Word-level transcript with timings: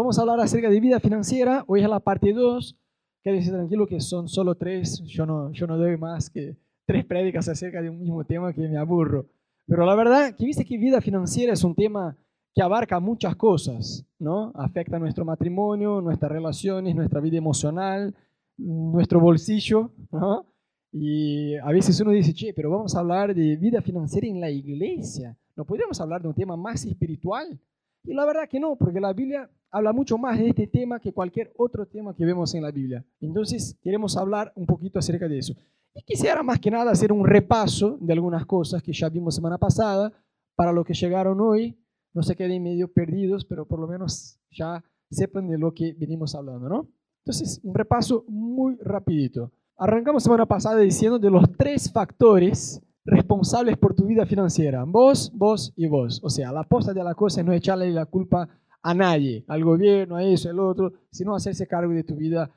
vamos 0.00 0.18
a 0.18 0.22
hablar 0.22 0.40
acerca 0.40 0.70
de 0.70 0.80
vida 0.80 0.98
financiera. 0.98 1.62
Hoy 1.66 1.82
es 1.82 1.88
la 1.88 2.00
parte 2.00 2.32
2. 2.32 2.74
Quédense 3.22 3.50
tranquilo 3.50 3.86
que 3.86 4.00
son 4.00 4.28
solo 4.28 4.54
tres. 4.54 5.02
Yo 5.04 5.26
no, 5.26 5.52
yo 5.52 5.66
no 5.66 5.76
doy 5.76 5.98
más 5.98 6.30
que 6.30 6.56
tres 6.86 7.04
prédicas 7.04 7.46
acerca 7.50 7.82
de 7.82 7.90
un 7.90 8.00
mismo 8.00 8.24
tema 8.24 8.50
que 8.54 8.66
me 8.66 8.78
aburro. 8.78 9.26
Pero 9.66 9.84
la 9.84 9.94
verdad 9.94 10.34
que 10.34 10.46
viste 10.46 10.64
que 10.64 10.78
vida 10.78 11.02
financiera 11.02 11.52
es 11.52 11.62
un 11.64 11.74
tema 11.74 12.16
que 12.54 12.62
abarca 12.62 12.98
muchas 12.98 13.36
cosas, 13.36 14.06
¿no? 14.18 14.52
Afecta 14.54 14.98
nuestro 14.98 15.26
matrimonio, 15.26 16.00
nuestras 16.00 16.32
relaciones, 16.32 16.96
nuestra 16.96 17.20
vida 17.20 17.36
emocional, 17.36 18.14
nuestro 18.56 19.20
bolsillo, 19.20 19.90
¿no? 20.10 20.46
Y 20.92 21.56
a 21.56 21.70
veces 21.72 22.00
uno 22.00 22.10
dice, 22.12 22.32
che, 22.32 22.54
pero 22.54 22.70
vamos 22.70 22.96
a 22.96 23.00
hablar 23.00 23.34
de 23.34 23.56
vida 23.56 23.82
financiera 23.82 24.26
en 24.26 24.40
la 24.40 24.50
iglesia. 24.50 25.36
¿No 25.54 25.66
podríamos 25.66 26.00
hablar 26.00 26.22
de 26.22 26.28
un 26.28 26.34
tema 26.34 26.56
más 26.56 26.86
espiritual? 26.86 27.60
Y 28.02 28.14
la 28.14 28.24
verdad 28.24 28.48
que 28.48 28.58
no, 28.58 28.76
porque 28.76 28.98
la 28.98 29.12
Biblia 29.12 29.48
habla 29.70 29.92
mucho 29.92 30.18
más 30.18 30.38
de 30.38 30.48
este 30.48 30.66
tema 30.66 31.00
que 31.00 31.12
cualquier 31.12 31.52
otro 31.56 31.86
tema 31.86 32.14
que 32.14 32.24
vemos 32.24 32.54
en 32.54 32.62
la 32.62 32.70
Biblia. 32.70 33.04
Entonces, 33.20 33.78
queremos 33.82 34.16
hablar 34.16 34.52
un 34.56 34.66
poquito 34.66 34.98
acerca 34.98 35.28
de 35.28 35.38
eso. 35.38 35.54
Y 35.94 36.02
quisiera 36.02 36.42
más 36.42 36.58
que 36.60 36.70
nada 36.70 36.92
hacer 36.92 37.12
un 37.12 37.26
repaso 37.26 37.98
de 38.00 38.12
algunas 38.12 38.46
cosas 38.46 38.82
que 38.82 38.92
ya 38.92 39.08
vimos 39.08 39.34
semana 39.34 39.58
pasada, 39.58 40.12
para 40.54 40.72
los 40.72 40.84
que 40.84 40.94
llegaron 40.94 41.40
hoy, 41.40 41.78
no 42.12 42.22
se 42.22 42.36
queden 42.36 42.62
medio 42.62 42.92
perdidos, 42.92 43.44
pero 43.44 43.66
por 43.66 43.80
lo 43.80 43.86
menos 43.86 44.38
ya 44.50 44.84
sepan 45.10 45.48
de 45.48 45.58
lo 45.58 45.72
que 45.72 45.94
venimos 45.98 46.34
hablando, 46.34 46.68
¿no? 46.68 46.88
Entonces, 47.24 47.60
un 47.62 47.74
repaso 47.74 48.24
muy 48.28 48.76
rapidito. 48.82 49.52
Arrancamos 49.76 50.22
semana 50.22 50.46
pasada 50.46 50.78
diciendo 50.78 51.18
de 51.18 51.30
los 51.30 51.50
tres 51.56 51.90
factores 51.90 52.82
responsables 53.04 53.76
por 53.78 53.94
tu 53.94 54.04
vida 54.06 54.26
financiera. 54.26 54.84
Vos, 54.84 55.32
vos 55.34 55.72
y 55.76 55.86
vos. 55.86 56.20
O 56.22 56.28
sea, 56.28 56.52
la 56.52 56.64
posta 56.64 56.92
de 56.92 57.02
la 57.02 57.14
cosa 57.14 57.40
es 57.40 57.46
no 57.46 57.52
echarle 57.52 57.90
la 57.90 58.06
culpa 58.06 58.48
a 58.82 58.94
nadie, 58.94 59.44
al 59.48 59.64
gobierno, 59.64 60.16
a 60.16 60.24
eso, 60.24 60.48
al 60.48 60.58
otro, 60.58 60.92
sino 61.10 61.34
hacerse 61.34 61.66
cargo 61.66 61.92
de 61.92 62.04
tu 62.04 62.16
vida 62.16 62.50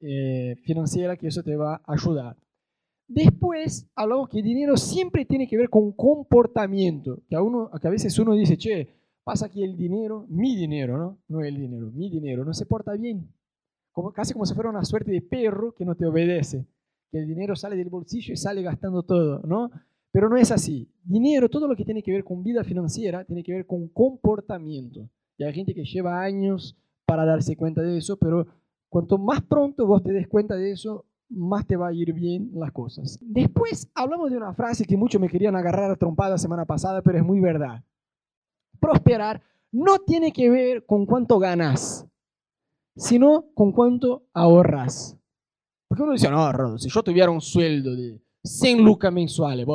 eh, 0.00 0.56
financiera, 0.64 1.16
que 1.16 1.28
eso 1.28 1.42
te 1.42 1.56
va 1.56 1.82
a 1.84 1.92
ayudar. 1.92 2.36
Después 3.06 3.90
hablamos 3.96 4.28
que 4.28 4.38
el 4.38 4.44
dinero 4.44 4.76
siempre 4.76 5.24
tiene 5.24 5.48
que 5.48 5.56
ver 5.56 5.68
con 5.68 5.92
comportamiento, 5.92 7.22
que 7.28 7.34
a, 7.34 7.42
uno, 7.42 7.70
que 7.80 7.88
a 7.88 7.90
veces 7.90 8.18
uno 8.18 8.34
dice, 8.34 8.56
che, 8.56 8.88
pasa 9.24 9.48
que 9.48 9.64
el 9.64 9.76
dinero, 9.76 10.26
mi 10.28 10.54
dinero, 10.56 10.96
¿no? 10.96 11.18
No 11.28 11.40
el 11.40 11.56
dinero, 11.56 11.90
mi 11.90 12.08
dinero, 12.08 12.44
no 12.44 12.54
se 12.54 12.66
porta 12.66 12.92
bien. 12.92 13.28
Como, 13.92 14.12
casi 14.12 14.32
como 14.32 14.46
si 14.46 14.54
fuera 14.54 14.70
una 14.70 14.84
suerte 14.84 15.10
de 15.10 15.22
perro 15.22 15.74
que 15.74 15.84
no 15.84 15.96
te 15.96 16.06
obedece, 16.06 16.66
que 17.10 17.18
el 17.18 17.26
dinero 17.26 17.56
sale 17.56 17.76
del 17.76 17.88
bolsillo 17.88 18.32
y 18.32 18.36
sale 18.36 18.62
gastando 18.62 19.02
todo, 19.02 19.40
¿no? 19.44 19.70
Pero 20.12 20.28
no 20.28 20.36
es 20.36 20.50
así. 20.50 20.88
Dinero, 21.02 21.48
todo 21.48 21.66
lo 21.66 21.76
que 21.76 21.84
tiene 21.84 22.02
que 22.02 22.12
ver 22.12 22.24
con 22.24 22.42
vida 22.42 22.64
financiera, 22.64 23.24
tiene 23.24 23.42
que 23.42 23.52
ver 23.52 23.66
con 23.66 23.88
comportamiento. 23.88 25.08
Hay 25.46 25.54
gente 25.54 25.74
que 25.74 25.84
lleva 25.84 26.20
años 26.22 26.76
para 27.06 27.24
darse 27.24 27.56
cuenta 27.56 27.82
de 27.82 27.98
eso, 27.98 28.16
pero 28.16 28.46
cuanto 28.88 29.18
más 29.18 29.40
pronto 29.42 29.86
vos 29.86 30.02
te 30.02 30.12
des 30.12 30.28
cuenta 30.28 30.54
de 30.56 30.72
eso, 30.72 31.06
más 31.28 31.66
te 31.66 31.76
va 31.76 31.88
a 31.88 31.92
ir 31.92 32.12
bien 32.12 32.50
las 32.54 32.72
cosas. 32.72 33.18
Después 33.22 33.90
hablamos 33.94 34.30
de 34.30 34.36
una 34.36 34.52
frase 34.52 34.84
que 34.84 34.96
muchos 34.96 35.20
me 35.20 35.28
querían 35.28 35.56
agarrar 35.56 35.90
a 35.90 35.96
trompada 35.96 36.36
semana 36.38 36.64
pasada, 36.64 37.02
pero 37.02 37.18
es 37.18 37.24
muy 37.24 37.40
verdad. 37.40 37.82
Prosperar 38.80 39.42
no 39.72 39.98
tiene 39.98 40.32
que 40.32 40.50
ver 40.50 40.84
con 40.84 41.06
cuánto 41.06 41.38
ganas, 41.38 42.06
sino 42.96 43.46
con 43.54 43.72
cuánto 43.72 44.24
ahorras. 44.32 45.16
Porque 45.88 46.02
uno 46.02 46.12
dice, 46.12 46.30
no, 46.30 46.78
si 46.78 46.88
yo 46.88 47.02
tuviera 47.02 47.30
un 47.30 47.40
sueldo 47.40 47.94
de 47.94 48.20
100 48.44 48.84
lucas 48.84 49.12
mensuales, 49.12 49.66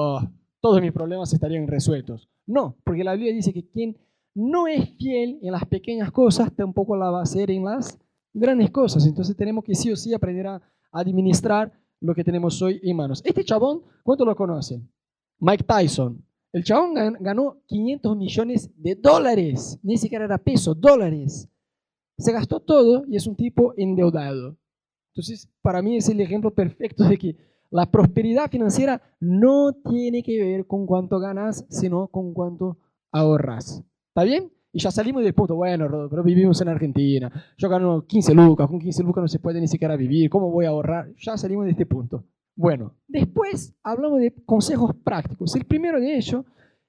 todos 0.59 0.81
mis 0.81 0.91
problemas 0.91 1.33
estarían 1.33 1.67
resueltos. 1.67 2.29
No, 2.45 2.75
porque 2.83 3.03
la 3.03 3.13
Biblia 3.13 3.33
dice 3.33 3.53
que 3.53 3.67
quien 3.67 3.97
no 4.35 4.67
es 4.67 4.89
fiel 4.97 5.39
en 5.41 5.51
las 5.51 5.65
pequeñas 5.65 6.11
cosas, 6.11 6.53
tampoco 6.55 6.95
la 6.95 7.09
va 7.09 7.19
a 7.19 7.23
hacer 7.23 7.49
en 7.49 7.65
las 7.65 7.97
grandes 8.33 8.69
cosas. 8.69 9.07
Entonces 9.07 9.35
tenemos 9.35 9.63
que 9.63 9.73
sí 9.73 9.91
o 9.91 9.95
sí 9.95 10.13
aprender 10.13 10.45
a 10.47 10.61
administrar 10.91 11.71
lo 12.01 12.13
que 12.13 12.23
tenemos 12.23 12.61
hoy 12.61 12.79
en 12.83 12.97
manos. 12.97 13.21
Este 13.25 13.43
chabón, 13.43 13.81
¿cuánto 14.03 14.25
lo 14.25 14.35
conocen? 14.35 14.87
Mike 15.39 15.63
Tyson. 15.63 16.23
El 16.51 16.63
chabón 16.63 16.93
ganó 17.19 17.57
500 17.65 18.15
millones 18.15 18.71
de 18.77 18.95
dólares, 18.95 19.77
ni 19.83 19.97
siquiera 19.97 20.25
era 20.25 20.37
peso, 20.37 20.73
dólares. 20.73 21.49
Se 22.17 22.31
gastó 22.31 22.61
todo 22.61 23.03
y 23.07 23.17
es 23.17 23.27
un 23.27 23.35
tipo 23.35 23.73
endeudado. 23.75 24.57
Entonces, 25.13 25.49
para 25.61 25.81
mí 25.81 25.97
es 25.97 26.07
el 26.07 26.21
ejemplo 26.21 26.53
perfecto 26.53 27.03
de 27.05 27.17
que 27.17 27.35
la 27.69 27.91
prosperidad 27.91 28.49
financiera 28.49 29.01
no 29.19 29.73
tiene 29.73 30.23
que 30.23 30.41
ver 30.41 30.65
con 30.65 30.85
cuánto 30.85 31.19
ganas, 31.19 31.65
sino 31.69 32.07
con 32.07 32.33
cuánto 32.33 32.77
ahorras. 33.11 33.83
¿Está 34.15 34.23
bien? 34.23 34.49
Y 34.71 34.79
ya 34.79 34.91
salimos 34.91 35.25
del 35.25 35.33
punto, 35.33 35.57
bueno, 35.57 36.07
pero 36.09 36.23
vivimos 36.23 36.61
en 36.61 36.69
Argentina, 36.69 37.29
yo 37.57 37.67
gano 37.67 38.05
15 38.05 38.33
lucas, 38.33 38.65
con 38.69 38.79
15 38.79 39.03
lucas 39.03 39.21
no 39.23 39.27
se 39.27 39.39
puede 39.39 39.59
ni 39.59 39.67
siquiera 39.67 39.97
vivir, 39.97 40.29
¿cómo 40.29 40.49
voy 40.49 40.63
a 40.63 40.69
ahorrar? 40.69 41.11
Ya 41.17 41.35
salimos 41.35 41.65
de 41.65 41.71
este 41.71 41.85
punto. 41.85 42.23
Bueno, 42.55 42.93
después 43.09 43.75
hablamos 43.83 44.21
de 44.21 44.33
consejos 44.45 44.95
prácticos. 45.03 45.53
El 45.57 45.65
primero 45.65 45.99
de 45.99 46.15
ellos 46.15 46.45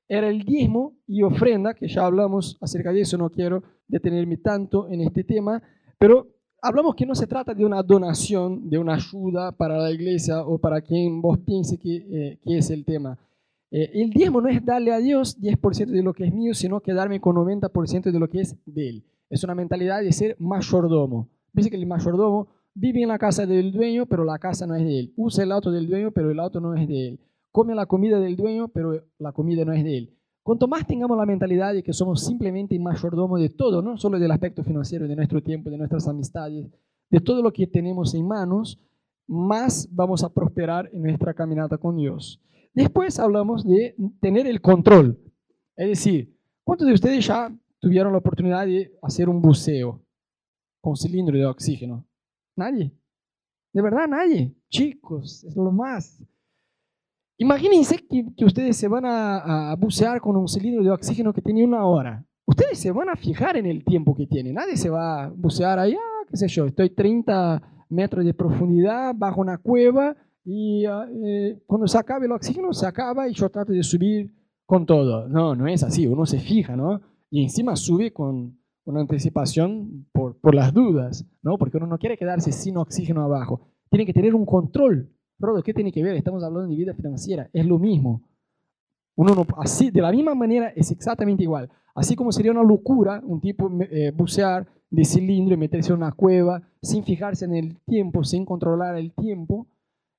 era 0.06 0.28
el 0.28 0.44
diezmo 0.44 0.94
y 1.04 1.24
ofrenda, 1.24 1.74
que 1.74 1.88
ya 1.88 2.06
hablamos 2.06 2.56
acerca 2.60 2.92
de 2.92 3.00
eso, 3.00 3.18
no 3.18 3.28
quiero 3.28 3.64
detenerme 3.88 4.36
tanto 4.36 4.88
en 4.88 5.00
este 5.00 5.24
tema, 5.24 5.60
pero 5.98 6.28
hablamos 6.62 6.94
que 6.94 7.06
no 7.06 7.16
se 7.16 7.26
trata 7.26 7.54
de 7.54 7.64
una 7.64 7.82
donación, 7.82 8.70
de 8.70 8.78
una 8.78 8.94
ayuda 8.94 9.50
para 9.50 9.78
la 9.78 9.90
iglesia 9.90 10.42
o 10.42 10.58
para 10.58 10.80
quien 10.80 11.20
vos 11.20 11.40
piense 11.40 11.76
que, 11.76 11.96
eh, 11.96 12.38
que 12.44 12.58
es 12.58 12.70
el 12.70 12.84
tema. 12.84 13.18
Eh, 13.70 13.90
el 13.94 14.10
diezmo 14.10 14.40
no 14.40 14.48
es 14.48 14.64
darle 14.64 14.92
a 14.92 14.98
Dios 14.98 15.40
10% 15.40 15.86
de 15.86 16.02
lo 16.02 16.12
que 16.12 16.24
es 16.24 16.32
mío, 16.32 16.54
sino 16.54 16.80
quedarme 16.80 17.20
con 17.20 17.36
90% 17.36 18.10
de 18.10 18.18
lo 18.18 18.28
que 18.28 18.40
es 18.40 18.56
de 18.64 18.88
Él. 18.88 19.04
Es 19.28 19.42
una 19.44 19.54
mentalidad 19.54 20.02
de 20.02 20.12
ser 20.12 20.36
mayordomo. 20.38 21.28
Dice 21.52 21.70
que 21.70 21.76
el 21.76 21.86
mayordomo 21.86 22.48
vive 22.74 23.02
en 23.02 23.08
la 23.08 23.18
casa 23.18 23.46
del 23.46 23.72
dueño, 23.72 24.06
pero 24.06 24.24
la 24.24 24.38
casa 24.38 24.66
no 24.66 24.74
es 24.74 24.84
de 24.84 25.00
él. 25.00 25.14
Usa 25.16 25.44
el 25.44 25.52
auto 25.52 25.70
del 25.70 25.88
dueño, 25.88 26.10
pero 26.12 26.30
el 26.30 26.38
auto 26.38 26.60
no 26.60 26.74
es 26.74 26.86
de 26.86 27.08
él. 27.08 27.20
Come 27.50 27.74
la 27.74 27.86
comida 27.86 28.20
del 28.20 28.36
dueño, 28.36 28.68
pero 28.68 29.02
la 29.18 29.32
comida 29.32 29.64
no 29.64 29.72
es 29.72 29.82
de 29.82 29.96
él. 29.96 30.16
Cuanto 30.42 30.68
más 30.68 30.86
tengamos 30.86 31.16
la 31.16 31.26
mentalidad 31.26 31.72
de 31.72 31.82
que 31.82 31.92
somos 31.92 32.24
simplemente 32.24 32.78
mayordomo 32.78 33.38
de 33.38 33.48
todo, 33.48 33.82
no 33.82 33.96
solo 33.96 34.18
del 34.18 34.30
aspecto 34.30 34.62
financiero, 34.62 35.08
de 35.08 35.16
nuestro 35.16 35.42
tiempo, 35.42 35.70
de 35.70 35.78
nuestras 35.78 36.06
amistades, 36.06 36.70
de 37.10 37.20
todo 37.20 37.42
lo 37.42 37.52
que 37.52 37.66
tenemos 37.66 38.14
en 38.14 38.28
manos, 38.28 38.78
más 39.26 39.88
vamos 39.90 40.22
a 40.22 40.28
prosperar 40.28 40.88
en 40.92 41.02
nuestra 41.02 41.34
caminata 41.34 41.78
con 41.78 41.96
Dios. 41.96 42.40
Después 42.76 43.18
hablamos 43.18 43.66
de 43.66 43.96
tener 44.20 44.46
el 44.46 44.60
control. 44.60 45.18
Es 45.76 45.88
decir, 45.88 46.36
¿cuántos 46.62 46.86
de 46.86 46.92
ustedes 46.92 47.26
ya 47.26 47.50
tuvieron 47.80 48.12
la 48.12 48.18
oportunidad 48.18 48.66
de 48.66 48.94
hacer 49.02 49.30
un 49.30 49.40
buceo 49.40 50.04
con 50.82 50.94
cilindro 50.94 51.38
de 51.38 51.46
oxígeno? 51.46 52.06
Nadie. 52.54 52.92
De 53.72 53.80
verdad, 53.80 54.06
nadie. 54.06 54.54
Chicos, 54.68 55.42
es 55.44 55.56
lo 55.56 55.72
más. 55.72 56.22
Imagínense 57.38 57.96
que, 57.96 58.44
ustedes 58.44 58.76
se 58.76 58.88
van 58.88 59.06
a, 59.06 59.74
bucear 59.78 60.20
con 60.20 60.36
un 60.36 60.46
cilindro 60.46 60.84
de 60.84 60.90
oxígeno 60.90 61.32
que 61.32 61.40
tiene 61.40 61.64
una 61.64 61.86
hora. 61.86 62.26
Ustedes 62.44 62.78
se 62.78 62.92
van 62.92 63.08
a 63.08 63.16
fijar 63.16 63.56
en 63.56 63.64
el 63.64 63.84
tiempo 63.84 64.14
que 64.14 64.26
tiene. 64.26 64.52
Nadie 64.52 64.76
se 64.76 64.90
va 64.90 65.24
a 65.24 65.28
bucear 65.30 65.78
ahí, 65.78 65.94
ah, 65.94 66.26
qué 66.28 66.36
sé 66.36 66.46
yo, 66.48 66.66
estoy 66.66 66.90
30 66.90 67.86
metros 67.88 68.22
de 68.22 68.34
profundidad 68.34 69.14
bajo 69.16 69.40
una 69.40 69.56
cueva 69.56 70.14
y 70.48 70.86
ah, 70.86 71.08
eh, 71.12 71.60
cuando 71.66 71.88
se 71.88 71.98
acabe 71.98 72.26
el 72.26 72.32
oxígeno, 72.32 72.72
se 72.72 72.86
acaba 72.86 73.28
y 73.28 73.34
yo 73.34 73.48
trato 73.50 73.72
de 73.72 73.82
subir 73.82 74.32
con 74.64 74.86
todo. 74.86 75.28
No, 75.28 75.56
no 75.56 75.66
es 75.66 75.82
así, 75.82 76.06
uno 76.06 76.24
se 76.24 76.38
fija, 76.38 76.76
¿no? 76.76 77.00
Y 77.30 77.42
encima 77.42 77.74
sube 77.74 78.12
con 78.12 78.56
una 78.84 79.00
anticipación 79.00 80.06
por, 80.12 80.38
por 80.38 80.54
las 80.54 80.72
dudas, 80.72 81.26
¿no? 81.42 81.58
Porque 81.58 81.78
uno 81.78 81.88
no 81.88 81.98
quiere 81.98 82.16
quedarse 82.16 82.52
sin 82.52 82.76
oxígeno 82.76 83.22
abajo. 83.22 83.72
Tiene 83.90 84.06
que 84.06 84.12
tener 84.12 84.36
un 84.36 84.46
control. 84.46 85.12
Rodo, 85.40 85.64
¿qué 85.64 85.74
tiene 85.74 85.90
que 85.90 86.04
ver? 86.04 86.14
Estamos 86.14 86.44
hablando 86.44 86.68
de 86.68 86.76
vida 86.76 86.94
financiera, 86.94 87.50
es 87.52 87.66
lo 87.66 87.80
mismo. 87.80 88.22
Uno 89.16 89.34
no, 89.34 89.46
así, 89.58 89.90
de 89.90 90.00
la 90.00 90.12
misma 90.12 90.36
manera, 90.36 90.68
es 90.76 90.92
exactamente 90.92 91.42
igual. 91.42 91.68
Así 91.92 92.14
como 92.14 92.30
sería 92.30 92.52
una 92.52 92.62
locura 92.62 93.20
un 93.24 93.40
tipo 93.40 93.68
eh, 93.90 94.12
bucear 94.14 94.64
de 94.90 95.04
cilindro 95.04 95.54
y 95.54 95.58
meterse 95.58 95.90
en 95.90 95.98
una 95.98 96.12
cueva 96.12 96.62
sin 96.80 97.02
fijarse 97.02 97.46
en 97.46 97.54
el 97.54 97.80
tiempo, 97.80 98.22
sin 98.22 98.44
controlar 98.44 98.96
el 98.96 99.12
tiempo, 99.12 99.66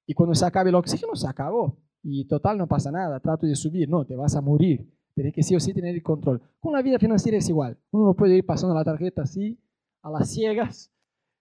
y 0.07 0.13
cuando 0.13 0.33
se 0.33 0.45
acabe 0.45 0.69
el 0.69 0.75
oxígeno, 0.75 1.15
se 1.15 1.27
acabó. 1.27 1.77
Y 2.01 2.25
total, 2.25 2.57
no 2.57 2.67
pasa 2.67 2.89
nada, 2.89 3.19
trato 3.19 3.45
de 3.45 3.55
subir. 3.55 3.89
No, 3.89 4.05
te 4.05 4.15
vas 4.15 4.35
a 4.35 4.41
morir. 4.41 4.89
Tienes 5.13 5.33
que 5.33 5.43
sí 5.43 5.55
o 5.55 5.59
sí 5.59 5.73
tener 5.73 5.93
el 5.93 6.01
control. 6.01 6.41
Con 6.59 6.73
la 6.73 6.81
vida 6.81 6.97
financiera 6.97 7.37
es 7.37 7.49
igual. 7.49 7.77
Uno 7.91 8.05
no 8.05 8.13
puede 8.15 8.37
ir 8.37 8.45
pasando 8.45 8.73
la 8.73 8.85
tarjeta 8.85 9.23
así, 9.23 9.59
a 10.01 10.09
las 10.09 10.29
ciegas. 10.31 10.91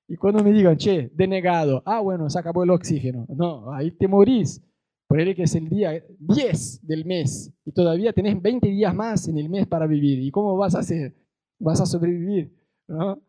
Y 0.09 0.17
cuando 0.17 0.43
me 0.43 0.53
digan, 0.53 0.77
che, 0.77 1.11
denegado, 1.15 1.83
ah, 1.87 2.01
bueno, 2.01 2.29
se 2.29 2.39
acabó 2.39 2.65
el 2.65 2.71
oxígeno. 2.71 3.27
No, 3.29 3.73
ahí 3.73 3.93
te 3.93 4.09
morís. 4.09 4.63
Ponele 5.07 5.37
que 5.37 5.45
es 5.45 5.55
el 5.55 5.69
día 5.69 6.03
10 6.19 6.87
del 6.87 7.05
mes 7.05 7.53
y 7.65 7.71
todavía 7.71 8.13
tenés 8.13 8.43
20 8.43 8.69
días 8.69 8.93
más 8.93 9.29
en 9.29 9.39
el 9.39 9.49
mes 9.49 9.69
para 9.69 9.87
vivir. 9.87 10.21
¿Y 10.21 10.33
cómo 10.33 10.57
vas 10.57 10.75
a 10.75 10.81
hacer? 10.81 11.15
¿Vas 11.61 11.81
a 11.81 11.87
sobrevivir? 11.87 12.53
¿No? 12.89 13.21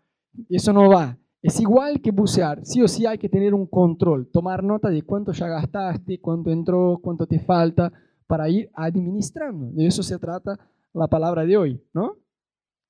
Eso 0.50 0.74
no 0.74 0.90
va. 0.90 1.16
Es 1.48 1.62
igual 1.62 2.02
que 2.02 2.12
bucear, 2.12 2.66
sí 2.66 2.82
o 2.82 2.90
sí 2.90 3.06
hay 3.06 3.18
que 3.18 3.30
tener 3.30 3.54
un 3.54 3.68
control, 3.68 4.28
tomar 4.28 4.66
nota 4.66 4.90
de 4.90 5.04
cuánto 5.04 5.32
ya 5.32 5.48
gastaste, 5.48 6.20
cuánto 6.20 6.52
entró, 6.52 7.00
cuánto 7.02 7.26
te 7.26 7.40
falta, 7.40 7.90
para 8.28 8.50
ir 8.50 8.70
administrando. 8.74 9.72
De 9.72 9.88
eso 9.88 10.04
se 10.04 10.20
trata 10.20 10.60
la 10.94 11.08
palabra 11.08 11.46
de 11.46 11.56
hoy, 11.56 11.82
¿no? 11.94 12.18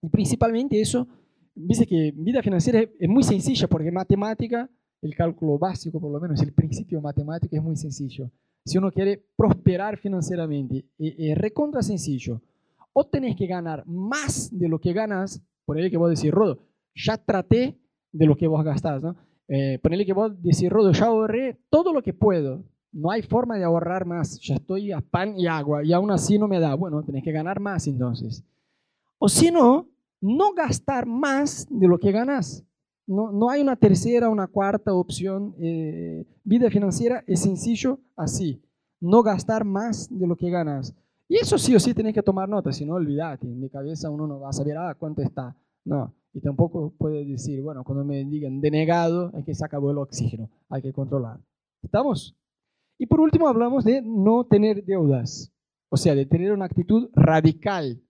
Y 0.01 0.09
principalmente 0.09 0.81
eso 0.81 1.07
dice 1.53 1.85
que 1.85 2.11
vida 2.17 2.41
financiera 2.41 2.79
es 2.79 3.07
muy 3.07 3.21
sencilla 3.21 3.67
porque 3.67 3.91
matemática, 3.91 4.67
el 5.03 5.13
cálculo 5.15 5.59
básico 5.59 6.01
por 6.01 6.11
lo 6.11 6.19
menos, 6.19 6.41
el 6.41 6.51
principio 6.51 6.99
matemático 6.99 7.55
es 7.55 7.61
muy 7.61 7.75
sencillo. 7.75 8.31
Si 8.65 8.79
uno 8.79 8.91
quiere 8.91 9.23
prosperar 9.35 9.99
financieramente, 9.99 10.83
es 10.97 11.37
recontra 11.37 11.83
sencillo. 11.83 12.41
O 12.91 13.05
tenés 13.05 13.35
que 13.35 13.45
ganar 13.45 13.85
más 13.85 14.49
de 14.51 14.67
lo 14.67 14.79
que 14.79 14.93
ganas, 14.93 15.43
por 15.63 15.77
ahí 15.77 15.91
que 15.91 15.97
vos 15.97 16.09
decís, 16.09 16.31
Rodo, 16.31 16.57
ya 16.95 17.17
traté 17.17 17.77
de 18.11 18.25
lo 18.25 18.35
que 18.35 18.47
vos 18.47 18.63
gastás, 18.63 19.01
¿no? 19.01 19.15
Eh, 19.47 19.79
ponele 19.81 20.05
que 20.05 20.13
vos 20.13 20.31
decís, 20.41 20.69
Rodo, 20.69 20.91
ya 20.91 21.05
ahorré 21.05 21.57
todo 21.69 21.93
lo 21.93 22.01
que 22.01 22.13
puedo, 22.13 22.63
no 22.91 23.11
hay 23.11 23.21
forma 23.21 23.55
de 23.57 23.63
ahorrar 23.63 24.05
más, 24.05 24.39
ya 24.41 24.55
estoy 24.55 24.91
a 24.91 25.01
pan 25.01 25.37
y 25.37 25.47
agua 25.47 25.83
y 25.83 25.93
aún 25.93 26.11
así 26.11 26.37
no 26.37 26.47
me 26.47 26.59
da. 26.59 26.73
Bueno, 26.75 27.03
tenés 27.03 27.23
que 27.23 27.31
ganar 27.31 27.59
más 27.59 27.87
entonces. 27.87 28.43
O 29.19 29.29
si 29.29 29.51
no, 29.51 29.87
no 30.21 30.53
gastar 30.53 31.05
más 31.05 31.67
de 31.69 31.87
lo 31.87 31.99
que 31.99 32.11
ganas. 32.11 32.63
No, 33.05 33.31
no 33.31 33.49
hay 33.49 33.61
una 33.61 33.75
tercera, 33.75 34.29
una 34.29 34.47
cuarta 34.47 34.93
opción. 34.93 35.55
Eh, 35.59 36.25
vida 36.43 36.69
financiera 36.69 37.23
es 37.27 37.41
sencillo 37.41 37.99
así. 38.15 38.61
No 38.99 39.23
gastar 39.23 39.63
más 39.63 40.07
de 40.09 40.27
lo 40.27 40.35
que 40.35 40.49
ganas. 40.49 40.93
Y 41.29 41.35
eso 41.37 41.57
sí 41.57 41.75
o 41.75 41.79
sí 41.79 41.93
tenés 41.93 42.13
que 42.13 42.23
tomar 42.23 42.49
nota, 42.49 42.71
si 42.71 42.85
no, 42.85 42.95
olvídate. 42.95 43.47
De 43.47 43.69
cabeza 43.69 44.09
uno 44.09 44.27
no 44.27 44.39
va 44.39 44.49
a 44.49 44.53
saber, 44.53 44.77
ah, 44.77 44.95
cuánto 44.97 45.21
está. 45.21 45.55
No. 45.85 46.13
Y 46.33 46.41
tampoco 46.41 46.93
puede 46.97 47.25
decir, 47.25 47.61
bueno, 47.61 47.83
cuando 47.83 48.03
me 48.05 48.23
digan 48.25 48.61
denegado, 48.61 49.31
hay 49.33 49.43
que 49.43 49.55
sacar 49.55 49.81
el 49.81 49.97
oxígeno, 49.97 50.49
hay 50.69 50.81
que 50.81 50.93
controlar. 50.93 51.39
¿Estamos? 51.81 52.35
Y 52.99 53.05
por 53.05 53.19
último 53.19 53.47
hablamos 53.47 53.83
de 53.83 54.01
no 54.01 54.45
tener 54.45 54.83
deudas, 54.83 55.53
o 55.89 55.97
sea, 55.97 56.15
de 56.15 56.25
tener 56.25 56.51
una 56.51 56.65
actitud 56.65 57.09
radical 57.13 58.01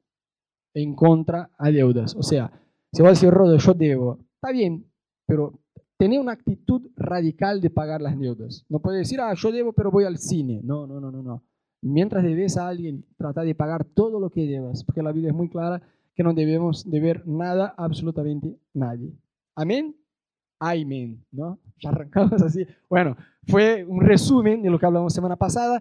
en 0.74 0.96
contra 0.96 1.52
a 1.58 1.70
deudas. 1.72 2.16
O 2.16 2.24
sea, 2.24 2.52
si 2.92 3.02
va 3.02 3.10
a 3.10 3.12
decir, 3.12 3.30
Rodo, 3.30 3.58
yo 3.58 3.74
debo, 3.74 4.20
está 4.36 4.52
bien, 4.52 4.90
pero 5.26 5.60
tener 5.98 6.20
una 6.20 6.34
actitud 6.34 6.90
radical 6.96 7.60
de 7.60 7.70
pagar 7.70 8.02
las 8.02 8.18
deudas. 8.18 8.66
No 8.70 8.80
puede 8.80 9.00
decir, 9.00 9.20
ah, 9.20 9.34
yo 9.36 9.52
debo, 9.52 9.74
pero 9.74 9.92
voy 9.92 10.06
al 10.06 10.18
cine. 10.18 10.62
No, 10.64 10.88
no, 10.88 11.00
no, 11.00 11.12
no, 11.12 11.24
no. 11.24 11.44
Mientras 11.82 12.24
debes 12.24 12.58
a 12.58 12.68
alguien, 12.68 13.06
trata 13.18 13.42
de 13.42 13.56
pagar 13.56 13.84
todo 13.86 14.20
lo 14.20 14.30
que 14.30 14.46
debas, 14.46 14.84
porque 14.84 15.04
la 15.04 15.12
Biblia 15.12 15.32
es 15.32 15.36
muy 15.36 15.50
clara 15.50 15.82
que 16.18 16.24
no 16.24 16.34
debemos 16.34 16.90
deber 16.90 17.26
nada 17.28 17.76
absolutamente 17.78 18.58
nadie. 18.74 19.14
Amén. 19.56 19.96
Amén, 20.60 21.24
¿no? 21.32 21.60
Ya 21.80 21.90
arrancamos 21.92 22.42
así. 22.42 22.66
Bueno, 22.90 23.16
fue 23.48 23.86
un 23.86 24.02
resumen 24.02 24.64
de 24.64 24.72
lo 24.72 24.80
que 24.80 24.88
hablamos 24.88 25.14
semana 25.14 25.36
pasada. 25.36 25.80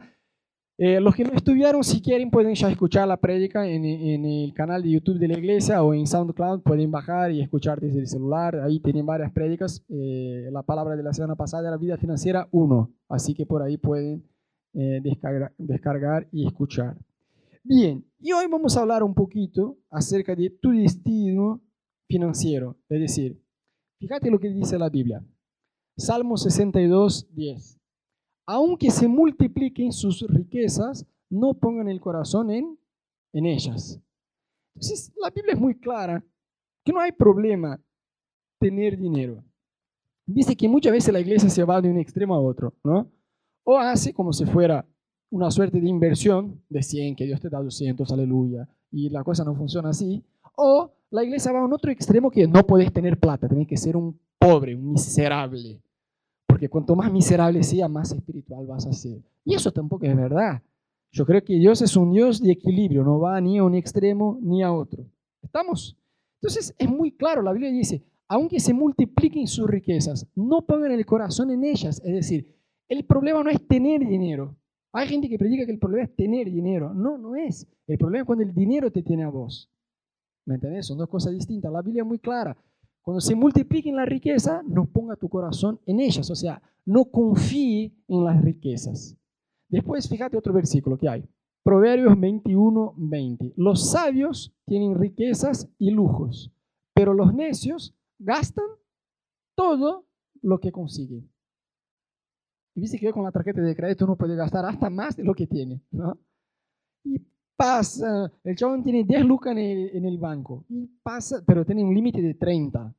Eh, 0.79 1.00
los 1.00 1.15
que 1.15 1.25
no 1.25 1.33
estuvieron, 1.33 1.83
si 1.83 2.03
quieren, 2.03 2.31
pueden 2.31 2.55
ya 2.55 2.71
escuchar 2.71 3.09
la 3.09 3.17
prédica 3.17 3.67
en, 3.67 3.87
el 3.87 4.53
canal 4.53 4.83
de 4.83 4.91
YouTube 4.91 5.19
de 5.19 5.29
la 5.29 5.38
iglesia 5.38 5.83
o 5.83 5.94
en 5.94 6.06
SoundCloud. 6.06 6.61
Pueden 6.61 6.91
bajar 6.91 7.32
y 7.32 7.41
escuchar 7.41 7.81
desde 7.81 8.00
el 8.00 8.06
celular. 8.06 8.56
Ahí 8.56 8.79
tienen 8.81 9.06
varias 9.06 9.32
prédicas. 9.32 9.82
Eh, 9.89 10.50
la 10.53 10.62
palabra 10.62 10.97
de 10.97 11.03
la 11.03 11.15
semana 11.15 11.35
pasada 11.35 11.69
era 11.69 11.79
vida 11.79 11.97
financiera 11.97 12.47
1. 12.50 12.91
Así 13.09 13.32
que 13.32 13.47
por 13.47 13.62
ahí 13.62 13.79
pueden 13.79 14.23
eh, 14.75 15.00
descargar, 15.03 15.55
descargar 15.56 16.29
y 16.31 16.47
escuchar. 16.47 16.99
Bien, 17.65 18.05
y 18.19 18.33
hoy 18.33 18.47
vamos 18.47 18.77
a 18.77 18.81
hablar 18.81 19.03
un 19.03 19.15
poquito 19.15 19.79
acerca 19.91 20.35
de 20.35 20.51
tu 20.51 20.71
destino 20.71 21.63
financiero. 22.09 22.77
Es 22.89 23.01
decir, 23.01 23.43
fíjate 23.99 24.31
lo 24.31 24.39
que 24.39 24.49
dice 24.49 24.79
la 24.79 24.89
Biblia. 24.89 25.25
Salmo 25.97 26.37
62, 26.37 27.35
10. 27.35 27.81
Aunque 28.47 28.91
se 28.91 29.09
multipliquen 29.09 29.93
sus 29.93 30.27
riquezas, 30.29 31.07
no 31.29 31.55
pongan 31.55 31.89
el 31.89 32.01
corazón 32.01 32.51
en, 32.51 32.79
en 33.33 33.47
ellas. 33.47 34.01
Entonces, 34.75 35.13
la 35.21 35.31
Biblia 35.31 35.55
es 35.55 35.61
muy 35.61 35.75
clara 35.79 36.25
que 36.85 36.93
no 36.93 37.01
hay 37.01 37.13
problema 37.13 37.83
tener 38.59 38.97
dinero. 38.97 39.43
Dice 40.27 40.57
que 40.57 40.69
muchas 40.69 40.93
veces 40.93 41.13
la 41.13 41.21
iglesia 41.21 41.49
se 41.49 41.65
va 41.65 41.81
de 41.81 41.91
un 41.91 41.99
extremo 41.99 42.35
a 42.35 42.41
otro, 42.41 42.75
¿no? 42.85 43.11
O 43.65 43.79
hace 43.79 44.13
como 44.13 44.33
si 44.33 44.45
fuera 44.45 44.87
una 45.37 45.50
suerte 45.50 45.81
de 45.81 45.88
inversión 45.88 46.61
de 46.69 46.83
100, 46.83 47.17
que 47.17 47.27
Dios 47.27 47.41
te 47.41 47.49
da 47.49 47.61
200, 47.61 48.11
aleluya, 48.11 48.69
y 48.91 49.09
la 49.11 49.23
cosa 49.23 49.44
no 49.44 49.55
funciona 49.55 49.91
así. 49.91 50.23
O 50.56 50.91
la 51.11 51.23
iglesia 51.23 51.53
va 51.53 51.61
a 51.61 51.65
un 51.65 51.73
otro 51.73 51.91
extremo 51.91 52.31
que 52.31 52.47
no 52.47 52.67
puedes 52.67 52.93
tener 52.93 53.19
plata, 53.19 53.49
tienes 53.49 53.69
que 53.69 53.77
ser 53.77 53.97
un 53.97 54.19
pobre, 54.38 54.75
un 54.75 54.93
miserable 54.93 55.81
porque 56.56 56.71
cuanto 56.71 56.97
más 56.97 57.12
miserable 57.12 57.62
sea, 57.62 57.87
más 57.87 58.12
espiritual 58.12 58.67
vas 58.67 58.87
a 58.87 58.93
ser. 58.94 59.21
Y 59.44 59.55
eso 59.55 59.71
tampoco 59.71 60.06
es 60.06 60.17
verdad. 60.17 60.62
Yo 61.12 61.27
creo 61.27 61.44
que 61.44 61.53
Dios 61.53 61.82
es 61.82 61.94
un 61.99 62.12
Dios 62.12 62.41
de 62.41 62.50
equilibrio, 62.50 63.05
no 63.05 63.21
va 63.21 63.39
ni 63.43 63.59
a 63.59 63.62
un 63.62 63.75
extremo 63.75 64.39
ni 64.41 64.62
a 64.62 64.73
otro. 64.73 65.05
¿Estamos? 65.43 65.99
Entonces 66.41 66.75
es 66.79 66.89
muy 66.89 67.12
claro, 67.12 67.43
la 67.43 67.53
Biblia 67.53 67.71
dice, 67.71 68.03
aunque 68.27 68.59
se 68.59 68.73
multipliquen 68.73 69.47
sus 69.47 69.69
riquezas, 69.69 70.27
no 70.35 70.62
pongan 70.62 70.93
el 70.93 71.05
corazón 71.05 71.50
en 71.50 71.62
ellas. 71.62 72.00
Es 72.03 72.15
decir, 72.15 72.56
el 72.89 73.05
problema 73.05 73.43
no 73.43 73.50
es 73.50 73.61
tener 73.69 74.06
dinero. 74.06 74.56
Hay 74.96 75.08
gente 75.08 75.28
que 75.28 75.38
predica 75.38 75.66
que 75.66 75.72
el 75.72 75.78
problema 75.78 76.04
es 76.04 76.16
tener 76.16 76.50
dinero. 76.50 76.94
No, 76.94 77.19
no 77.19 77.37
es. 77.37 77.66
El 77.87 77.98
problema 77.98 78.22
es 78.22 78.26
cuando 78.26 78.44
el 78.44 78.54
dinero 78.54 78.90
te 78.90 79.02
tiene 79.02 79.25
a 79.25 79.28
vos. 79.28 79.70
¿Me 80.46 80.54
entendés? 80.54 80.87
Son 80.87 80.96
dos 80.96 81.10
cosas 81.10 81.34
distintas. 81.34 81.70
La 81.70 81.82
Biblia 81.82 82.02
es 82.02 82.08
muy 82.08 82.19
clara. 82.19 82.56
Cuando 83.02 83.20
se 83.20 83.34
multipliquen 83.34 83.94
la 83.94 84.06
riqueza, 84.06 84.62
no 84.66 84.87
ponga 84.87 85.16
tu 85.16 85.28
corazón 85.28 85.78
en 85.84 86.00
ellas, 86.00 86.31
o 86.31 86.34
sea, 86.34 86.62
no 86.87 87.04
confíe 87.04 87.93
en 88.08 88.25
las 88.25 88.43
riquezas. 88.43 89.14
Después, 89.69 90.08
fíjate 90.08 90.38
otro 90.38 90.54
versículo 90.54 90.96
que 90.96 91.10
hay. 91.10 91.28
Proverbios 91.62 92.19
21, 92.19 92.94
20. 92.96 93.52
Los 93.56 93.90
sabios 93.90 94.56
tienen 94.64 94.98
riquezas 94.98 95.69
y 95.78 95.90
lujos, 95.90 96.50
pero 96.94 97.12
los 97.12 97.34
necios 97.34 97.94
gastan 98.19 98.64
todo 99.54 100.06
lo 100.40 100.58
que 100.58 100.72
consiguen. 100.72 101.28
Y 102.76 102.82
dice 102.82 102.99
que 102.99 103.11
con 103.11 103.25
la 103.25 103.32
tarjeta 103.32 103.62
de 103.62 103.75
crédito 103.75 104.05
uno 104.05 104.17
puede 104.17 104.37
gastar 104.37 104.67
hasta 104.67 104.90
más 104.90 105.17
de 105.17 105.25
lo 105.25 105.34
que 105.34 105.46
tiene. 105.46 105.81
¿no? 105.90 106.19
Y 107.05 107.19
pasa, 107.56 108.31
el 108.44 108.55
chabón 108.55 108.84
tiene 108.84 109.02
10 109.02 109.25
lucas 109.25 109.52
en 109.52 109.58
el, 109.58 109.96
en 109.96 110.05
el 110.05 110.19
banco, 110.19 110.67
y 110.69 110.87
pasa, 111.02 111.43
pero 111.46 111.64
tiene 111.64 111.82
un 111.82 111.94
límite 111.94 112.20
de 112.20 112.34
30, 112.34 112.94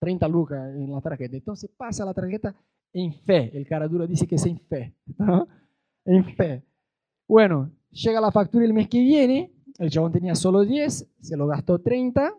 30 0.00 0.28
lucas 0.28 0.74
en 0.74 0.90
la 0.90 1.02
tarjeta. 1.02 1.36
Entonces 1.36 1.70
pasa 1.76 2.06
la 2.06 2.14
tarjeta 2.14 2.54
en 2.94 3.12
fe. 3.12 3.54
El 3.54 3.66
cara 3.66 3.86
duro 3.86 4.06
dice 4.06 4.26
que 4.26 4.36
es 4.36 4.46
en 4.46 4.58
fe. 4.60 4.94
En 6.06 6.24
fe. 6.34 6.64
Bueno, 7.28 7.70
llega 7.90 8.22
la 8.22 8.32
factura 8.32 8.64
el 8.64 8.72
mes 8.72 8.88
que 8.88 9.02
viene, 9.02 9.52
el 9.78 9.90
chabón 9.90 10.10
tenía 10.10 10.34
solo 10.34 10.64
10, 10.64 11.06
se 11.20 11.36
lo 11.36 11.46
gastó 11.46 11.78
30, 11.78 12.32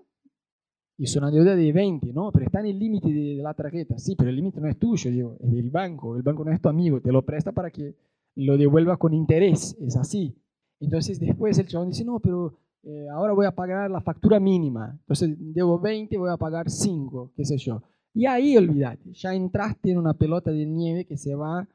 hizo 0.99 1.19
una 1.19 1.31
deuda 1.31 1.55
de 1.55 1.71
20, 1.71 2.13
¿no? 2.13 2.31
Pero 2.31 2.45
está 2.45 2.59
en 2.59 2.67
el 2.67 2.79
límite 2.79 3.09
de, 3.09 3.35
de, 3.35 3.41
la 3.41 3.53
tarjeta. 3.53 3.97
Sí, 3.97 4.15
pero 4.15 4.29
el 4.29 4.35
límite 4.35 4.61
no 4.61 4.67
es 4.67 4.77
tuyo, 4.77 5.09
digo, 5.09 5.37
es 5.39 5.51
del 5.51 5.71
banco. 5.71 6.15
El 6.15 6.21
banco 6.21 6.45
no 6.45 6.51
es 6.51 6.61
tu 6.61 6.69
amigo, 6.69 7.01
te 7.01 7.11
lo 7.11 7.25
presta 7.25 7.51
para 7.51 7.71
que 7.71 7.95
lo 8.35 8.57
devuelva 8.57 8.97
con 8.97 9.13
interés. 9.13 9.75
Es 9.81 9.95
así. 9.95 10.35
Entonces 10.79 11.19
después 11.19 11.57
el 11.57 11.67
chabón 11.67 11.89
dice, 11.89 12.05
no, 12.05 12.19
pero 12.19 12.53
eh, 12.83 13.07
ahora 13.11 13.33
voy 13.33 13.45
a 13.45 13.55
pagar 13.55 13.89
la 13.89 14.01
factura 14.01 14.39
mínima. 14.39 14.97
Entonces 14.99 15.35
debo 15.37 15.79
20, 15.79 16.17
voy 16.17 16.29
a 16.29 16.37
pagar 16.37 16.69
5, 16.69 17.33
qué 17.35 17.45
sé 17.45 17.57
yo. 17.57 17.81
Y 18.13 18.25
ahí 18.25 18.57
olvídate, 18.57 19.13
ya 19.13 19.33
entraste 19.33 19.91
en 19.91 19.97
una 19.97 20.13
pelota 20.13 20.51
de 20.51 20.65
nieve 20.65 21.05
que 21.05 21.17
se 21.17 21.35
va, 21.35 21.67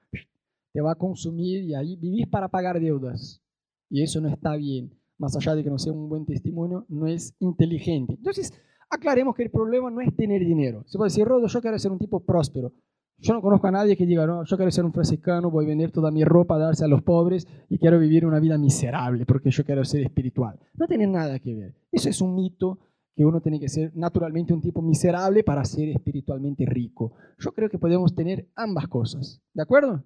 te 0.73 0.81
va 0.81 0.93
a 0.93 0.97
consumir 0.97 1.63
y 1.63 1.75
ahí 1.75 1.97
vivís 1.97 2.27
para 2.27 2.49
pagar 2.49 2.81
deudas. 2.81 3.41
Y 3.89 4.03
eso 4.03 4.21
no 4.21 4.29
está 4.29 4.57
bien. 4.57 4.93
Más 5.17 5.37
allá 5.37 5.55
de 5.55 5.63
que 5.63 5.71
no 5.71 5.79
sea 5.79 5.93
un 5.93 6.09
buen 6.09 6.27
testimonio, 6.27 6.85
no 6.89 7.07
es 7.07 7.37
inteligente. 7.39 8.15
Entonces, 8.15 8.53
aclaremos 8.95 9.35
que 9.35 9.43
el 9.43 9.51
problema 9.51 9.91
no 9.91 10.01
es 10.01 10.15
tener 10.17 10.45
dinero. 10.45 10.85
Se 10.87 10.99
puede 10.99 11.09
decir, 11.11 11.27
Rodo, 11.27 11.47
yo 11.47 11.61
quiero 11.61 11.79
ser 11.79 11.93
un 11.93 11.99
tipo 11.99 12.21
próspero. 12.21 12.73
Yo 13.19 13.33
no 13.33 13.41
conozco 13.41 13.67
a 13.69 13.71
nadie 13.71 13.97
que 13.97 14.07
diga, 14.07 14.27
no, 14.27 14.45
yo 14.45 14.57
quiero 14.57 14.71
ser 14.71 14.85
un 14.85 14.93
franciscano, 14.93 15.51
voy 15.51 15.65
a 15.65 15.69
vender 15.69 15.91
toda 15.93 16.11
mi 16.11 16.25
ropa, 16.25 16.59
darse 16.59 16.85
a 16.85 16.89
los 16.89 17.03
pobres 17.03 17.47
y 17.69 17.79
quiero 17.79 17.99
vivir 17.99 18.27
una 18.27 18.41
vida 18.41 18.59
miserable 18.59 19.25
porque 19.25 19.51
yo 19.51 19.65
quiero 19.65 19.85
ser 19.85 20.03
espiritual. 20.03 20.59
No 20.75 20.87
tiene 20.87 21.07
nada 21.07 21.39
que 21.39 21.55
ver. 21.55 21.75
Eso 21.93 22.09
es 22.09 22.21
un 22.21 22.35
mito 22.35 22.79
que 23.15 23.25
uno 23.25 23.41
tiene 23.41 23.61
que 23.61 23.69
ser 23.69 23.93
naturalmente 23.95 24.53
un 24.53 24.61
tipo 24.61 24.83
miserable 24.83 25.45
para 25.45 25.65
ser 25.65 25.89
espiritualmente 25.91 26.67
rico. 26.67 27.13
Yo 27.39 27.53
creo 27.53 27.71
que 27.71 27.79
podemos 27.79 28.15
tener 28.15 28.49
ambas 28.57 28.89
cosas. 28.89 29.41
¿De 29.53 29.63
acuerdo? 29.63 30.03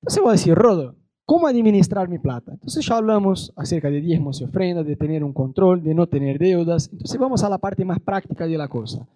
Entonces 0.00 0.22
voy 0.22 0.30
a 0.30 0.32
decir, 0.32 0.54
Rodo, 0.54 0.94
¿cómo 1.26 1.46
administrar 1.48 2.08
mi 2.08 2.18
plata? 2.18 2.52
Entonces 2.52 2.86
ya 2.86 2.96
hablamos 2.96 3.52
acerca 3.56 3.90
de 3.90 4.00
diezmos 4.00 4.40
y 4.40 4.44
ofrendas, 4.44 4.86
de 4.86 4.96
tener 4.96 5.22
un 5.22 5.32
control, 5.32 5.82
de 5.82 5.94
no 5.94 6.06
tener 6.06 6.38
deudas. 6.38 6.88
Entonces 6.90 7.18
vamos 7.18 7.42
a 7.44 7.50
la 7.50 7.58
parte 7.58 7.84
más 7.84 8.00
práctica 8.00 8.46
de 8.46 8.56
la 8.56 8.68
cosa. 8.68 9.06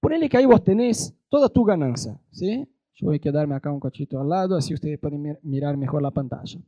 Ponele 0.00 0.28
que 0.28 0.36
ahí 0.36 0.44
vos 0.44 0.62
tenés 0.62 1.14
toda 1.28 1.48
tu 1.48 1.64
ganancia, 1.64 2.20
¿sí? 2.30 2.68
Yo 2.94 3.06
voy 3.06 3.16
a 3.16 3.20
quedarme 3.20 3.54
acá 3.54 3.72
un 3.72 3.80
cachito 3.80 4.20
al 4.20 4.28
lado, 4.28 4.56
así 4.56 4.74
ustedes 4.74 4.98
pueden 4.98 5.38
mirar 5.42 5.76
mejor 5.76 6.02
la 6.02 6.10
pantalla. 6.10 6.60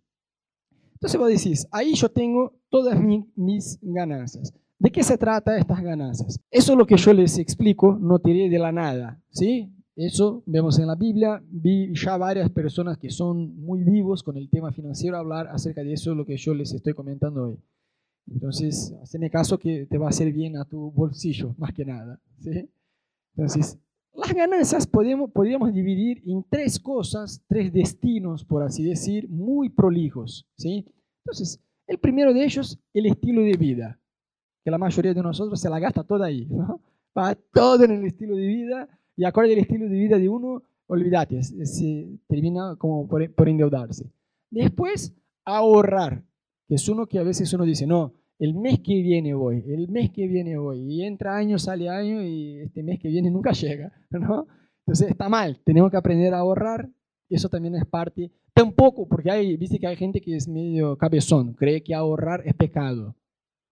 Entonces 0.95 1.19
vos 1.19 1.29
decís, 1.29 1.67
ahí 1.71 1.95
yo 1.95 2.09
tengo 2.09 2.55
todas 2.69 2.99
mis 3.37 3.79
ganancias. 3.83 4.53
¿De 4.79 4.91
qué 4.91 5.03
se 5.03 5.19
trata 5.19 5.57
estas 5.57 5.83
ganancias? 5.83 6.41
Eso 6.51 6.73
es 6.73 6.79
lo 6.79 6.87
que 6.87 6.97
yo 6.97 7.13
les 7.13 7.39
explico, 7.39 7.97
no 8.01 8.19
tiré 8.19 8.49
de 8.49 8.59
la 8.59 8.73
nada, 8.73 9.21
¿sí? 9.31 9.73
Eso 9.99 10.45
vemos 10.47 10.79
en 10.79 10.87
la 10.87 10.95
Biblia, 10.95 11.43
vi 11.51 11.93
ya 11.93 12.17
varias 12.17 12.49
personas 12.51 12.99
que 12.99 13.11
son 13.11 13.61
muy 13.61 13.83
vivos 13.83 14.23
con 14.23 14.37
el 14.37 14.49
tema 14.49 14.71
financiero 14.71 15.17
hablar 15.17 15.49
acerca 15.49 15.83
de 15.83 15.93
eso, 15.93 16.15
lo 16.15 16.25
que 16.25 16.37
yo 16.37 16.55
les 16.55 16.73
estoy 16.73 16.95
comentando 16.95 17.49
hoy. 17.49 17.59
Entonces, 18.31 18.95
hazme 19.03 19.29
caso 19.29 19.59
que 19.59 19.87
te 19.87 19.99
va 19.99 20.07
a 20.07 20.11
hacer 20.11 20.33
bien 20.33 20.57
a 20.57 20.65
tu 20.65 20.93
bolsillo, 20.93 21.53
más 21.59 21.73
que 21.73 21.85
nada, 21.85 22.21
¿sí? 22.39 22.71
Entonces, 23.35 23.77
las 24.15 24.33
ganancias 24.33 24.87
podemos, 24.87 25.33
podríamos 25.33 25.75
dividir 25.75 26.23
en 26.27 26.45
tres 26.49 26.79
cosas, 26.79 27.43
tres 27.49 27.73
destinos, 27.73 28.45
por 28.45 28.63
así 28.63 28.85
decir, 28.85 29.29
muy 29.29 29.69
prolijos. 29.69 30.47
¿sí? 30.57 30.87
Entonces, 31.25 31.61
el 31.89 31.99
primero 31.99 32.33
de 32.33 32.45
ellos, 32.45 32.79
el 32.95 33.07
estilo 33.07 33.43
de 33.43 33.57
vida, 33.57 34.01
que 34.65 34.71
la 34.71 34.79
mayoría 34.79 35.13
de 35.13 35.23
nosotros 35.23 35.61
se 35.61 35.69
la 35.69 35.81
gasta 35.81 36.05
toda 36.05 36.27
ahí. 36.27 36.47
¿no? 36.47 36.81
Va 37.17 37.35
todo 37.53 37.85
en 37.85 37.91
el 37.91 38.05
estilo 38.05 38.37
de 38.37 38.47
vida 38.47 38.89
y 39.19 39.25
acorde 39.25 39.53
al 39.53 39.59
estilo 39.59 39.89
de 39.89 39.99
vida 39.99 40.17
de 40.17 40.29
uno, 40.29 40.63
olvídate, 40.87 41.43
se 41.43 42.09
termina 42.29 42.77
como 42.79 43.09
por, 43.09 43.35
por 43.35 43.49
endeudarse. 43.49 44.09
Después, 44.49 45.13
ahorrar, 45.45 46.25
que 46.69 46.77
es 46.77 46.89
uno 46.89 47.07
que 47.09 47.19
a 47.19 47.25
veces 47.25 47.53
uno 47.53 47.65
dice, 47.65 47.85
no, 47.85 48.15
el 48.39 48.55
mes 48.55 48.79
que 48.79 49.03
viene 49.03 49.35
voy, 49.35 49.65
el 49.67 49.89
mes 49.89 50.11
que 50.11 50.29
viene 50.29 50.57
voy, 50.57 50.79
y 50.79 51.03
entra 51.03 51.37
año, 51.37 51.59
sale 51.59 51.89
año, 51.89 52.23
y 52.23 52.61
este 52.61 52.85
mes 52.85 53.01
que 53.01 53.09
viene 53.09 53.29
nunca 53.29 53.51
llega, 53.61 53.93
¿no? 54.11 54.47
Entonces 54.87 55.11
está 55.11 55.29
mal, 55.29 55.61
tenemos 55.65 55.91
que 55.91 55.97
aprender 55.97 56.33
a 56.33 56.39
ahorrar, 56.39 56.89
eso 57.29 57.49
también 57.49 57.75
es 57.75 57.87
parte, 57.87 58.31
tampoco, 58.55 59.09
porque 59.09 59.33
hay, 59.33 59.57
viste 59.57 59.81
que 59.81 59.89
hay 59.89 59.97
gente 59.97 60.21
que 60.21 60.37
es 60.37 60.47
medio 60.47 60.97
cabezón, 60.97 61.55
cree 61.55 61.83
que 61.83 61.93
ahorrar 61.93 62.43
es 62.47 62.55
pecado. 62.55 63.17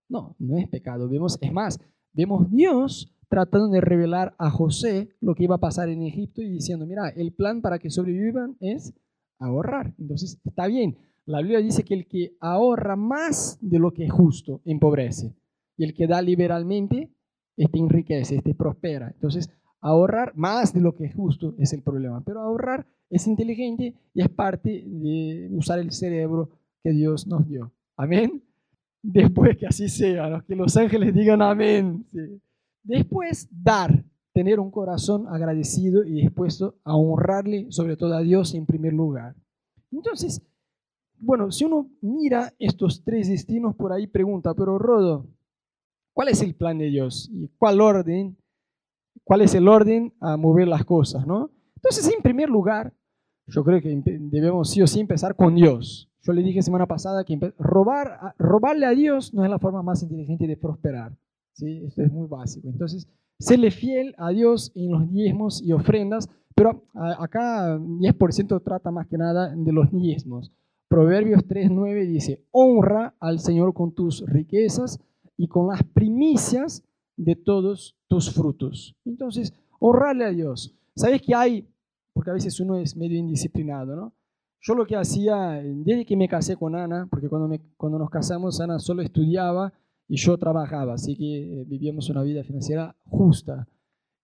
No, 0.09 0.35
no 0.41 0.59
es 0.59 0.69
pecado, 0.69 1.09
vemos, 1.09 1.39
es 1.41 1.53
más, 1.53 1.81
vemos 2.13 2.51
Dios 2.51 3.16
tratando 3.29 3.69
de 3.69 3.81
revelar 3.81 4.35
a 4.39 4.51
José 4.51 5.11
lo 5.21 5.35
que 5.35 5.45
iba 5.45 5.57
a 5.57 5.61
pasar 5.61 5.89
en 5.89 6.03
Egipto 6.03 6.43
y 6.43 6.49
diciendo, 6.49 6.87
mira, 6.87 7.09
el 7.09 7.33
plan 7.33 7.61
para 7.61 7.79
que 7.79 7.91
sobrevivan 7.91 8.57
es 8.61 8.95
ahorrar. 9.39 9.95
Entonces, 9.99 10.41
está 10.45 10.67
bien, 10.67 10.97
la 11.27 11.41
Biblia 11.41 11.61
dice 11.61 11.83
que 11.83 11.95
el 11.95 12.07
que 12.07 12.37
ahorra 12.41 12.95
más 12.95 13.59
de 13.61 13.79
lo 13.79 13.93
que 13.93 14.05
es 14.05 14.13
justo 14.13 14.61
empobrece. 14.65 15.35
Y 15.77 15.85
el 15.85 15.93
que 15.93 16.07
da 16.07 16.23
liberalmente, 16.23 17.11
este 17.57 17.79
enriquece, 17.79 18.37
este 18.37 18.55
prospera. 18.55 19.11
Entonces, 19.13 19.51
ahorrar 19.81 20.33
más 20.37 20.73
de 20.73 20.81
lo 20.81 20.95
que 20.95 21.05
es 21.07 21.15
justo 21.15 21.55
es 21.59 21.73
el 21.73 21.83
problema. 21.83 22.23
Pero 22.25 22.41
ahorrar 22.41 22.87
es 23.11 23.27
inteligente 23.27 23.95
y 24.15 24.23
es 24.23 24.29
parte 24.29 24.85
de 24.87 25.49
usar 25.53 25.81
el 25.81 25.91
cerebro 25.91 26.51
que 26.83 26.93
Dios 26.93 27.27
nos 27.27 27.47
dio. 27.49 27.73
Amén. 27.97 28.43
Después 29.03 29.57
que 29.57 29.67
así 29.67 29.89
sea, 29.89 30.45
que 30.47 30.55
los 30.55 30.77
ángeles 30.77 31.13
digan 31.13 31.43
amén. 31.43 32.07
Después, 32.87 33.49
dar, 33.51 34.05
tener 34.33 34.61
un 34.61 34.71
corazón 34.71 35.27
agradecido 35.29 36.05
y 36.05 36.13
dispuesto 36.23 36.77
a 36.85 36.95
honrarle, 36.97 37.67
sobre 37.71 37.97
todo 37.97 38.15
a 38.15 38.21
Dios 38.21 38.55
en 38.55 38.65
primer 38.65 38.93
lugar. 38.93 39.35
Entonces, 39.91 40.41
bueno, 41.19 41.51
si 41.51 41.65
uno 41.65 41.91
mira 42.01 42.53
estos 42.59 43.03
tres 43.03 43.29
destinos 43.29 43.75
por 43.75 43.93
ahí, 43.93 44.07
pregunta, 44.07 44.55
pero 44.55 44.79
Rodo, 44.79 45.27
¿cuál 46.13 46.29
es 46.29 46.43
el 46.43 46.55
plan 46.55 46.79
de 46.79 46.87
Dios? 46.87 47.29
¿Y 47.33 47.49
cuál 47.59 47.81
orden? 47.81 48.37
¿Cuál 49.25 49.41
es 49.41 49.55
el 49.55 49.67
orden 49.67 50.15
a 50.21 50.37
mover 50.37 50.69
las 50.69 50.85
cosas? 50.85 51.27
¿no? 51.27 51.51
Entonces, 51.75 52.09
en 52.15 52.23
primer 52.23 52.49
lugar, 52.49 52.95
yo 53.49 53.65
creo 53.65 53.81
que 53.81 54.01
debemos 54.05 54.71
sí 54.71 54.81
o 54.81 54.87
sí 54.87 55.01
empezar 55.01 55.35
con 55.35 55.57
Dios. 55.57 56.09
Yo 56.23 56.33
le 56.33 56.43
dije 56.43 56.63
semana 56.63 56.87
pasada 56.87 57.25
que 57.25 57.53
robar, 57.59 58.35
robarle 58.39 58.87
a 58.87 58.91
Dios 58.91 59.35
no 59.35 59.45
es 59.45 59.51
la 59.51 59.59
forma 59.59 59.83
más 59.83 60.03
inteligente 60.03 60.47
de 60.47 60.57
prosperar. 60.57 61.17
¿Sí? 61.57 61.85
Esto 61.85 62.03
es 62.03 62.13
muy 62.13 62.29
básico. 62.29 62.69
Entonces, 62.69 63.09
serle 63.39 63.71
fiel 63.71 64.15
a 64.19 64.31
Dios 64.31 64.73
en 64.75 64.93
los 64.93 65.11
diezmos 65.11 65.63
y 65.63 65.73
ofrendas, 65.73 66.29
pero 66.55 66.85
acá 66.95 67.77
10% 67.79 68.63
trata 68.63 68.91
más 68.91 69.07
que 69.07 69.19
nada 69.19 69.55
de 69.55 69.73
los 69.73 69.91
diezmos. 69.91 70.53
Proverbios 70.89 71.43
3.9 71.47 72.07
dice, 72.07 72.45
honra 72.53 73.15
al 73.19 73.41
Señor 73.41 73.75
con 73.75 73.93
tus 73.93 74.25
riquezas 74.27 75.01
y 75.37 75.49
con 75.49 75.69
las 75.69 75.83
primicias 75.83 76.83
de 77.17 77.35
todos 77.35 77.97
tus 78.09 78.33
frutos. 78.33 78.95
Entonces, 79.05 79.53
honrarle 79.81 80.25
a 80.25 80.31
Dios. 80.31 80.75
¿Sabes 80.95 81.21
que 81.21 81.35
hay? 81.35 81.69
Porque 82.13 82.31
a 82.31 82.35
veces 82.35 82.59
uno 82.61 82.77
es 82.77 82.97
medio 82.97 83.19
indisciplinado, 83.19 83.97
¿no? 83.97 84.13
Yo 84.61 84.75
lo 84.75 84.87
que 84.87 84.97
hacía, 84.97 85.63
desde 85.63 86.07
que 86.07 86.17
me 86.17 86.29
casé 86.29 86.57
con 86.57 86.75
Ana, 86.75 87.07
porque 87.11 87.29
cuando, 87.29 87.55
cuando 87.77 87.99
nos 87.99 88.11
casamos, 88.11 88.61
Ana 88.61 88.79
solo 88.79 89.03
estudiaba 89.03 89.73
y 90.09 90.17
yo 90.17 90.37
trabajaba, 90.39 90.95
así 90.95 91.17
que 91.17 91.61
eh, 91.61 91.65
vivíamos 91.67 92.09
una 92.11 92.23
vida 92.23 92.45
financiera 92.45 92.95
justa. 93.05 93.67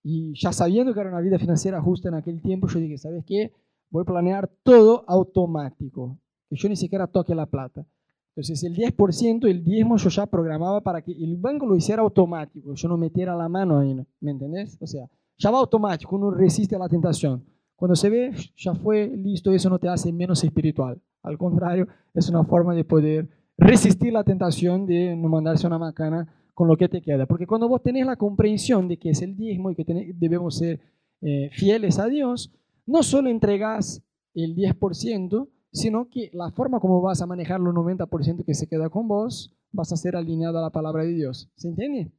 Y 0.02 0.34
ya 0.34 0.52
sabiendo 0.52 0.92
que 0.94 1.00
era 1.00 1.10
una 1.10 1.20
vida 1.20 1.38
financiera 1.38 1.80
justa 1.80 2.08
en 2.08 2.14
aquel 2.14 2.40
tiempo, 2.40 2.68
yo 2.68 2.80
dije, 2.80 2.98
¿sabes 2.98 3.24
qué? 3.24 3.52
Voy 3.90 4.02
a 4.02 4.04
planear 4.04 4.50
todo 4.62 5.04
automático 5.06 6.18
que 6.48 6.56
yo 6.56 6.68
ni 6.68 6.76
siquiera 6.76 7.06
toque 7.06 7.34
la 7.34 7.46
plata. 7.46 7.86
Entonces 8.34 8.62
el 8.64 8.74
10%, 8.74 9.48
el 9.48 9.62
diezmo 9.62 9.96
yo 9.96 10.08
ya 10.08 10.26
programaba 10.26 10.80
para 10.80 11.02
que 11.02 11.12
el 11.12 11.36
banco 11.36 11.66
lo 11.66 11.76
hiciera 11.76 12.02
automático, 12.02 12.74
yo 12.74 12.88
no 12.88 12.96
metiera 12.96 13.36
la 13.36 13.48
mano 13.48 13.78
ahí, 13.78 13.94
¿me 14.20 14.30
entendés? 14.30 14.78
O 14.80 14.86
sea, 14.86 15.08
ya 15.36 15.50
va 15.50 15.58
automático, 15.58 16.16
uno 16.16 16.30
resiste 16.30 16.76
a 16.76 16.78
la 16.78 16.88
tentación. 16.88 17.44
Cuando 17.76 17.96
se 17.96 18.08
ve, 18.08 18.32
ya 18.56 18.74
fue 18.74 19.08
listo, 19.08 19.52
eso 19.52 19.68
no 19.68 19.78
te 19.78 19.88
hace 19.88 20.12
menos 20.12 20.44
espiritual. 20.44 21.00
Al 21.22 21.36
contrario, 21.36 21.88
es 22.14 22.28
una 22.28 22.44
forma 22.44 22.74
de 22.74 22.84
poder 22.84 23.28
resistir 23.62 24.12
la 24.12 24.24
tentación 24.24 24.86
de 24.86 25.14
no 25.16 25.28
mandarse 25.28 25.66
una 25.66 25.78
macana 25.78 26.26
con 26.54 26.68
lo 26.68 26.76
que 26.76 26.88
te 26.88 27.00
queda. 27.00 27.26
Porque 27.26 27.46
cuando 27.46 27.68
vos 27.68 27.82
tenés 27.82 28.06
la 28.06 28.16
comprensión 28.16 28.88
de 28.88 28.98
que 28.98 29.10
es 29.10 29.22
el 29.22 29.36
diezmo 29.36 29.70
y 29.70 29.74
que 29.74 30.12
debemos 30.14 30.58
ser 30.58 30.80
eh, 31.20 31.50
fieles 31.52 31.98
a 31.98 32.06
Dios, 32.06 32.52
no 32.86 33.02
solo 33.02 33.30
entregás 33.30 34.02
el 34.34 34.56
10%, 34.56 35.48
sino 35.72 36.08
que 36.08 36.30
la 36.32 36.50
forma 36.50 36.80
como 36.80 37.00
vas 37.00 37.22
a 37.22 37.26
manejar 37.26 37.60
los 37.60 37.74
90% 37.74 38.44
que 38.44 38.54
se 38.54 38.66
queda 38.66 38.90
con 38.90 39.08
vos, 39.08 39.54
vas 39.70 39.92
a 39.92 39.96
ser 39.96 40.16
alineado 40.16 40.58
a 40.58 40.62
la 40.62 40.70
palabra 40.70 41.04
de 41.04 41.12
Dios. 41.12 41.50
¿Se 41.56 41.68
entiende? 41.68 42.12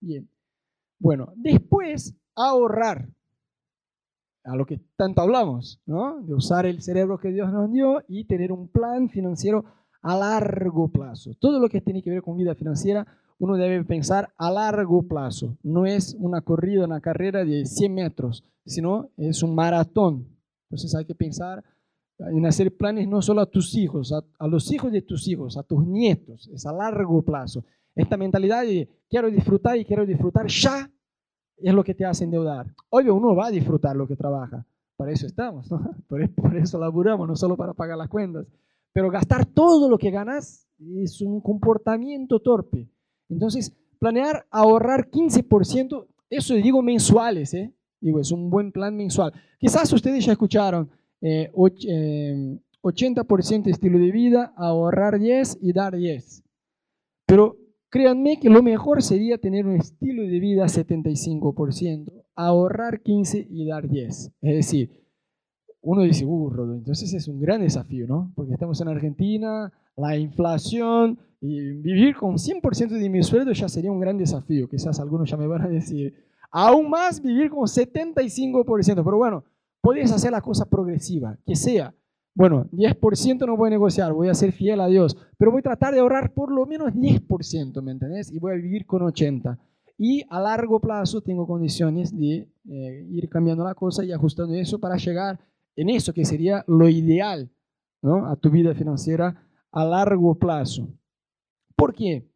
Bien. 0.00 0.28
Bueno, 0.98 1.32
después 1.36 2.16
ahorrar, 2.34 3.08
a 4.44 4.56
lo 4.56 4.66
que 4.66 4.78
tanto 4.96 5.22
hablamos, 5.22 5.80
¿no? 5.86 6.20
De 6.20 6.34
usar 6.34 6.66
el 6.66 6.82
cerebro 6.82 7.18
que 7.18 7.30
Dios 7.30 7.50
nos 7.50 7.72
dio 7.72 8.02
y 8.06 8.24
tener 8.24 8.52
un 8.52 8.68
plan 8.68 9.08
financiero 9.08 9.64
a 10.04 10.14
largo 10.16 10.88
plazo. 10.88 11.32
Todo 11.40 11.58
lo 11.58 11.68
que 11.68 11.80
tiene 11.80 12.02
que 12.02 12.10
ver 12.10 12.22
con 12.22 12.36
vida 12.36 12.54
financiera, 12.54 13.06
uno 13.38 13.56
debe 13.56 13.82
pensar 13.84 14.32
a 14.36 14.50
largo 14.50 15.02
plazo. 15.02 15.56
No 15.62 15.86
es 15.86 16.14
una 16.20 16.42
corrida, 16.42 16.84
una 16.84 17.00
carrera 17.00 17.44
de 17.44 17.64
100 17.64 17.94
metros, 17.94 18.44
sino 18.66 19.10
es 19.16 19.42
un 19.42 19.54
maratón. 19.54 20.28
Entonces 20.68 20.94
hay 20.94 21.06
que 21.06 21.14
pensar 21.14 21.64
en 22.18 22.44
hacer 22.46 22.76
planes 22.76 23.08
no 23.08 23.22
solo 23.22 23.40
a 23.40 23.46
tus 23.46 23.74
hijos, 23.74 24.12
a, 24.12 24.46
los 24.46 24.70
hijos 24.70 24.92
de 24.92 25.00
tus 25.00 25.26
hijos, 25.26 25.56
a 25.56 25.62
tus 25.62 25.84
nietos, 25.86 26.48
es 26.52 26.66
a 26.66 26.72
largo 26.72 27.22
plazo. 27.22 27.64
Esta 27.94 28.18
mentalidad 28.18 28.62
de 28.62 28.88
quiero 29.08 29.30
disfrutar 29.30 29.78
y 29.78 29.86
quiero 29.86 30.04
disfrutar 30.04 30.46
ya 30.48 30.90
es 31.56 31.72
lo 31.72 31.82
que 31.82 31.94
te 31.94 32.04
hace 32.04 32.24
endeudar. 32.24 32.66
Obvio, 32.90 33.14
uno 33.14 33.34
va 33.34 33.46
a 33.46 33.50
disfrutar 33.50 33.96
lo 33.96 34.06
que 34.06 34.16
trabaja, 34.16 34.66
para 34.96 35.12
eso 35.12 35.26
estamos, 35.26 35.66
por, 36.08 36.30
por 36.34 36.54
eso 36.56 36.78
laburamos, 36.78 37.26
no 37.26 37.36
solo 37.36 37.56
para 37.56 37.72
pagar 37.72 37.96
las 37.96 38.08
cuentas. 38.08 38.46
Pero 38.94 39.10
gastar 39.10 39.44
todo 39.44 39.90
lo 39.90 39.98
que 39.98 40.10
ganas 40.10 40.66
es 40.78 41.20
un 41.20 41.42
comportamiento 41.42 42.40
torpe. 42.40 42.88
Entonces, 43.28 43.76
planear 43.98 44.46
ahorrar 44.50 45.10
15%, 45.10 46.06
eso 46.30 46.54
digo 46.54 46.80
mensuales, 46.80 47.52
¿eh? 47.54 47.74
Digo, 48.00 48.20
es 48.20 48.30
un 48.30 48.50
buen 48.50 48.70
plan 48.70 48.96
mensual. 48.96 49.32
Quizás 49.58 49.92
ustedes 49.92 50.24
ya 50.24 50.30
escucharon, 50.32 50.88
80% 51.22 53.66
eh, 53.66 53.70
estilo 53.70 53.98
de 53.98 54.12
vida, 54.12 54.52
ahorrar 54.56 55.18
10 55.18 55.58
y 55.60 55.72
dar 55.72 55.96
10. 55.96 56.44
Pero 57.26 57.56
créanme 57.88 58.38
que 58.38 58.50
lo 58.50 58.62
mejor 58.62 59.02
sería 59.02 59.38
tener 59.38 59.66
un 59.66 59.74
estilo 59.76 60.22
de 60.22 60.38
vida 60.38 60.66
75%, 60.66 62.12
ahorrar 62.36 63.00
15 63.00 63.48
y 63.50 63.66
dar 63.66 63.88
10. 63.88 64.32
Es 64.42 64.54
decir, 64.54 65.03
uno 65.84 66.02
dice, 66.02 66.24
uh, 66.24 66.74
entonces 66.74 67.12
es 67.14 67.28
un 67.28 67.40
gran 67.40 67.60
desafío, 67.60 68.06
¿no? 68.06 68.32
Porque 68.34 68.52
estamos 68.52 68.80
en 68.80 68.88
Argentina, 68.88 69.72
la 69.96 70.16
inflación, 70.16 71.18
y 71.40 71.60
vivir 71.60 72.16
con 72.16 72.36
100% 72.36 72.88
de 72.88 73.08
mi 73.10 73.22
sueldo 73.22 73.52
ya 73.52 73.68
sería 73.68 73.92
un 73.92 74.00
gran 74.00 74.18
desafío. 74.18 74.68
Quizás 74.68 74.98
algunos 74.98 75.30
ya 75.30 75.36
me 75.36 75.46
van 75.46 75.62
a 75.62 75.68
decir, 75.68 76.14
aún 76.50 76.90
más 76.90 77.22
vivir 77.22 77.50
con 77.50 77.64
75%, 77.64 79.04
pero 79.04 79.16
bueno, 79.16 79.44
Puedes 79.84 80.10
hacer 80.12 80.32
la 80.32 80.40
cosa 80.40 80.64
progresiva, 80.64 81.36
que 81.44 81.54
sea, 81.54 81.94
bueno, 82.34 82.66
10% 82.72 83.46
no 83.46 83.54
voy 83.54 83.66
a 83.66 83.70
negociar, 83.72 84.14
voy 84.14 84.28
a 84.28 84.34
ser 84.34 84.52
fiel 84.52 84.80
a 84.80 84.86
Dios, 84.86 85.14
pero 85.36 85.50
voy 85.50 85.58
a 85.58 85.64
tratar 85.64 85.92
de 85.92 86.00
ahorrar 86.00 86.32
por 86.32 86.50
lo 86.50 86.64
menos 86.64 86.94
10%, 86.94 87.82
¿me 87.82 87.92
entendés? 87.92 88.32
Y 88.32 88.38
voy 88.38 88.52
a 88.52 88.56
vivir 88.56 88.86
con 88.86 89.02
80%. 89.02 89.58
Y 89.98 90.24
a 90.30 90.40
largo 90.40 90.80
plazo 90.80 91.20
tengo 91.20 91.46
condiciones 91.46 92.18
de 92.18 92.48
eh, 92.66 93.06
ir 93.10 93.28
cambiando 93.28 93.62
la 93.62 93.74
cosa 93.74 94.02
y 94.06 94.12
ajustando 94.12 94.54
eso 94.54 94.80
para 94.80 94.96
llegar 94.96 95.38
en 95.76 95.90
eso 95.90 96.12
que 96.12 96.24
sería 96.24 96.64
lo 96.66 96.88
ideal 96.88 97.50
¿no? 98.02 98.26
a 98.26 98.36
tu 98.36 98.50
vida 98.50 98.74
financiera 98.74 99.48
a 99.72 99.84
largo 99.84 100.38
plazo. 100.38 100.88
¿Por 101.76 101.94
qué? 101.94 102.30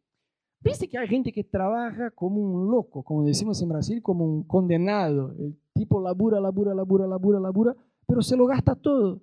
Viste 0.61 0.89
que 0.89 0.97
hay 0.97 1.07
gente 1.07 1.31
que 1.31 1.43
trabaja 1.43 2.11
como 2.11 2.41
un 2.41 2.69
loco, 2.69 3.01
como 3.03 3.23
decimos 3.23 3.61
en 3.61 3.69
Brasil, 3.69 4.01
como 4.01 4.25
un 4.25 4.43
condenado. 4.43 5.33
El 5.39 5.57
tipo 5.73 6.01
labura, 6.01 6.41
labura, 6.41 6.73
labura, 6.73 7.07
labura, 7.07 7.39
labura, 7.39 7.75
pero 8.05 8.21
se 8.21 8.35
lo 8.35 8.45
gasta 8.45 8.75
todo. 8.75 9.21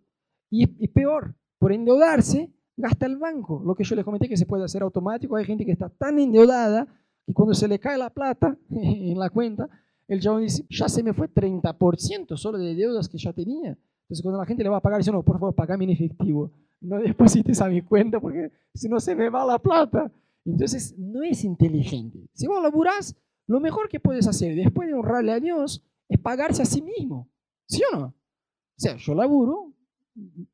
Y, 0.51 0.89
peor, 0.89 1.35
por 1.59 1.73
endeudarse, 1.73 2.51
gasta 2.77 3.05
el 3.05 3.19
banco. 3.19 3.63
Lo 3.67 3.75
que 3.75 3.85
yo 3.85 3.95
les 3.95 4.05
comenté 4.05 4.29
que 4.29 4.37
se 4.39 4.47
puede 4.47 4.65
hacer 4.65 4.83
automático. 4.83 5.37
Hay 5.37 5.45
gente 5.45 5.67
que 5.67 5.73
está 5.73 5.91
tan 5.91 6.19
endeudada 6.19 6.87
que 7.27 7.35
cuando 7.35 7.53
se 7.53 7.69
le 7.69 7.79
cae 7.79 7.99
la 7.99 8.09
plata 8.09 8.57
en 8.71 9.19
la 9.19 9.29
cuenta, 9.29 9.69
el 10.09 10.21
chabón 10.21 10.43
dice, 10.43 10.65
ya 10.71 10.89
se 10.89 11.03
me 11.03 11.13
fue 11.13 11.29
30% 11.29 12.37
solo 12.37 12.57
de 12.57 12.75
deudas 12.75 13.09
que 13.09 13.19
ya 13.19 13.35
tenía. 13.35 13.77
Entonces 14.07 14.23
cuando 14.23 14.39
la 14.39 14.47
gente 14.47 14.63
le 14.63 14.69
va 14.69 14.77
a 14.77 14.83
pagar, 14.83 14.99
dice, 14.99 15.11
no, 15.11 15.23
por 15.25 15.39
favor, 15.39 15.55
pagame 15.55 15.85
en 15.85 15.91
efectivo. 15.91 16.53
No 16.81 16.99
deposites 17.01 17.61
a 17.61 17.69
mi 17.69 17.83
cuenta 17.83 18.21
porque 18.21 18.53
si 18.73 18.89
no 18.89 19.01
se 19.01 19.17
me 19.17 19.29
va 19.29 19.45
la 19.45 19.59
plata. 19.59 20.13
Entonces 20.45 20.97
no 20.97 21.25
es 21.25 21.43
inteligente. 21.43 22.29
Si 22.33 22.47
vos 22.47 22.63
laburás, 22.63 23.17
lo 23.49 23.59
mejor 23.59 23.89
que 23.89 23.99
puedes 23.99 24.29
hacer 24.29 24.55
después 24.55 24.89
de 24.89 24.95
honrarle 24.95 25.33
a 25.33 25.41
Dios 25.41 25.85
es 26.09 26.21
pagarse 26.21 26.63
a 26.63 26.67
sí 26.67 26.83
mismo. 26.83 27.29
¿Sí 27.67 27.83
o 27.93 27.99
no? 27.99 28.07
O 28.07 28.79
sea, 28.79 28.97
yo 28.97 29.15
laburo, 29.15 29.73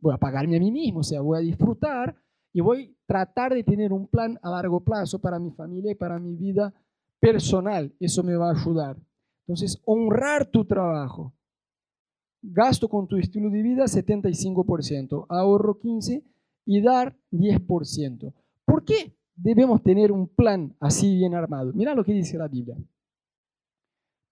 voy 0.01 0.15
a 0.15 0.19
pagarme 0.19 0.57
a 0.57 0.61
mí 0.61 0.71
mismo, 0.71 1.01
o 1.01 1.03
sea, 1.03 1.21
voy 1.21 1.39
a 1.39 1.41
disfrutar 1.41 2.17
y 2.55 2.61
voy 2.61 2.85
a 2.85 3.07
tratar 3.07 3.53
de 3.53 3.65
tener 3.65 3.93
un 3.93 4.07
plan 4.07 4.39
a 4.43 4.51
largo 4.51 4.81
plazo 4.81 5.21
para 5.21 5.39
mi 5.39 5.51
familia 5.51 5.93
y 5.93 5.95
para 5.95 6.19
mi 6.19 6.37
vida 6.37 6.73
personal. 7.21 7.95
Eso 8.01 8.23
me 8.23 8.37
va 8.37 8.49
a 8.49 8.55
ayudar. 8.59 8.97
Entonces, 9.47 9.81
honrar 9.85 10.47
tu 10.47 10.65
trabajo. 10.65 11.35
Gasto 12.43 12.89
con 12.89 13.07
tu 13.07 13.17
estilo 13.17 13.51
de 13.51 13.63
vida 13.63 13.85
75%, 13.85 15.27
ahorro 15.29 15.79
15% 15.79 16.25
y 16.67 16.81
dar 16.81 17.17
10%. 17.31 18.33
¿Por 18.65 18.85
qué 18.85 19.17
debemos 19.35 19.83
tener 19.83 20.13
un 20.13 20.29
plan 20.29 20.75
así 20.81 21.15
bien 21.15 21.35
armado? 21.35 21.73
Mira 21.73 21.95
lo 21.95 22.05
que 22.05 22.13
dice 22.13 22.37
la 22.37 22.49
Biblia. 22.49 22.77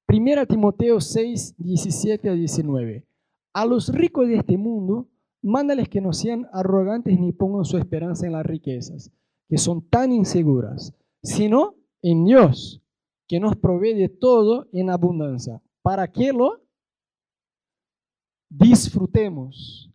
Primera 0.06 0.44
Timoteo 0.44 1.00
6, 1.00 1.54
17 1.56 2.28
a 2.28 2.32
19. 2.32 3.06
A 3.52 3.64
los 3.64 3.88
ricos 3.88 4.26
de 4.26 4.36
este 4.36 4.56
mundo 4.58 5.08
mándales 5.42 5.88
que 5.88 6.00
no 6.00 6.12
sean 6.12 6.48
arrogantes 6.52 7.18
ni 7.18 7.32
pongan 7.32 7.64
su 7.64 7.78
esperanza 7.78 8.26
en 8.26 8.32
las 8.32 8.44
riquezas, 8.44 9.10
que 9.48 9.58
son 9.58 9.88
tan 9.88 10.12
inseguras, 10.12 10.94
sino 11.22 11.74
en 12.02 12.24
Dios, 12.24 12.82
que 13.26 13.40
nos 13.40 13.56
provee 13.56 13.94
de 13.94 14.08
todo 14.08 14.68
en 14.72 14.90
abundancia, 14.90 15.62
para 15.82 16.08
que 16.08 16.32
lo 16.32 16.60
disfrutemos. 18.50 19.90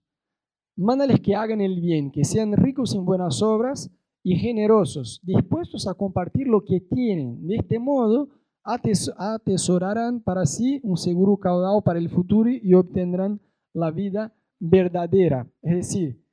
Mándales 0.77 1.19
que 1.21 1.35
hagan 1.35 1.61
el 1.61 1.79
bien, 1.79 2.11
que 2.11 2.23
sean 2.23 2.53
ricos 2.53 2.95
en 2.95 3.05
buenas 3.05 3.41
obras 3.41 3.91
y 4.23 4.35
generosos, 4.37 5.21
dispuestos 5.23 5.87
a 5.87 5.93
compartir 5.93 6.47
lo 6.47 6.65
que 6.65 6.81
tienen. 6.81 7.45
De 7.47 7.57
este 7.57 7.77
modo, 7.77 8.29
atesorarán 8.63 10.19
para 10.21 10.45
sí 10.45 10.79
un 10.83 10.97
seguro 10.97 11.37
caudal 11.37 11.83
para 11.83 11.99
el 11.99 12.09
futuro 12.09 12.49
y 12.49 12.73
obtendrán 12.73 13.39
la 13.73 13.91
vida 13.91 14.33
verdadera. 14.59 15.47
Es 15.61 15.75
decir, 15.75 16.25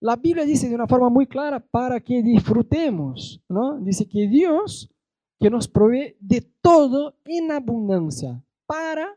la 0.00 0.14
Biblia 0.16 0.44
dice 0.44 0.68
de 0.68 0.74
una 0.74 0.86
forma 0.86 1.08
muy 1.08 1.26
clara 1.26 1.58
para 1.58 2.00
que 2.00 2.22
disfrutemos, 2.22 3.42
¿no? 3.48 3.80
Dice 3.80 4.08
que 4.08 4.28
Dios 4.28 4.90
que 5.38 5.50
nos 5.50 5.68
provee 5.68 6.16
de 6.20 6.40
todo 6.62 7.18
en 7.24 7.50
abundancia 7.50 8.42
para 8.66 9.08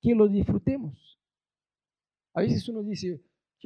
que 0.00 0.14
lo 0.14 0.28
disfrutemos. 0.28 1.13
A 2.34 2.40
veces 2.40 2.68
uno 2.68 2.82
dice, 2.82 3.22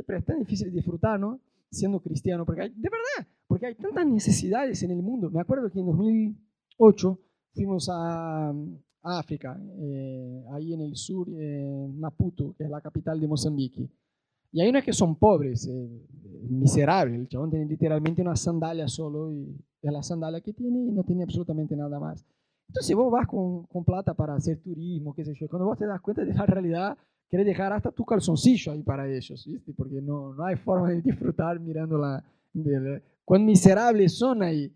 pero 0.07 0.19
es 0.19 0.25
tan 0.25 0.39
difícil 0.39 0.73
disfrutar, 0.73 1.19
¿no? 1.19 1.41
Siendo 1.71 2.01
cristiano, 2.01 2.45
porque 2.45 2.63
hay, 2.63 2.69
de 2.71 2.89
verdad, 2.89 3.31
porque 3.47 3.67
hay 3.67 3.75
tantas 3.75 4.07
necesidades 4.07 4.83
en 4.83 4.91
el 4.91 5.03
mundo. 5.03 5.31
Me 5.31 5.41
acuerdo 5.41 5.71
que 5.71 5.81
en 5.81 5.87
2008 5.87 7.19
fuimos 7.53 7.89
a, 7.91 8.55
África, 9.01 9.59
eh, 9.79 10.45
ahí 10.53 10.75
en 10.75 10.83
el 10.83 10.97
sur, 10.97 11.29
en 11.31 11.99
Maputo, 11.99 12.55
que 12.59 12.65
es 12.65 12.71
la 12.71 12.81
capital 12.81 13.19
de 13.19 13.27
Mozambique. 13.27 13.89
Y 14.53 14.61
hay 14.61 14.69
unos 14.69 14.85
que 14.85 14.93
son 14.93 15.17
pobres, 15.17 15.67
eh, 15.67 16.07
miserables. 16.51 17.21
El 17.21 17.29
chabón 17.29 17.49
tiene 17.49 17.65
literalmente 17.65 18.21
una 18.21 18.37
sandalia 18.37 18.87
solo 18.87 19.33
y 19.33 19.57
es 19.81 19.93
la 19.93 20.03
sandalia 20.03 20.43
que 20.43 20.53
tiene 20.53 20.81
y 20.81 20.91
no 20.91 21.05
tiene 21.05 21.23
absolutamente 21.23 21.75
nada 21.75 21.99
más. 21.99 22.27
Entonces 22.67 22.95
vos 22.95 23.11
vas 23.11 23.27
con, 23.27 23.65
con 23.65 23.85
plata 23.85 24.13
para 24.13 24.35
hacer 24.35 24.59
turismo, 24.59 25.15
qué 25.15 25.25
sé 25.25 25.33
yo. 25.35 25.49
Cuando 25.49 25.67
vos 25.67 25.79
te 25.79 25.87
das 25.87 26.01
cuenta 26.03 26.25
de 26.25 26.35
la 26.35 26.45
realidad, 26.45 26.99
querés 27.29 27.47
dejar 27.47 27.73
hasta 27.73 27.93
tu 27.93 28.05
calzoncillo 28.05 28.73
ahí 28.73 28.83
para 28.83 29.09
ellos, 29.09 29.47
¿viste? 29.47 29.73
Porque 29.73 30.01
no, 30.01 30.35
no 30.35 30.45
hay 30.45 30.57
forma 30.57 30.91
de 30.91 31.03
disfrutar 31.03 31.61
mirando 31.61 31.99
la, 31.99 32.25
de, 32.53 33.03
cuán 33.25 33.45
miserables 33.45 34.17
son 34.17 34.43
ahí. 34.43 34.75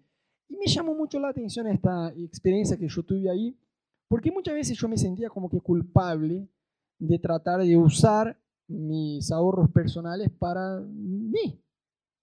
Y 0.48 0.56
me 0.56 0.66
llamó 0.66 0.94
mucho 0.94 1.18
la 1.18 1.28
atención 1.28 1.66
esta 1.66 2.12
experiencia 2.16 2.76
que 2.76 2.88
yo 2.88 3.02
tuve 3.02 3.30
ahí, 3.30 3.58
porque 4.08 4.30
muchas 4.30 4.54
veces 4.54 4.76
yo 4.76 4.88
me 4.88 4.98
sentía 4.98 5.30
como 5.30 5.48
que 5.48 5.60
culpable 5.60 6.46
de 6.98 7.18
tratar 7.18 7.60
de 7.60 7.76
usar 7.76 8.38
mis 8.68 9.30
ahorros 9.32 9.70
personales 9.70 10.30
para 10.38 10.80
mí, 10.80 11.60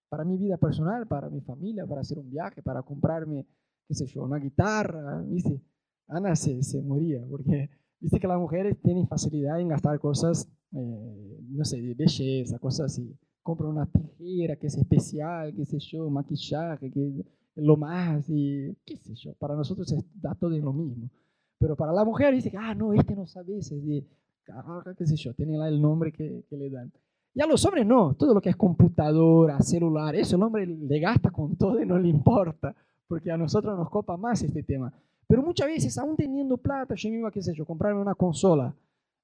para 0.10 0.24
mi 0.24 0.38
vida 0.38 0.58
personal, 0.58 1.08
para 1.08 1.30
mi 1.30 1.42
familia, 1.42 1.86
para 1.86 2.02
hacer 2.02 2.20
un 2.20 2.30
viaje, 2.30 2.62
para 2.62 2.82
comprarme, 2.84 3.46
qué 3.88 3.94
sé 3.96 4.06
yo, 4.06 4.24
una 4.24 4.38
guitarra, 4.38 5.22
¿viste? 5.24 5.62
Ana 6.08 6.36
se, 6.36 6.64
se 6.64 6.82
moría 6.82 7.24
porque, 7.30 7.70
viste 8.00 8.20
que 8.20 8.28
las 8.28 8.40
mujeres 8.40 8.78
tienen 8.82 9.08
facilidad 9.08 9.60
en 9.60 9.68
gastar 9.70 10.00
cosas, 10.00 10.50
eh, 10.74 11.40
no 11.50 11.66
sé, 11.66 11.82
de 11.82 11.94
belleza, 11.94 12.60
cosas 12.60 12.94
así. 12.94 13.16
Compran 13.44 13.72
una 13.72 13.86
tijera 14.18 14.56
que 14.56 14.68
es 14.68 14.78
especial, 14.78 15.54
qué 15.56 15.66
sé 15.66 15.80
yo, 15.80 16.10
maquillaje, 16.10 16.92
que 16.92 17.26
lo 17.56 17.78
más, 17.78 18.30
y 18.30 18.76
qué 18.86 18.98
sé 18.98 19.16
yo, 19.16 19.34
para 19.36 19.56
nosotros 19.56 19.94
da 20.16 20.36
todo 20.36 20.52
lo 20.52 20.74
mismo. 20.74 21.10
Pero 21.58 21.76
para 21.76 21.92
la 21.92 22.06
mujer 22.06 22.34
dice, 22.34 22.52
ah, 22.58 22.74
no, 22.74 22.94
este 22.94 23.16
no 23.16 23.26
sabe, 23.28 23.58
es 23.58 23.70
de, 23.70 24.06
ah, 24.54 24.84
qué 24.98 25.06
sé 25.06 25.16
yo, 25.16 25.34
tiene 25.34 25.58
el 25.68 25.82
nombre 25.82 26.12
que, 26.12 26.46
que, 26.50 26.58
le 26.58 26.70
dan. 26.70 26.92
Y 27.34 27.42
a 27.42 27.48
los 27.48 27.64
hombres 27.66 27.86
no, 27.86 28.16
todo 28.16 28.34
lo 28.34 28.42
que 28.42 28.50
es 28.50 28.56
computadora, 28.56 29.60
celular, 29.62 30.16
eso 30.16 30.36
el 30.36 30.44
hombre 30.44 30.66
le 30.66 31.00
gasta 31.00 31.32
con 31.32 31.56
todo 31.58 31.82
y 31.82 31.86
no 31.86 31.98
le 31.98 32.08
importa, 32.08 32.76
porque 33.08 33.32
a 33.32 33.38
nosotros 33.38 33.78
nos 33.78 33.90
copa 33.90 34.16
más 34.16 34.42
este 34.44 34.64
tema. 34.64 34.94
Pero 35.30 35.42
muchas 35.42 35.68
veces, 35.68 35.98
aún 35.98 36.18
teniendo 36.18 36.58
plata, 36.58 36.96
yo 36.96 37.08
iba, 37.08 37.32
qué 37.32 37.42
sé 37.42 37.54
yo, 37.54 37.66
comprarme 37.66 38.02
una 38.02 38.16
consola 38.16 38.76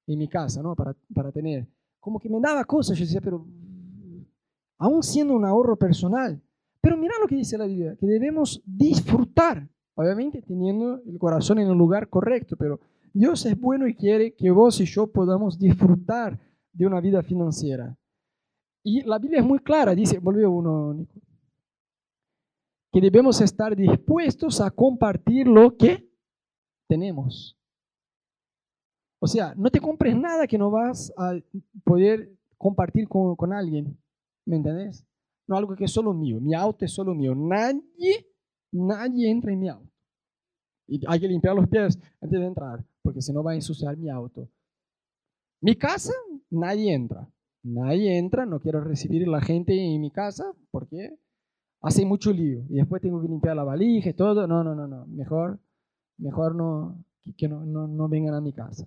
en 0.06 0.18
mi 0.18 0.28
casa, 0.28 0.62
¿no? 0.62 0.74
Para, 0.74 0.96
para 1.12 1.30
tener. 1.30 1.66
Como 2.00 2.18
que 2.18 2.30
me 2.30 2.40
daba 2.40 2.64
cosas, 2.64 2.96
yo 2.96 3.04
decía, 3.04 3.20
pero 3.20 3.44
aún 4.78 5.02
siendo 5.02 5.34
un 5.34 5.44
ahorro 5.44 5.76
personal. 5.76 6.40
Pero 6.80 6.96
mira 6.96 7.14
lo 7.20 7.26
que 7.26 7.36
dice 7.36 7.58
la 7.58 7.66
Biblia, 7.66 7.96
que 7.98 8.06
debemos 8.06 8.62
disfrutar 8.64 9.68
Obviamente 9.96 10.42
teniendo 10.42 11.00
el 11.06 11.18
corazón 11.18 11.58
en 11.58 11.68
el 11.68 11.76
lugar 11.76 12.10
correcto, 12.10 12.54
pero 12.58 12.78
Dios 13.14 13.46
es 13.46 13.58
bueno 13.58 13.88
y 13.88 13.94
quiere 13.94 14.34
que 14.34 14.50
vos 14.50 14.78
y 14.80 14.84
yo 14.84 15.06
podamos 15.06 15.58
disfrutar 15.58 16.38
de 16.70 16.86
una 16.86 17.00
vida 17.00 17.22
financiera. 17.22 17.96
Y 18.84 19.02
la 19.04 19.18
Biblia 19.18 19.40
es 19.40 19.46
muy 19.46 19.58
clara, 19.60 19.94
dice, 19.94 20.18
volvió 20.18 20.50
uno, 20.50 20.92
Nico, 20.92 21.14
que 22.92 23.00
debemos 23.00 23.40
estar 23.40 23.74
dispuestos 23.76 24.60
a 24.60 24.70
compartir 24.70 25.46
lo 25.46 25.76
que 25.76 26.08
tenemos. 26.88 27.58
O 29.20 29.26
sea, 29.26 29.54
no 29.56 29.70
te 29.70 29.80
compres 29.80 30.16
nada 30.16 30.46
que 30.46 30.58
no 30.58 30.70
vas 30.70 31.12
a 31.16 31.34
poder 31.84 32.32
compartir 32.56 33.08
con, 33.08 33.34
con 33.36 33.52
alguien. 33.52 33.98
¿Me 34.46 34.56
entendés? 34.56 35.04
No 35.48 35.56
algo 35.56 35.74
que 35.74 35.84
es 35.84 35.92
solo 35.92 36.12
mío. 36.14 36.40
Mi 36.40 36.54
auto 36.54 36.84
es 36.84 36.92
solo 36.92 37.14
mío. 37.14 37.34
Nadie 37.34 38.26
nadie 38.76 39.30
entra 39.30 39.52
en 39.52 39.60
mi 39.60 39.68
auto. 39.68 39.90
Y 40.88 41.00
hay 41.06 41.20
que 41.20 41.28
limpiar 41.28 41.54
los 41.54 41.68
pies 41.68 41.98
antes 42.20 42.38
de 42.38 42.46
entrar, 42.46 42.84
porque 43.02 43.20
si 43.20 43.32
no 43.32 43.42
va 43.42 43.52
a 43.52 43.56
ensuciar 43.56 43.96
mi 43.96 44.08
auto. 44.08 44.48
Mi 45.60 45.74
casa, 45.74 46.12
nadie 46.50 46.92
entra. 46.92 47.28
Nadie 47.64 48.16
entra, 48.16 48.46
no 48.46 48.60
quiero 48.60 48.80
recibir 48.80 49.26
la 49.26 49.40
gente 49.40 49.74
en 49.74 50.00
mi 50.00 50.12
casa 50.12 50.52
porque 50.70 51.18
hace 51.80 52.04
mucho 52.04 52.32
lío. 52.32 52.64
Y 52.68 52.76
después 52.76 53.02
tengo 53.02 53.20
que 53.20 53.28
limpiar 53.28 53.56
la 53.56 53.64
valija 53.64 54.10
y 54.10 54.14
todo. 54.14 54.46
No, 54.46 54.62
no, 54.64 54.74
no, 54.74 54.86
no. 54.86 55.06
Mejor, 55.06 55.58
mejor 56.18 56.54
no, 56.54 57.04
que 57.36 57.48
no, 57.48 57.64
no, 57.64 57.86
no 57.86 58.08
vengan 58.08 58.34
a 58.34 58.40
mi 58.40 58.52
casa. 58.52 58.86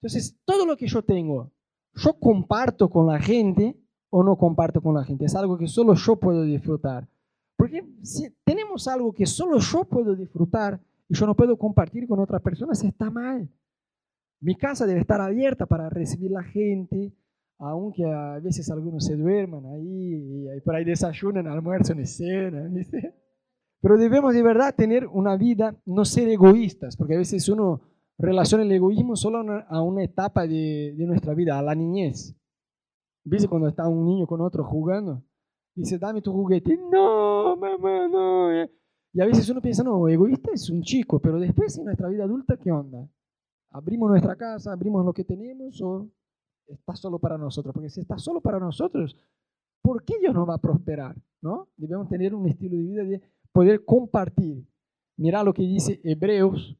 Entonces, 0.00 0.38
todo 0.44 0.66
lo 0.66 0.76
que 0.76 0.86
yo 0.86 1.02
tengo, 1.02 1.52
yo 1.94 2.14
comparto 2.14 2.88
con 2.88 3.06
la 3.06 3.20
gente 3.20 3.76
o 4.08 4.22
no 4.22 4.36
comparto 4.36 4.80
con 4.80 4.94
la 4.94 5.04
gente. 5.04 5.24
Es 5.24 5.34
algo 5.34 5.56
que 5.56 5.68
solo 5.68 5.94
yo 5.94 6.16
puedo 6.16 6.42
disfrutar. 6.42 7.08
Porque 7.56 7.86
si 8.02 8.30
tenemos 8.44 8.88
algo 8.88 9.12
que 9.12 9.26
solo 9.26 9.58
yo 9.58 9.84
puedo 9.84 10.16
disfrutar 10.16 10.80
y 11.08 11.14
yo 11.14 11.26
no 11.26 11.36
puedo 11.36 11.58
compartir 11.58 12.08
con 12.08 12.18
otras 12.18 12.40
personas, 12.40 12.82
está 12.82 13.10
mal. 13.10 13.48
Mi 14.40 14.56
casa 14.56 14.86
debe 14.86 15.00
estar 15.00 15.20
abierta 15.20 15.66
para 15.66 15.90
recibir 15.90 16.30
la 16.30 16.42
gente, 16.42 17.12
aunque 17.60 18.04
a 18.04 18.38
veces 18.40 18.70
algunos 18.70 19.04
se 19.04 19.16
duerman 19.16 19.66
ahí 19.66 20.46
y 20.56 20.60
por 20.62 20.74
ahí 20.74 20.84
desayunan, 20.84 21.46
almuerzan 21.46 22.00
y 22.00 22.06
cenan, 22.06 22.72
¿viste? 22.74 23.14
Pero 23.82 23.98
debemos 23.98 24.34
de 24.34 24.42
verdad 24.42 24.74
tener 24.74 25.06
una 25.06 25.36
vida, 25.36 25.76
no 25.84 26.04
ser 26.04 26.28
egoístas, 26.28 26.96
porque 26.96 27.14
a 27.14 27.18
veces 27.18 27.48
uno 27.48 27.82
relaciona 28.18 28.64
el 28.64 28.72
egoísmo 28.72 29.14
solo 29.16 29.38
a 29.38 29.40
una, 29.42 29.58
a 29.60 29.82
una 29.82 30.02
etapa 30.02 30.46
de, 30.46 30.94
de, 30.96 31.06
nuestra 31.06 31.34
vida, 31.34 31.58
a 31.58 31.62
la 31.62 31.74
niñez. 31.74 32.34
¿Viste 33.24 33.48
cuando 33.48 33.68
está 33.68 33.86
un 33.88 34.04
niño 34.04 34.26
con 34.26 34.40
otro 34.40 34.64
jugando? 34.64 35.22
Dice, 35.74 35.98
dame 35.98 36.20
tu 36.20 36.32
juguete. 36.32 36.78
No, 36.90 37.56
mamá, 37.56 38.08
no. 38.08 38.52
Eh". 38.52 38.70
Y 39.12 39.20
a 39.20 39.26
veces 39.26 39.48
uno 39.48 39.60
piensa, 39.60 39.82
no, 39.82 40.08
egoísta 40.08 40.50
es 40.52 40.68
un 40.70 40.82
chico, 40.82 41.20
pero 41.20 41.38
después 41.38 41.76
en 41.78 41.84
nuestra 41.84 42.08
vida 42.08 42.24
adulta, 42.24 42.56
¿qué 42.56 42.70
onda? 42.70 43.08
¿Abrimos 43.70 44.10
nuestra 44.10 44.36
casa, 44.36 44.72
abrimos 44.72 45.04
lo 45.04 45.12
que 45.12 45.24
tenemos 45.24 45.80
o 45.82 46.10
está 46.66 46.96
solo 46.96 47.18
para 47.18 47.38
nosotros? 47.38 47.72
Porque 47.72 47.90
si 47.90 48.00
está 48.00 48.18
solo 48.18 48.40
para 48.40 48.58
nosotros, 48.58 49.16
¿por 49.82 50.04
qué 50.04 50.18
Dios 50.18 50.34
no 50.34 50.46
va 50.46 50.54
a 50.54 50.58
prosperar? 50.58 51.16
¿No? 51.42 51.68
Debemos 51.76 52.08
tener 52.08 52.34
un 52.34 52.46
estilo 52.48 52.76
de 52.76 52.82
vida 52.82 53.04
de 53.04 53.22
poder 53.52 53.84
compartir. 53.84 54.64
Mira 55.16 55.42
lo 55.42 55.52
que 55.52 55.62
dice 55.62 56.00
Hebreos 56.04 56.76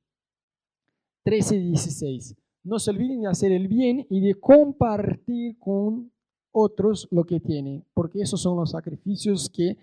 13 1.25 1.57
y 1.57 1.69
16. 1.69 2.37
No 2.63 2.79
se 2.79 2.91
olviden 2.91 3.23
de 3.23 3.29
hacer 3.29 3.53
el 3.53 3.69
bien 3.69 4.07
y 4.11 4.21
de 4.21 4.35
compartir 4.35 5.59
con 5.59 6.11
otros 6.53 7.09
lo 7.11 7.25
que 7.25 7.41
tienen, 7.41 7.85
porque 7.95 8.21
esos 8.23 8.41
son 8.43 8.57
los 8.57 8.73
sacrificios 8.73 9.49
que 9.49 9.77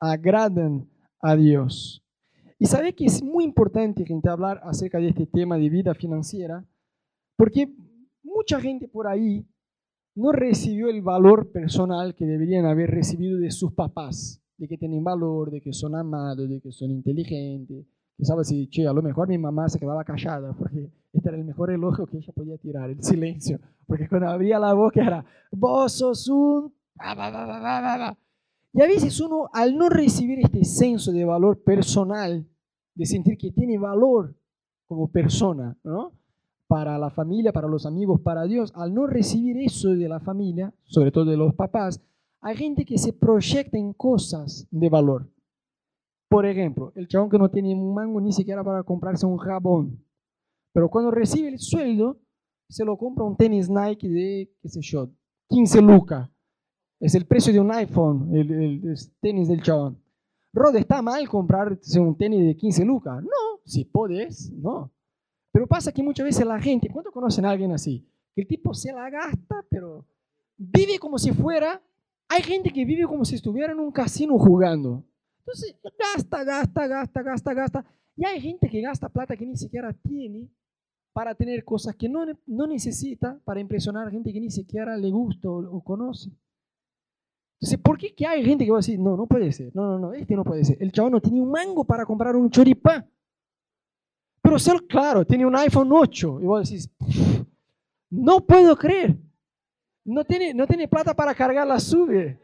agradan 0.00 0.88
a 1.20 1.36
Dios. 1.36 2.02
Y 2.58 2.66
sabe 2.66 2.94
que 2.94 3.04
es 3.04 3.22
muy 3.22 3.44
importante, 3.44 4.04
gente, 4.04 4.28
hablar 4.28 4.60
acerca 4.64 4.98
de 4.98 5.08
este 5.08 5.26
tema 5.26 5.58
de 5.58 5.68
vida 5.68 5.94
financiera, 5.94 6.64
porque 7.36 7.68
mucha 8.24 8.60
gente 8.60 8.88
por 8.88 9.06
ahí 9.06 9.46
no 10.16 10.32
recibió 10.32 10.88
el 10.88 11.02
valor 11.02 11.52
personal 11.52 12.14
que 12.14 12.26
deberían 12.26 12.66
haber 12.66 12.90
recibido 12.90 13.38
de 13.38 13.50
sus 13.50 13.72
papás, 13.72 14.40
de 14.56 14.68
que 14.68 14.78
tienen 14.78 15.04
valor, 15.04 15.50
de 15.50 15.60
que 15.60 15.72
son 15.72 15.94
amados, 15.94 16.48
de 16.48 16.60
que 16.60 16.72
son 16.72 16.90
inteligentes, 16.90 17.86
sabes 18.22 18.48
si, 18.48 18.68
che, 18.68 18.86
a 18.86 18.92
lo 18.92 19.02
mejor 19.02 19.28
mi 19.28 19.38
mamá 19.38 19.68
se 19.68 19.78
quedaba 19.78 20.04
callada, 20.04 20.52
porque 20.52 20.90
este 21.12 21.28
era 21.28 21.38
el 21.38 21.44
mejor 21.44 21.70
elogio 21.70 22.06
que 22.06 22.18
ella 22.18 22.32
podía 22.32 22.56
tirar, 22.58 22.90
el 22.90 23.02
silencio, 23.02 23.58
porque 23.86 24.08
cuando 24.08 24.28
abría 24.28 24.58
la 24.58 24.72
boca 24.72 25.04
era, 25.04 25.24
vos 25.50 25.92
sos 25.92 26.28
un... 26.28 26.72
Y 28.72 28.82
a 28.82 28.86
veces 28.86 29.20
uno, 29.20 29.48
al 29.52 29.76
no 29.76 29.88
recibir 29.88 30.40
este 30.40 30.64
senso 30.64 31.12
de 31.12 31.24
valor 31.24 31.62
personal, 31.62 32.46
de 32.94 33.06
sentir 33.06 33.36
que 33.36 33.50
tiene 33.50 33.78
valor 33.78 34.34
como 34.86 35.08
persona, 35.08 35.76
¿no? 35.82 36.12
Para 36.66 36.98
la 36.98 37.10
familia, 37.10 37.52
para 37.52 37.68
los 37.68 37.86
amigos, 37.86 38.20
para 38.20 38.44
Dios, 38.44 38.72
al 38.74 38.94
no 38.94 39.06
recibir 39.06 39.58
eso 39.58 39.90
de 39.90 40.08
la 40.08 40.20
familia, 40.20 40.72
sobre 40.84 41.12
todo 41.12 41.26
de 41.26 41.36
los 41.36 41.54
papás, 41.54 42.00
hay 42.40 42.56
gente 42.56 42.84
que 42.84 42.98
se 42.98 43.12
proyecta 43.12 43.78
en 43.78 43.92
cosas 43.92 44.66
de 44.70 44.88
valor. 44.88 45.30
Por 46.28 46.46
ejemplo, 46.46 46.92
el 46.96 47.06
chabón 47.06 47.30
que 47.30 47.38
no 47.38 47.50
tiene 47.50 47.74
un 47.74 47.94
mango 47.94 48.20
ni 48.20 48.32
siquiera 48.32 48.64
para 48.64 48.82
comprarse 48.82 49.26
un 49.26 49.36
jabón, 49.36 50.04
pero 50.74 50.90
cuando 50.90 51.10
recibe 51.10 51.48
el 51.48 51.58
sueldo, 51.58 52.18
se 52.68 52.84
lo 52.84 52.98
compra 52.98 53.24
un 53.24 53.36
tenis 53.36 53.70
Nike 53.70 54.08
de, 54.08 54.52
qué 54.60 54.68
sé 54.68 54.80
yo, 54.82 55.10
15 55.48 55.80
lucas. 55.80 56.28
Es 56.98 57.14
el 57.14 57.26
precio 57.26 57.52
de 57.52 57.60
un 57.60 57.70
iPhone, 57.70 58.34
el, 58.34 58.96
tenis 59.20 59.48
del 59.48 59.62
chabón. 59.62 60.02
Rod, 60.52 60.74
¿está 60.76 61.02
mal 61.02 61.28
comprarse 61.28 62.00
un 62.00 62.16
tenis 62.16 62.44
de 62.44 62.56
15 62.56 62.84
lucas? 62.84 63.22
No, 63.22 63.60
si 63.64 63.84
puedes, 63.84 64.52
no. 64.52 64.92
Pero 65.54 65.68
pasa 65.68 65.92
que 65.92 66.02
muchas 66.02 66.26
veces 66.26 66.44
la 66.44 66.60
gente, 66.60 66.90
¿cuánto 66.90 67.12
conocen 67.12 67.44
a 67.44 67.50
alguien 67.50 67.70
así? 67.70 68.04
Que 68.34 68.40
el 68.40 68.48
tipo 68.48 68.74
se 68.74 68.92
la 68.92 69.08
gasta, 69.08 69.64
pero 69.70 70.04
vive 70.56 70.98
como 70.98 71.16
si 71.16 71.30
fuera. 71.30 71.80
Hay 72.28 72.42
gente 72.42 72.72
que 72.72 72.84
vive 72.84 73.04
como 73.04 73.24
si 73.24 73.36
estuviera 73.36 73.72
en 73.72 73.78
un 73.78 73.92
casino 73.92 74.36
jugando. 74.36 75.04
Entonces, 75.38 75.76
gasta, 75.96 76.42
gasta, 76.42 76.88
gasta, 76.88 77.22
gasta, 77.22 77.54
gasta. 77.54 77.84
Y 78.16 78.26
hay 78.26 78.40
gente 78.40 78.68
que 78.68 78.80
gasta 78.80 79.08
plata 79.08 79.36
que 79.36 79.46
ni 79.46 79.56
siquiera 79.56 79.92
tiene 79.92 80.50
para 81.12 81.36
tener 81.36 81.64
cosas 81.64 81.94
que 81.94 82.08
no, 82.08 82.26
no 82.46 82.66
necesita 82.66 83.40
para 83.44 83.60
impresionar 83.60 84.08
a 84.08 84.10
gente 84.10 84.32
que 84.32 84.40
ni 84.40 84.50
siquiera 84.50 84.96
le 84.96 85.12
gusta 85.12 85.48
o, 85.48 85.84
conoce. 85.84 86.32
Entonces, 87.60 87.78
¿por 87.78 87.96
qué 87.96 88.12
que 88.12 88.26
hay 88.26 88.44
gente 88.44 88.64
que 88.64 88.72
va 88.72 88.78
a 88.78 88.80
decir, 88.80 88.98
no, 88.98 89.16
no 89.16 89.28
puede 89.28 89.52
ser, 89.52 89.70
no, 89.72 89.86
no, 89.86 89.98
no, 90.00 90.14
este 90.14 90.34
no 90.34 90.42
puede 90.42 90.64
ser? 90.64 90.78
El 90.80 90.90
chavo 90.90 91.10
no 91.10 91.20
tiene 91.20 91.40
un 91.40 91.52
mango 91.52 91.84
para 91.84 92.04
comprar 92.04 92.34
un 92.34 92.50
choripán. 92.50 93.08
Pero 94.44 94.56
claro, 94.86 95.24
tiene 95.24 95.46
un 95.46 95.56
iPhone 95.56 95.88
8. 95.90 96.40
Y 96.42 96.44
vos 96.44 96.68
decís, 96.68 96.90
no 98.10 98.44
puedo 98.44 98.76
creer. 98.76 99.16
No 100.04 100.22
tiene, 100.22 100.52
no 100.52 100.66
tiene 100.66 100.86
plata 100.86 101.14
para 101.14 101.34
cargar 101.34 101.66
la 101.66 101.80
sube. 101.80 102.38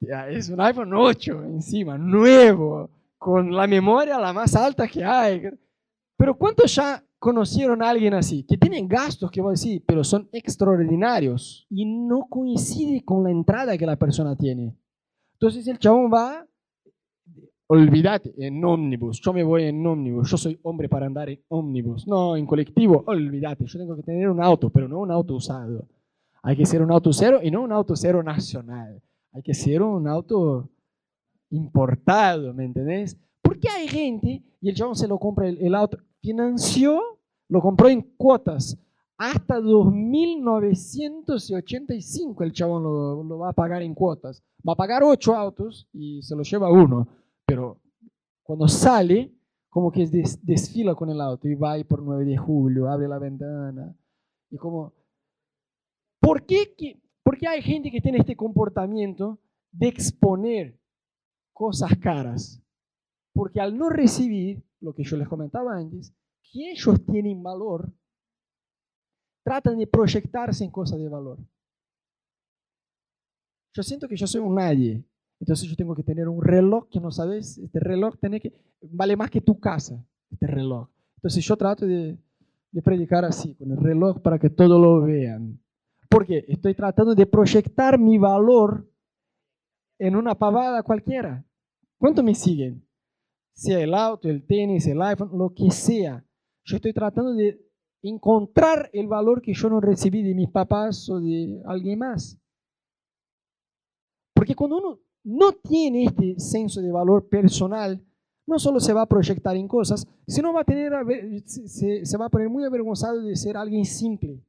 Es 0.00 0.48
un 0.48 0.60
iPhone 0.60 0.94
8 0.94 1.42
encima, 1.46 1.98
nuevo, 1.98 2.88
con 3.18 3.52
la 3.52 3.66
memoria 3.66 4.20
la 4.20 4.32
más 4.32 4.54
alta 4.54 4.86
que 4.86 5.04
hay. 5.04 5.42
Pero 6.16 6.38
¿cuántos 6.38 6.72
ya 6.76 7.04
conocieron 7.18 7.82
a 7.82 7.90
alguien 7.90 8.14
así? 8.14 8.44
Que 8.44 8.56
tienen 8.56 8.86
gastos, 8.86 9.32
que 9.32 9.40
voy 9.40 9.50
a 9.50 9.58
decir, 9.58 9.82
pero 9.84 10.04
son 10.04 10.28
extraordinarios 10.30 11.66
y 11.68 11.84
no 11.84 12.28
coincide 12.30 13.04
con 13.04 13.24
la 13.24 13.32
entrada 13.32 13.76
que 13.76 13.84
la 13.86 13.96
persona 13.96 14.36
tiene. 14.36 14.78
Entonces 15.32 15.66
el 15.66 15.80
chabón 15.80 16.08
va, 16.12 16.46
olvídate, 17.68 18.34
en 18.38 18.64
ómnibus, 18.64 19.20
yo 19.20 19.32
me 19.32 19.42
voy 19.42 19.64
en 19.64 19.86
ómnibus, 19.86 20.30
yo 20.30 20.38
soy 20.38 20.58
hombre 20.62 20.88
para 20.88 21.06
andar 21.06 21.28
en 21.28 21.42
ómnibus, 21.48 22.06
no, 22.06 22.34
en 22.34 22.46
colectivo, 22.46 23.04
olvídate, 23.06 23.66
yo 23.66 23.78
tengo 23.78 23.94
que 23.94 24.02
tener 24.02 24.30
un 24.30 24.42
auto, 24.42 24.70
pero 24.70 24.88
no 24.88 25.00
un 25.00 25.10
auto 25.10 25.34
usado. 25.34 25.86
Hay 26.42 26.56
que 26.56 26.64
ser 26.64 26.80
un 26.82 26.90
auto 26.90 27.12
cero 27.12 27.40
y 27.42 27.50
no 27.50 27.60
un 27.62 27.72
auto 27.72 27.94
cero 27.94 28.22
nacional. 28.22 29.02
Hay 29.32 29.42
que 29.42 29.52
ser 29.52 29.82
un 29.82 30.08
auto 30.08 30.70
importado, 31.50 32.54
¿me 32.54 32.64
entendés? 32.64 33.18
Porque 33.42 33.68
hay 33.68 33.86
gente, 33.86 34.42
y 34.60 34.70
el 34.70 34.74
chabón 34.74 34.96
se 34.96 35.06
lo 35.06 35.18
compra 35.18 35.46
el, 35.48 35.74
auto, 35.74 35.98
financió, 36.22 37.02
lo 37.48 37.60
compró 37.60 37.90
en 37.90 38.00
cuotas, 38.16 38.78
hasta 39.18 39.60
2.985 39.60 42.44
el 42.44 42.52
chabón 42.52 42.84
lo, 42.84 43.22
lo, 43.24 43.38
va 43.38 43.50
a 43.50 43.52
pagar 43.52 43.82
en 43.82 43.94
cuotas. 43.94 44.42
Va 44.66 44.72
a 44.72 44.76
pagar 44.76 45.02
ocho 45.02 45.34
autos 45.34 45.86
y 45.92 46.22
se 46.22 46.34
lo 46.34 46.44
lleva 46.44 46.70
uno, 46.70 47.08
pero 47.48 47.80
cuando 48.42 48.68
sale, 48.68 49.34
como 49.70 49.90
que 49.90 50.06
desfila 50.42 50.94
con 50.94 51.08
el 51.08 51.18
auto 51.18 51.48
y 51.48 51.54
va 51.54 51.82
por 51.88 52.02
9 52.02 52.26
de 52.26 52.36
julio, 52.36 52.90
abre 52.90 53.08
la 53.08 53.18
ventana. 53.18 53.96
Y 54.50 54.58
como, 54.58 54.92
¿por 56.20 56.44
qué? 56.44 56.74
Que, 56.76 57.00
porque 57.22 57.48
hay 57.48 57.62
gente 57.62 57.90
que 57.90 58.02
tiene 58.02 58.18
este 58.18 58.36
comportamiento 58.36 59.38
de 59.72 59.88
exponer 59.88 60.78
cosas 61.54 61.96
caras. 61.98 62.62
Porque 63.32 63.62
al 63.62 63.78
no 63.78 63.88
recibir 63.88 64.62
lo 64.80 64.94
que 64.94 65.04
yo 65.04 65.16
les 65.16 65.26
comentaba 65.26 65.74
antes, 65.74 66.14
que 66.42 66.72
ellos 66.72 67.02
tienen 67.06 67.42
valor, 67.42 67.90
tratan 69.42 69.78
de 69.78 69.86
proyectarse 69.86 70.64
en 70.64 70.70
cosas 70.70 70.98
de 70.98 71.08
valor. 71.08 71.38
Yo 73.72 73.82
siento 73.82 74.06
que 74.06 74.16
yo 74.16 74.26
soy 74.26 74.42
un 74.42 74.54
nadie, 74.54 75.02
entonces 75.40 75.68
yo 75.68 75.76
tengo 75.76 75.94
que 75.94 76.02
tener 76.02 76.28
un 76.28 76.42
reloj 76.42 76.88
que 76.90 77.00
no 77.00 77.10
sabes, 77.10 77.58
este 77.58 77.80
reloj 77.80 78.16
tiene 78.20 78.40
que, 78.40 78.52
vale 78.82 79.16
más 79.16 79.30
que 79.30 79.40
tu 79.40 79.58
casa, 79.58 80.04
este 80.30 80.46
reloj. 80.46 80.88
Entonces 81.16 81.44
yo 81.44 81.56
trato 81.56 81.86
de, 81.86 82.18
de 82.70 82.82
predicar 82.82 83.24
así, 83.24 83.54
con 83.54 83.70
el 83.70 83.78
reloj 83.78 84.20
para 84.20 84.38
que 84.38 84.50
todos 84.50 84.80
lo 84.80 85.02
vean. 85.02 85.60
Porque 86.08 86.44
estoy 86.48 86.74
tratando 86.74 87.14
de 87.14 87.26
proyectar 87.26 87.98
mi 87.98 88.18
valor 88.18 88.90
en 89.98 90.16
una 90.16 90.34
pavada 90.34 90.82
cualquiera. 90.82 91.44
¿Cuánto 91.98 92.22
me 92.22 92.34
siguen? 92.34 92.86
Sea 93.52 93.80
el 93.80 93.94
auto, 93.94 94.28
el 94.28 94.46
tenis, 94.46 94.86
el 94.86 95.02
iPhone, 95.02 95.36
lo 95.36 95.52
que 95.52 95.70
sea. 95.70 96.24
Yo 96.64 96.76
estoy 96.76 96.92
tratando 96.92 97.34
de 97.34 97.60
encontrar 98.02 98.88
el 98.92 99.06
valor 99.08 99.42
que 99.42 99.52
yo 99.52 99.68
no 99.68 99.80
recibí 99.80 100.22
de 100.22 100.34
mis 100.34 100.48
papás 100.48 101.08
o 101.10 101.20
de 101.20 101.60
alguien 101.66 101.98
más. 101.98 102.38
Porque 104.34 104.54
cuando 104.54 104.78
uno 104.78 105.00
no 105.28 105.52
tiene 105.52 106.04
este 106.04 106.40
senso 106.40 106.80
de 106.80 106.90
valor 106.90 107.28
personal, 107.28 108.02
no 108.46 108.58
solo 108.58 108.80
se 108.80 108.94
va 108.94 109.02
a 109.02 109.06
proyectar 109.06 109.54
en 109.56 109.68
cosas, 109.68 110.06
sino 110.26 110.54
va 110.54 110.62
a 110.62 110.64
tener, 110.64 110.90
se, 111.44 112.06
se 112.06 112.16
va 112.16 112.26
a 112.26 112.30
poner 112.30 112.48
muy 112.48 112.64
avergonzado 112.64 113.20
de 113.20 113.36
ser 113.36 113.58
alguien 113.58 113.84
simple. 113.84 114.42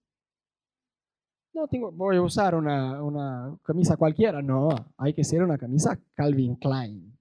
No 1.53 1.67
tengo, 1.67 1.91
voy 1.91 2.15
a 2.15 2.21
usar 2.21 2.55
una, 2.55 3.03
una 3.03 3.59
camisa 3.63 3.97
cualquiera. 3.97 4.41
No, 4.41 4.69
hay 4.97 5.13
que 5.13 5.25
ser 5.25 5.43
una 5.43 5.57
camisa 5.57 5.99
Calvin 6.13 6.55
Klein. 6.55 7.13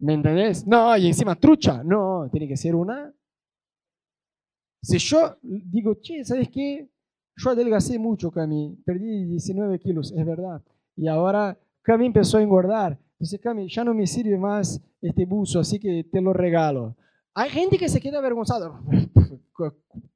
¿Me 0.00 0.14
entendés? 0.14 0.66
No, 0.66 0.96
y 0.96 1.06
encima 1.06 1.36
trucha. 1.36 1.84
No, 1.84 2.28
tiene 2.32 2.48
que 2.48 2.56
ser 2.56 2.74
una. 2.74 3.14
Si 4.82 4.98
yo 4.98 5.36
digo, 5.42 5.94
che, 6.00 6.24
¿sabes 6.24 6.48
qué? 6.50 6.90
Yo 7.36 7.50
adelgacé 7.50 8.00
mucho, 8.00 8.32
Cami. 8.32 8.82
Perdí 8.84 9.26
19 9.26 9.78
kilos, 9.78 10.10
es 10.10 10.26
verdad. 10.26 10.60
Y 10.96 11.06
ahora 11.06 11.56
Cami 11.86 12.06
empezó 12.06 12.38
a 12.38 12.42
engordar. 12.42 12.98
Entonces, 13.12 13.40
Cami, 13.40 13.68
ya 13.68 13.84
no 13.84 13.94
me 13.94 14.08
sirve 14.08 14.36
más 14.36 14.82
este 15.00 15.24
buzo, 15.24 15.60
así 15.60 15.78
que 15.78 16.02
te 16.02 16.20
lo 16.20 16.32
regalo. 16.32 16.96
Hay 17.32 17.48
gente 17.48 17.78
que 17.78 17.88
se 17.88 18.00
queda 18.00 18.18
avergonzada. 18.18 18.80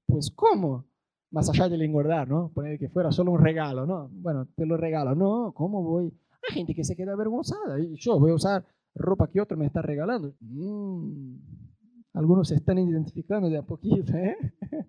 Pues, 0.06 0.28
¿cómo? 0.33 0.85
más 1.30 1.48
allá 1.48 1.68
del 1.68 1.83
engordar, 1.83 2.28
¿no? 2.28 2.50
Poner 2.52 2.78
que 2.78 2.88
fuera 2.88 3.12
solo 3.12 3.30
un 3.30 3.40
regalo, 3.40 3.87
¿no? 3.87 4.11
Bueno, 4.12 4.48
te 4.56 4.66
lo 4.66 4.76
regalo. 4.76 5.14
No, 5.14 5.52
¿cómo 5.54 5.83
voy? 5.83 6.12
Hay 6.42 6.54
gente 6.54 6.74
que 6.74 6.85
se 6.85 6.96
queda 6.96 7.12
avergonzada. 7.12 7.78
Yo 7.94 8.18
voy 8.18 8.33
a 8.33 8.35
usar 8.35 8.66
ropa 8.94 9.30
que 9.30 9.40
otro 9.40 9.56
me 9.56 9.66
está 9.66 9.80
regalando. 9.80 10.35
Mm, 10.40 11.37
algunos 12.14 12.48
se 12.48 12.56
están 12.56 12.78
identificando 12.78 13.48
de 13.48 13.59
a 13.59 13.62
poquito, 13.62 14.12
¿eh? 14.14 14.37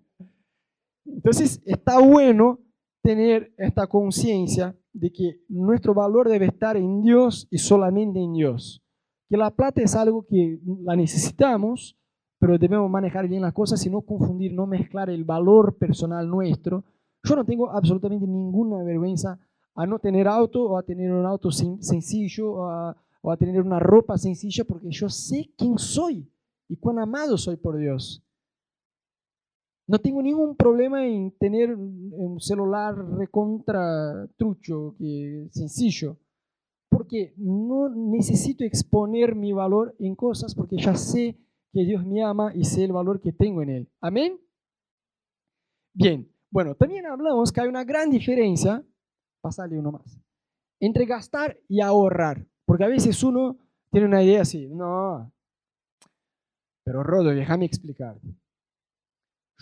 Entonces, 1.06 1.62
está 1.64 2.00
bueno 2.00 2.58
tener 3.00 3.54
esta 3.56 3.86
conciencia 3.86 4.76
de 4.92 5.12
que 5.12 5.40
nuestro 5.48 5.94
valor 5.94 6.28
debe 6.28 6.46
estar 6.46 6.76
en 6.76 7.02
Dios 7.02 7.46
y 7.50 7.58
solamente 7.58 8.20
en 8.20 8.32
Dios. 8.34 8.82
Que 9.28 9.36
la 9.36 9.50
plata 9.50 9.82
es 9.82 9.94
algo 9.94 10.26
que 10.26 10.60
la 10.84 10.96
necesitamos, 10.96 11.96
pero 12.38 12.58
debemos 12.58 12.90
manejar 12.90 13.28
bien 13.28 13.42
las 13.42 13.52
cosas 13.52 13.84
y 13.86 13.90
no 13.90 14.02
confundir, 14.02 14.52
no 14.52 14.66
mezclar 14.66 15.08
el 15.08 15.24
valor 15.24 15.76
personal 15.78 16.28
nuestro. 16.28 16.84
Yo 17.24 17.36
no 17.36 17.44
tengo 17.44 17.70
absolutamente 17.70 18.26
ninguna 18.26 18.82
vergüenza 18.82 19.38
a 19.74 19.86
no 19.86 19.98
tener 19.98 20.28
auto 20.28 20.62
o 20.64 20.76
a 20.76 20.82
tener 20.82 21.12
un 21.12 21.24
auto 21.24 21.50
sencillo 21.50 22.52
o 22.52 22.64
a, 22.68 22.96
o 23.22 23.30
a 23.30 23.36
tener 23.36 23.62
una 23.62 23.78
ropa 23.78 24.18
sencilla 24.18 24.64
porque 24.64 24.90
yo 24.90 25.08
sé 25.08 25.50
quién 25.56 25.78
soy 25.78 26.28
y 26.68 26.76
cuán 26.76 26.98
amado 26.98 27.38
soy 27.38 27.56
por 27.56 27.76
Dios. 27.78 28.22
No 29.88 29.98
tengo 29.98 30.22
ningún 30.22 30.56
problema 30.56 31.04
en 31.04 31.32
tener 31.38 31.74
un 31.74 32.40
celular 32.40 32.94
recontra 33.16 34.28
trucho, 34.36 34.96
sencillo, 35.50 36.18
porque 36.88 37.34
no 37.36 37.88
necesito 37.88 38.64
exponer 38.64 39.34
mi 39.34 39.52
valor 39.52 39.94
en 39.98 40.14
cosas 40.14 40.54
porque 40.54 40.76
ya 40.76 40.94
sé 40.94 41.36
que 41.72 41.84
Dios 41.84 42.06
me 42.06 42.22
ama 42.22 42.52
y 42.54 42.64
sé 42.64 42.84
el 42.84 42.92
valor 42.92 43.20
que 43.20 43.32
tengo 43.32 43.62
en 43.62 43.70
Él. 43.70 43.88
Amén. 44.00 44.38
Bien, 45.94 46.30
bueno, 46.50 46.74
también 46.74 47.06
hablamos 47.06 47.50
que 47.50 47.60
hay 47.60 47.68
una 47.68 47.84
gran 47.84 48.10
diferencia, 48.10 48.84
pasarle 49.42 49.78
uno 49.78 49.92
más, 49.92 50.18
entre 50.80 51.06
gastar 51.06 51.58
y 51.68 51.80
ahorrar, 51.80 52.46
porque 52.64 52.84
a 52.84 52.88
veces 52.88 53.22
uno 53.22 53.58
tiene 53.90 54.06
una 54.06 54.22
idea 54.22 54.42
así, 54.42 54.68
no, 54.68 55.32
pero 56.84 57.02
Rodo, 57.02 57.30
déjame 57.30 57.66
explicar. 57.66 58.18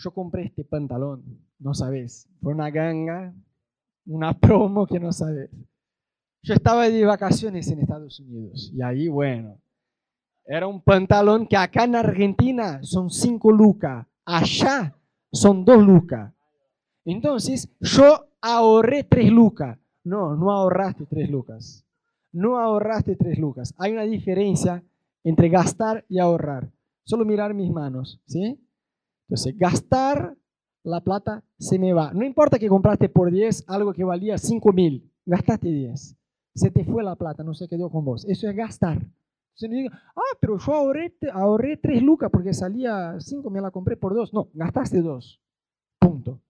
Yo 0.03 0.11
compré 0.11 0.45
este 0.45 0.63
pantalón, 0.63 1.23
no 1.59 1.75
sabes, 1.75 2.27
fue 2.41 2.53
una 2.53 2.71
ganga, 2.71 3.33
una 4.05 4.33
promo 4.39 4.87
que 4.87 4.99
no 4.99 5.11
sabes. 5.11 5.49
Yo 6.43 6.55
estaba 6.55 6.89
de 6.89 7.05
vacaciones 7.05 7.69
en 7.69 7.81
Estados 7.81 8.19
Unidos 8.19 8.71
y 8.73 8.81
ahí, 8.81 9.07
bueno, 9.07 9.61
era 10.45 10.65
un 10.65 10.81
pantalón 10.81 11.45
que 11.45 11.55
acá 11.55 11.83
en 11.83 11.95
Argentina 11.95 12.79
son 12.81 13.11
5 13.11 13.51
lucas, 13.51 14.07
allá 14.25 14.95
son 15.31 15.63
2 15.63 15.83
lucas. 15.83 16.33
Entonces, 17.05 17.69
yo 17.79 18.27
ahorré 18.41 19.03
3 19.03 19.31
lucas. 19.31 19.77
No, 20.03 20.35
no 20.35 20.51
ahorraste 20.51 21.05
3 21.05 21.29
lucas. 21.29 21.85
No 22.31 22.57
ahorraste 22.57 23.15
3 23.15 23.37
lucas. 23.37 23.75
Hay 23.77 23.91
una 23.91 24.03
diferencia 24.03 24.83
entre 25.23 25.49
gastar 25.49 26.05
y 26.09 26.17
ahorrar. 26.17 26.71
Solo 27.03 27.23
mirar 27.23 27.53
mis 27.53 27.69
manos, 27.71 28.19
¿sí? 28.25 28.59
Entonces, 29.31 29.57
gastar 29.57 30.35
la 30.83 31.01
plata 31.01 31.43
se 31.57 31.79
me 31.79 31.93
va. 31.93 32.11
No 32.13 32.25
importa 32.25 32.59
que 32.59 32.67
compraste 32.67 33.09
por 33.09 33.31
10 33.31 33.65
algo 33.67 33.93
que 33.93 34.03
valía 34.03 34.37
5 34.37 34.73
mil, 34.73 35.11
gastaste 35.25 35.69
10 35.69 36.17
se 36.53 36.71
te 36.71 36.83
fue 36.83 37.03
la 37.03 37.15
plata, 37.15 37.43
no 37.43 37.53
se 37.53 37.67
quedó 37.67 37.89
con 37.89 38.03
vos. 38.03 38.25
Eso 38.25 38.49
es 38.49 38.55
gastar. 38.55 39.05
Se 39.53 39.67
me 39.67 39.75
diga, 39.75 40.01
ah, 40.15 40.37
pero 40.39 40.57
yo 40.57 40.73
ahorré, 40.73 41.13
ahorré 41.33 41.77
3 41.77 42.01
lucas 42.01 42.29
porque 42.31 42.53
salía 42.53 43.19
5, 43.19 43.49
me 43.49 43.61
la 43.61 43.71
compré 43.71 43.97
por 43.97 44.13
2. 44.13 44.33
No, 44.33 44.49
gastaste 44.53 45.01
2. 45.01 45.41
Punto. 45.99 46.41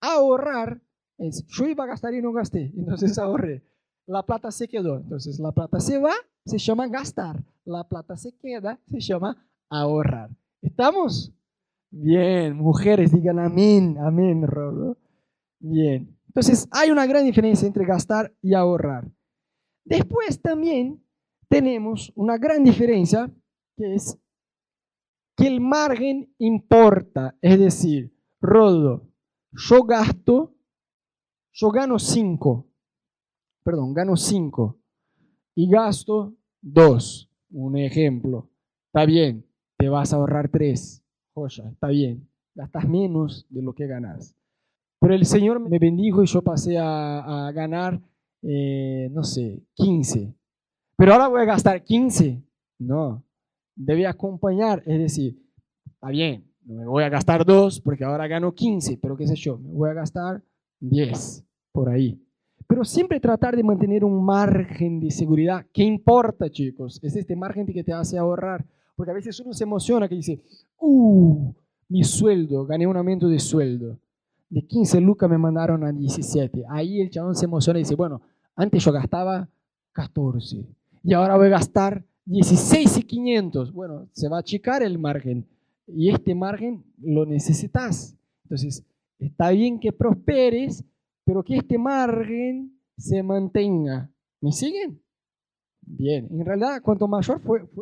Ahorrar 0.00 0.80
es, 1.18 1.46
yo 1.46 1.66
iba 1.66 1.84
a 1.84 1.88
gastar 1.88 2.14
y 2.14 2.22
no 2.22 2.32
gasté, 2.32 2.72
entonces 2.76 3.18
ahorré. 3.18 3.62
La 4.06 4.24
plata 4.24 4.50
se 4.50 4.66
quedó, 4.66 4.96
entonces 4.96 5.38
la 5.38 5.52
plata 5.52 5.78
se 5.78 5.98
va, 5.98 6.12
se 6.44 6.58
llama 6.58 6.88
gastar. 6.88 7.42
La 7.64 7.88
plata 7.88 8.16
se 8.16 8.32
queda, 8.32 8.80
se 8.86 9.00
llama 9.00 9.46
ahorrar. 9.68 10.30
¿Estamos? 10.60 11.32
Bien, 11.94 12.56
mujeres, 12.56 13.12
digan 13.12 13.38
amén, 13.38 13.98
amén, 13.98 14.46
Rodo. 14.46 14.96
Bien. 15.60 16.18
Entonces, 16.26 16.66
hay 16.70 16.90
una 16.90 17.04
gran 17.04 17.26
diferencia 17.26 17.66
entre 17.66 17.84
gastar 17.84 18.34
y 18.40 18.54
ahorrar. 18.54 19.12
Después 19.84 20.40
también 20.40 21.04
tenemos 21.48 22.10
una 22.14 22.38
gran 22.38 22.64
diferencia 22.64 23.30
que 23.76 23.94
es 23.94 24.18
que 25.36 25.46
el 25.46 25.60
margen 25.60 26.34
importa. 26.38 27.36
Es 27.42 27.58
decir, 27.58 28.16
Rodo, 28.40 29.06
yo 29.52 29.82
gasto, 29.82 30.54
yo 31.52 31.70
gano 31.70 31.98
5, 31.98 32.66
perdón, 33.62 33.92
gano 33.92 34.16
5 34.16 34.80
y 35.56 35.68
gasto 35.68 36.34
2. 36.62 37.30
Un 37.50 37.76
ejemplo. 37.76 38.48
Está 38.86 39.04
bien, 39.04 39.46
te 39.76 39.90
vas 39.90 40.14
a 40.14 40.16
ahorrar 40.16 40.48
3. 40.48 41.01
Joya, 41.34 41.68
está 41.70 41.88
bien. 41.88 42.28
Gastas 42.54 42.88
menos 42.88 43.46
de 43.48 43.62
lo 43.62 43.74
que 43.74 43.86
ganas. 43.86 44.34
Pero 45.00 45.14
el 45.14 45.26
Señor 45.26 45.58
me 45.58 45.78
bendijo 45.78 46.22
y 46.22 46.26
yo 46.26 46.42
pasé 46.42 46.78
a, 46.78 47.50
ganar, 47.54 48.00
eh, 48.42 49.08
no 49.10 49.24
sé, 49.24 49.62
15. 49.74 50.32
Pero 50.96 51.12
ahora 51.12 51.28
voy 51.28 51.40
a 51.40 51.44
gastar 51.44 51.82
15. 51.82 52.42
No, 52.78 53.24
debe 53.74 54.06
acompañar, 54.06 54.82
es 54.86 54.98
decir, 54.98 55.42
está 55.86 56.08
bien, 56.08 56.44
me 56.64 56.86
voy 56.86 57.04
a 57.04 57.08
gastar 57.08 57.44
2 57.44 57.80
porque 57.80 58.04
ahora 58.04 58.26
gano 58.26 58.54
15, 58.54 58.98
pero 59.00 59.16
qué 59.16 59.26
sé 59.26 59.34
yo, 59.34 59.58
me 59.58 59.72
voy 59.72 59.90
a 59.90 59.94
gastar 59.94 60.42
10 60.80 61.44
por 61.72 61.88
ahí. 61.88 62.20
Pero 62.66 62.84
siempre 62.84 63.20
tratar 63.20 63.56
de 63.56 63.62
mantener 63.62 64.04
un 64.04 64.24
margen 64.24 65.00
de 65.00 65.10
seguridad. 65.10 65.66
¿Qué 65.72 65.82
importa, 65.82 66.48
chicos? 66.48 67.00
Es 67.02 67.16
este 67.16 67.36
margen 67.36 67.66
que 67.66 67.84
te 67.84 67.92
hace 67.92 68.16
ahorrar. 68.16 68.64
Porque 68.94 69.10
a 69.10 69.14
veces 69.14 69.38
uno 69.40 69.52
se 69.52 69.64
emociona 69.64 70.08
que 70.08 70.14
dice, 70.14 70.42
uh, 70.78 71.52
mi 71.88 72.04
sueldo, 72.04 72.66
gané 72.66 72.86
un 72.86 72.96
aumento 72.96 73.28
de 73.28 73.38
sueldo 73.38 73.98
de 74.52 74.60
15 74.66 75.00
lucas 75.00 75.30
me 75.30 75.38
mandaron 75.38 75.82
a 75.82 75.90
17. 75.90 76.64
Ahí 76.68 77.00
el 77.00 77.08
chabón 77.08 77.34
se 77.34 77.46
emociona 77.46 77.78
y 77.78 77.84
dice, 77.84 77.94
bueno, 77.94 78.20
antes 78.54 78.84
yo 78.84 78.92
gastaba 78.92 79.48
14 79.92 80.66
y 81.02 81.14
ahora 81.14 81.38
voy 81.38 81.46
a 81.46 81.50
gastar 81.50 82.04
16 82.26 82.98
y 82.98 83.02
500. 83.02 83.72
Bueno, 83.72 84.08
se 84.12 84.28
va 84.28 84.36
a 84.36 84.40
achicar 84.40 84.82
el 84.82 84.98
margen 84.98 85.46
y 85.86 86.10
este 86.10 86.34
margen 86.34 86.84
lo 86.98 87.24
necesitas. 87.24 88.14
Entonces, 88.42 88.84
está 89.18 89.50
bien 89.52 89.80
que 89.80 89.90
prosperes, 89.90 90.84
pero 91.24 91.42
que 91.42 91.56
este 91.56 91.78
margen 91.78 92.78
se 92.98 93.22
mantenga. 93.22 94.10
¿Me 94.42 94.52
siguen? 94.52 95.00
Bien, 95.84 96.28
en 96.30 96.46
realidad, 96.46 96.80
cuanto 96.82 97.08
mayor 97.08 97.40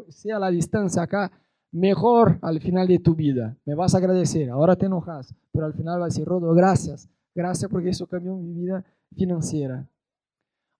sea 0.08 0.38
la 0.38 0.50
distancia 0.50 1.02
acá 1.02 1.30
mejor 1.72 2.38
al 2.42 2.60
final 2.60 2.88
de 2.88 2.98
tu 2.98 3.14
vida. 3.14 3.56
Me 3.64 3.74
vas 3.74 3.94
a 3.94 3.98
agradecer, 3.98 4.50
ahora 4.50 4.76
te 4.76 4.86
enojas, 4.86 5.34
pero 5.52 5.66
al 5.66 5.74
final 5.74 6.00
vas 6.00 6.06
a 6.06 6.12
decir, 6.14 6.24
Rodo, 6.24 6.52
gracias, 6.54 7.08
gracias 7.34 7.70
porque 7.70 7.90
eso 7.90 8.06
cambió 8.06 8.34
mi 8.36 8.52
vida 8.52 8.84
financiera. 9.14 9.88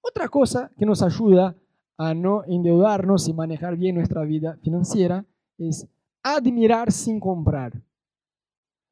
Otra 0.00 0.28
cosa 0.28 0.70
que 0.76 0.86
nos 0.86 1.02
ayuda 1.02 1.54
a 1.98 2.14
no 2.14 2.44
endeudarnos 2.44 3.28
y 3.28 3.34
manejar 3.34 3.76
bien 3.76 3.96
nuestra 3.96 4.24
vida 4.24 4.56
financiera 4.62 5.24
es 5.58 5.86
admirar 6.22 6.90
sin 6.90 7.20
comprar. 7.20 7.72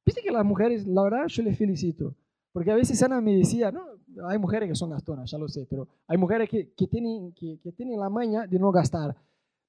Viste 0.05 0.23
que 0.23 0.31
las 0.31 0.45
mujeres, 0.45 0.87
la 0.87 1.03
verdad, 1.03 1.27
yo 1.27 1.43
les 1.43 1.57
felicito. 1.57 2.15
Porque 2.53 2.71
a 2.71 2.75
veces 2.75 3.03
Ana 3.03 3.21
me 3.21 3.37
decía, 3.37 3.71
no, 3.71 3.85
hay 4.27 4.39
mujeres 4.39 4.69
que 4.69 4.75
son 4.75 4.91
gastonas, 4.91 5.31
ya 5.31 5.39
lo 5.39 5.49
sé, 5.49 5.67
pero 5.69 5.89
hay 6.07 6.17
mujeres 6.17 6.49
que, 6.49 6.87
tienen, 6.87 7.33
que 7.33 7.73
tienen 7.77 8.01
la 8.01 8.09
maña 8.09 8.47
de 8.47 8.59
no 8.59 8.73
gastar. 8.73 9.15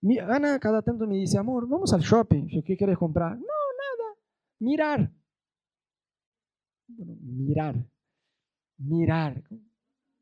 Ana 0.02 0.60
cada 0.60 0.82
tanto 0.82 1.06
me 1.06 1.16
dice, 1.16 1.38
amor, 1.38 1.68
vamos 1.68 1.92
al 1.94 2.02
shopping. 2.02 2.48
¿Qué 2.64 2.78
quieres 2.78 2.98
comprar? 2.98 3.36
No, 3.36 3.42
nada. 3.42 4.16
Mirar. 4.60 5.12
mirar. 6.88 7.76
Mirar. 8.78 9.44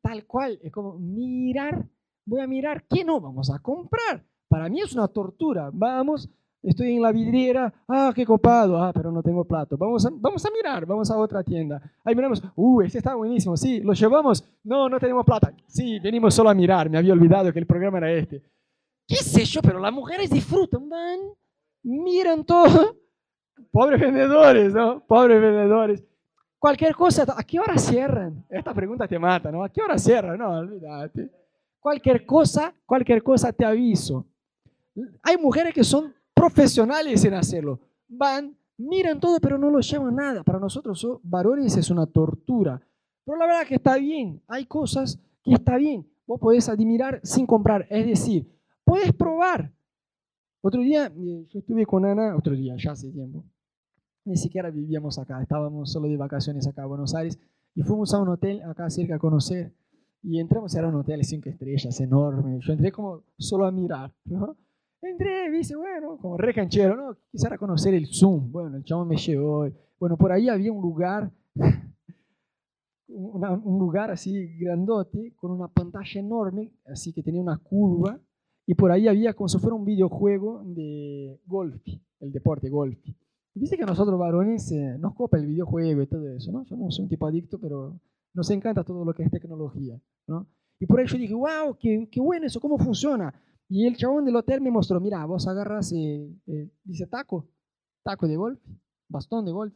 Tal 0.02 0.26
cual. 0.26 0.60
Es 0.64 0.72
como 0.72 0.98
mirar. 0.98 1.88
Voy 2.26 2.42
a 2.42 2.48
mirar. 2.48 2.86
¿Qué 2.88 3.04
no 3.04 3.22
vamos 3.22 3.52
a 3.52 3.60
comprar? 3.60 4.26
Para 4.48 4.68
mí 4.68 4.82
es 4.82 4.94
una 4.94 5.08
tortura. 5.08 5.70
Vamos, 5.72 6.28
estoy 6.64 6.96
en 6.96 7.02
la 7.02 7.12
vidriera. 7.12 7.74
Ah, 7.88 8.12
qué 8.16 8.26
copado. 8.26 8.82
Ah, 8.82 8.92
pero 8.94 9.12
no 9.12 9.22
tengo 9.24 9.46
plato. 9.46 9.78
Vamos 9.78 10.06
a, 10.06 10.10
vamos 10.12 10.46
a 10.46 10.50
mirar. 10.52 10.86
Vamos 10.86 11.10
a 11.12 11.18
otra 11.18 11.44
tienda. 11.44 11.82
Ahí 12.04 12.16
miramos. 12.16 12.44
Uh, 12.56 12.82
este 12.82 12.98
está 12.98 13.16
buenísimo. 13.16 13.56
Sí, 13.58 13.80
¿lo 13.80 13.94
llevamos? 13.94 14.44
No, 14.64 14.90
no 14.90 15.00
tenemos 15.00 15.26
plata. 15.26 15.54
Sí, 15.68 16.00
venimos 16.00 16.34
solo 16.34 16.50
a 16.50 16.54
mirar. 16.54 16.90
Me 16.90 16.98
había 16.98 17.14
olvidado 17.14 17.52
que 17.52 17.60
el 17.60 17.66
programa 17.66 17.98
era 18.00 18.12
este 18.12 18.42
qué 19.08 19.16
sé 19.16 19.46
yo, 19.46 19.62
pero 19.62 19.80
las 19.80 19.94
mujeres 19.94 20.30
disfrutan, 20.30 20.90
van, 20.90 21.20
miran 21.84 22.44
todo. 22.44 22.98
Pobres 23.72 24.00
vendedores, 24.00 24.74
¿no? 24.74 25.00
Pobres 25.08 25.42
vendedores. 25.42 26.04
Cualquier 26.60 26.96
cosa, 26.96 27.26
¿a 27.36 27.44
qué 27.44 27.60
hora 27.60 27.78
cierran? 27.78 28.46
Esta 28.50 28.74
pregunta 28.74 29.08
te 29.08 29.18
mata, 29.18 29.52
¿no? 29.52 29.64
¿A 29.64 29.70
qué 29.70 29.82
hora 29.82 29.98
cierran? 29.98 30.38
No, 30.38 30.50
olvídate. 30.50 31.30
Cualquier 31.80 32.26
cosa, 32.26 32.74
cualquier 32.86 33.24
cosa 33.24 33.54
te 33.54 33.64
aviso. 33.64 34.26
Hay 35.22 35.38
mujeres 35.38 35.74
que 35.74 35.84
son 35.84 36.14
profesionales 36.40 37.24
en 37.26 37.34
hacerlo. 37.34 37.80
Van, 38.08 38.56
miran 38.78 39.20
todo, 39.20 39.40
pero 39.40 39.58
no 39.58 39.70
lo 39.70 39.80
llevan 39.80 40.16
nada. 40.16 40.44
Para 40.44 40.60
nosotros, 40.60 41.06
varones, 41.24 41.76
es 41.76 41.90
una 41.90 42.06
tortura. 42.06 42.82
Pero 43.26 43.38
la 43.38 43.46
verdad 43.46 43.68
que 43.68 43.76
está 43.76 43.98
bien. 43.98 44.42
Hay 44.48 44.66
cosas 44.66 45.20
que 45.44 45.54
está 45.54 45.78
bien. 45.78 46.08
Vos 46.26 46.40
podés 46.40 46.70
admirar 46.70 47.20
sin 47.24 47.46
comprar. 47.46 47.86
Es 47.90 48.06
decir, 48.06 48.58
Puedes 48.88 49.12
probar. 49.12 49.74
Otro 50.62 50.80
día, 50.80 51.08
eh, 51.08 51.46
yo 51.50 51.60
estuve 51.60 51.86
con 51.86 52.06
Ana, 52.06 52.38
otro 52.38 52.56
día, 52.56 52.74
ya 52.78 52.94
hace 52.94 53.12
tiempo. 53.12 53.44
Ni 54.24 54.38
siquiera 54.38 54.72
vivíamos 54.72 55.20
acá, 55.20 55.42
estábamos 55.42 55.92
solo 55.92 56.08
de 56.08 56.16
vacaciones 56.16 56.66
acá 56.68 56.84
en 56.84 56.88
Buenos 56.88 57.14
Aires 57.14 57.38
y 57.76 57.82
fuimos 57.82 58.14
a 58.14 58.22
un 58.22 58.30
hotel 58.30 58.62
acá 58.64 58.90
cerca 58.90 59.16
a 59.16 59.20
conocer. 59.20 59.76
Y 60.24 60.40
entramos, 60.40 60.74
era 60.74 60.88
un 60.88 60.96
hotel 60.96 61.22
cinco 61.26 61.50
estrellas, 61.50 62.00
enorme. 62.00 62.60
Yo 62.62 62.72
entré 62.72 62.94
como 62.94 63.24
solo 63.38 63.66
a 63.66 63.72
mirar. 63.74 64.16
Entré, 65.02 65.52
dice, 65.52 65.76
bueno, 65.76 66.18
como 66.18 66.38
re 66.38 66.54
canchero, 66.54 66.96
¿no? 66.96 67.18
Quisiera 67.32 67.58
conocer 67.58 67.94
el 67.94 68.08
Zoom. 68.08 68.52
Bueno, 68.52 68.78
el 68.78 68.84
chavo 68.84 69.06
me 69.06 69.18
llevó. 69.18 69.68
Bueno, 70.00 70.18
por 70.18 70.32
ahí 70.32 70.50
había 70.50 70.72
un 70.72 70.82
lugar, 70.82 71.32
un 73.08 73.80
lugar 73.80 74.12
así 74.12 74.58
grandote, 74.58 75.34
con 75.36 75.52
una 75.52 75.68
pantalla 75.68 76.20
enorme, 76.20 76.72
así 76.86 77.14
que 77.14 77.22
tenía 77.24 77.42
una 77.42 77.58
curva 77.58 78.20
y 78.66 78.76
por 78.76 78.92
ahí 78.92 79.08
había 79.08 79.34
como 79.34 79.48
si 79.48 79.58
fuera 79.60 79.76
un 79.76 79.86
videojuego 79.86 80.62
de 80.66 81.40
golf, 81.46 81.82
el 82.20 82.32
deporte 82.32 82.70
golf. 82.70 83.00
Viste 83.54 83.78
que 83.78 83.84
a 83.84 83.88
nosotros 83.88 84.20
varones 84.20 84.72
eh, 84.72 84.98
nos 85.00 85.16
copa 85.16 85.38
el 85.38 85.48
videojuego 85.48 86.02
y 86.02 86.08
todo 86.08 86.28
eso, 86.30 86.52
¿no? 86.52 86.64
Yo 86.66 86.76
no 86.76 86.92
soy 86.92 87.04
un 87.04 87.10
tipo 87.10 87.26
adicto, 87.26 87.60
pero 87.60 88.00
nos 88.34 88.50
encanta 88.52 88.84
todo 88.84 89.06
lo 89.06 89.14
que 89.14 89.24
es 89.24 89.32
tecnología, 89.32 90.00
¿no? 90.28 90.48
Y 90.80 90.86
por 90.86 91.00
eso 91.00 91.16
yo 91.16 91.22
dije, 91.22 91.34
wow, 91.34 91.76
qué, 91.80 92.08
qué 92.12 92.20
bueno 92.20 92.46
eso, 92.46 92.60
cómo 92.60 92.78
funciona. 92.78 93.34
Y 93.70 93.86
el 93.86 93.98
chabón 93.98 94.26
del 94.26 94.36
hotel 94.36 94.62
me 94.62 94.72
mostró, 94.72 95.00
mira, 95.00 95.26
vos 95.26 95.48
agarras, 95.48 95.92
eh, 95.92 96.30
eh, 96.48 96.70
dice 96.84 97.08
taco, 97.08 97.50
taco 98.04 98.28
de 98.28 98.38
golf, 98.38 98.60
bastón 99.10 99.46
de 99.46 99.52
golf, 99.52 99.74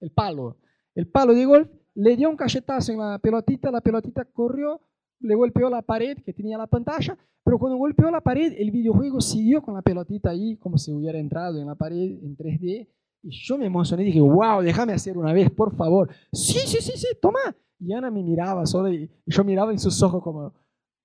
el 0.00 0.10
palo, 0.10 0.58
el 0.94 1.08
palo 1.08 1.34
de 1.34 1.46
golf, 1.46 1.68
le 1.94 2.16
dio 2.16 2.28
un 2.28 2.36
cachetazo 2.36 2.92
en 2.92 2.98
la 2.98 3.18
pelotita, 3.18 3.70
la 3.70 3.80
pelotita 3.80 4.24
corrió, 4.24 4.80
le 5.20 5.34
golpeó 5.34 5.70
la 5.70 5.82
pared 5.82 6.18
que 6.24 6.32
tenía 6.32 6.58
la 6.58 6.66
pantalla, 6.66 7.16
pero 7.44 7.58
cuando 7.58 7.78
golpeó 7.78 8.10
la 8.10 8.20
pared, 8.20 8.54
el 8.58 8.70
videojuego 8.70 9.20
siguió 9.20 9.62
con 9.62 9.74
la 9.74 9.82
pelotita 9.82 10.30
ahí, 10.30 10.56
como 10.56 10.78
si 10.78 10.92
hubiera 10.92 11.18
entrado 11.18 11.58
en 11.58 11.66
la 11.66 11.74
pared 11.74 12.22
en 12.22 12.36
3D. 12.36 12.88
Y 13.22 13.30
yo 13.30 13.58
me 13.58 13.66
emocioné 13.66 14.02
y 14.02 14.06
dije, 14.06 14.20
wow, 14.20 14.62
déjame 14.62 14.92
hacer 14.92 15.18
una 15.18 15.32
vez, 15.32 15.50
por 15.50 15.74
favor. 15.76 16.10
Sí, 16.32 16.58
sí, 16.66 16.78
sí, 16.80 16.92
sí, 16.96 17.08
toma. 17.20 17.40
Y 17.78 17.92
Ana 17.92 18.10
me 18.10 18.22
miraba 18.22 18.66
solo 18.66 18.92
y, 18.92 19.10
yo 19.26 19.44
miraba 19.44 19.72
en 19.72 19.78
sus 19.78 20.02
ojos 20.02 20.22
como, 20.22 20.54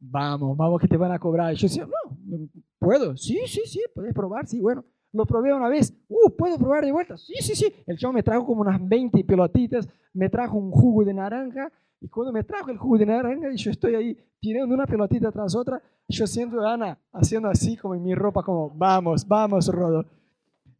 vamos, 0.10 0.56
vamos 0.58 0.80
que 0.80 0.88
te 0.88 0.98
van 0.98 1.12
a 1.12 1.20
cobrar. 1.20 1.54
Y 1.54 1.58
yo 1.58 1.68
decía, 1.68 1.86
no, 1.86 2.48
¿puedo? 2.80 3.16
Sí, 3.18 3.40
sí, 3.48 3.62
sí, 3.66 3.82
puedes 3.94 4.14
probar, 4.14 4.48
sí, 4.48 4.60
bueno. 4.60 4.84
Lo 5.12 5.26
probé 5.26 5.54
una 5.54 5.70
vez, 5.70 5.94
uh, 6.10 6.30
¿puedo 6.38 6.58
probar 6.58 6.84
de 6.84 6.92
vuelta? 6.92 7.16
Sí, 7.16 7.36
sí, 7.40 7.56
sí. 7.56 7.74
El 7.88 7.98
chavo 7.98 8.12
me 8.12 8.22
trajo 8.22 8.46
como 8.46 8.62
unas 8.62 8.86
20 8.86 9.24
pelotitas, 9.24 9.88
me 10.14 10.30
trajo 10.30 10.58
un 10.58 10.72
jugo 10.72 11.06
de 11.06 11.14
naranja 11.14 11.72
y 12.02 12.10
cuando 12.10 12.34
me 12.34 12.44
trajo 12.44 12.70
el 12.70 12.78
jugo 12.78 12.98
de 12.98 13.06
naranja 13.06 13.50
y 13.50 13.56
yo 13.56 13.72
estoy 13.72 13.96
ahí 13.96 14.18
tirando 14.42 14.76
una 14.76 14.86
pelotita 14.86 15.32
tras 15.32 15.56
otra, 15.56 15.82
yo 16.10 16.28
siento 16.28 16.60
a 16.62 16.74
Ana 16.74 17.00
haciendo 17.14 17.48
así 17.48 17.78
como 17.78 17.96
en 17.96 18.04
mi 18.04 18.14
ropa, 18.14 18.44
como, 18.44 18.70
vamos, 18.72 19.26
vamos, 19.26 19.68
Rodo. 19.70 20.06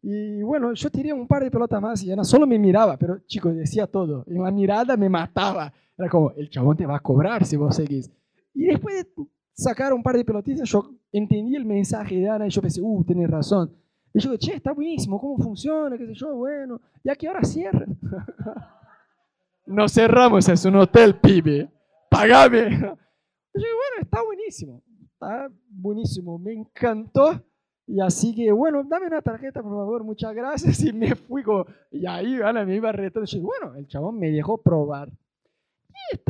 Y 0.02 0.42
bueno, 0.42 0.72
yo 0.74 0.90
tiré 0.90 1.12
un 1.12 1.26
par 1.26 1.42
de 1.42 1.50
pelotas 1.50 1.80
más 1.80 2.02
y 2.04 2.12
Ana 2.12 2.22
solo 2.22 2.46
me 2.46 2.58
miraba, 2.58 2.96
pero 2.98 3.18
chicos, 3.26 3.56
decía 3.56 3.86
todo. 3.86 4.24
En 4.28 4.42
la 4.42 4.50
mirada 4.50 4.96
me 4.96 5.08
mataba. 5.08 5.72
Era 5.96 6.08
como, 6.10 6.32
el 6.32 6.50
chabón 6.50 6.76
te 6.76 6.84
va 6.84 6.96
a 6.96 7.00
cobrar 7.00 7.44
si 7.46 7.56
vos 7.56 7.74
seguís. 7.74 8.10
Y 8.56 8.64
después 8.64 9.04
de 9.04 9.24
sacar 9.52 9.92
un 9.92 10.02
par 10.02 10.16
de 10.16 10.24
pelotitas, 10.24 10.68
yo 10.68 10.90
entendí 11.12 11.54
el 11.54 11.66
mensaje 11.66 12.16
de 12.16 12.28
Ana 12.28 12.46
y 12.46 12.50
yo 12.50 12.62
pensé, 12.62 12.80
uh, 12.82 13.04
tenés 13.04 13.30
razón. 13.30 13.70
Y 14.14 14.20
yo, 14.20 14.34
che, 14.38 14.54
está 14.54 14.72
buenísimo, 14.72 15.20
¿cómo 15.20 15.36
funciona? 15.36 15.98
¿Qué 15.98 16.06
sé 16.06 16.14
yo? 16.14 16.34
Bueno, 16.34 16.80
¿ya 17.04 17.14
qué 17.14 17.28
hora 17.28 17.44
cierran? 17.44 17.98
no 19.66 19.86
cerramos, 19.88 20.48
es 20.48 20.64
un 20.64 20.76
hotel, 20.76 21.20
pibe. 21.20 21.70
Pagame. 22.10 22.66
Y 22.68 22.70
yo, 22.70 23.68
bueno, 23.76 24.00
está 24.00 24.22
buenísimo. 24.24 24.82
Está 25.12 25.50
buenísimo, 25.68 26.38
me 26.38 26.54
encantó. 26.54 27.42
Y 27.86 28.00
así 28.00 28.34
que, 28.34 28.50
bueno, 28.52 28.82
dame 28.84 29.06
una 29.06 29.20
tarjeta, 29.20 29.62
por 29.62 29.72
favor, 29.72 30.02
muchas 30.02 30.34
gracias. 30.34 30.80
Y 30.84 30.94
me 30.94 31.14
fui 31.14 31.42
como, 31.42 31.66
y 31.90 32.06
ahí 32.06 32.40
Ana 32.42 32.64
me 32.64 32.76
iba 32.76 32.90
retando. 32.90 33.28
Y 33.30 33.40
bueno, 33.40 33.74
el 33.76 33.86
chabón 33.86 34.18
me 34.18 34.30
dejó 34.30 34.56
probar. 34.62 35.12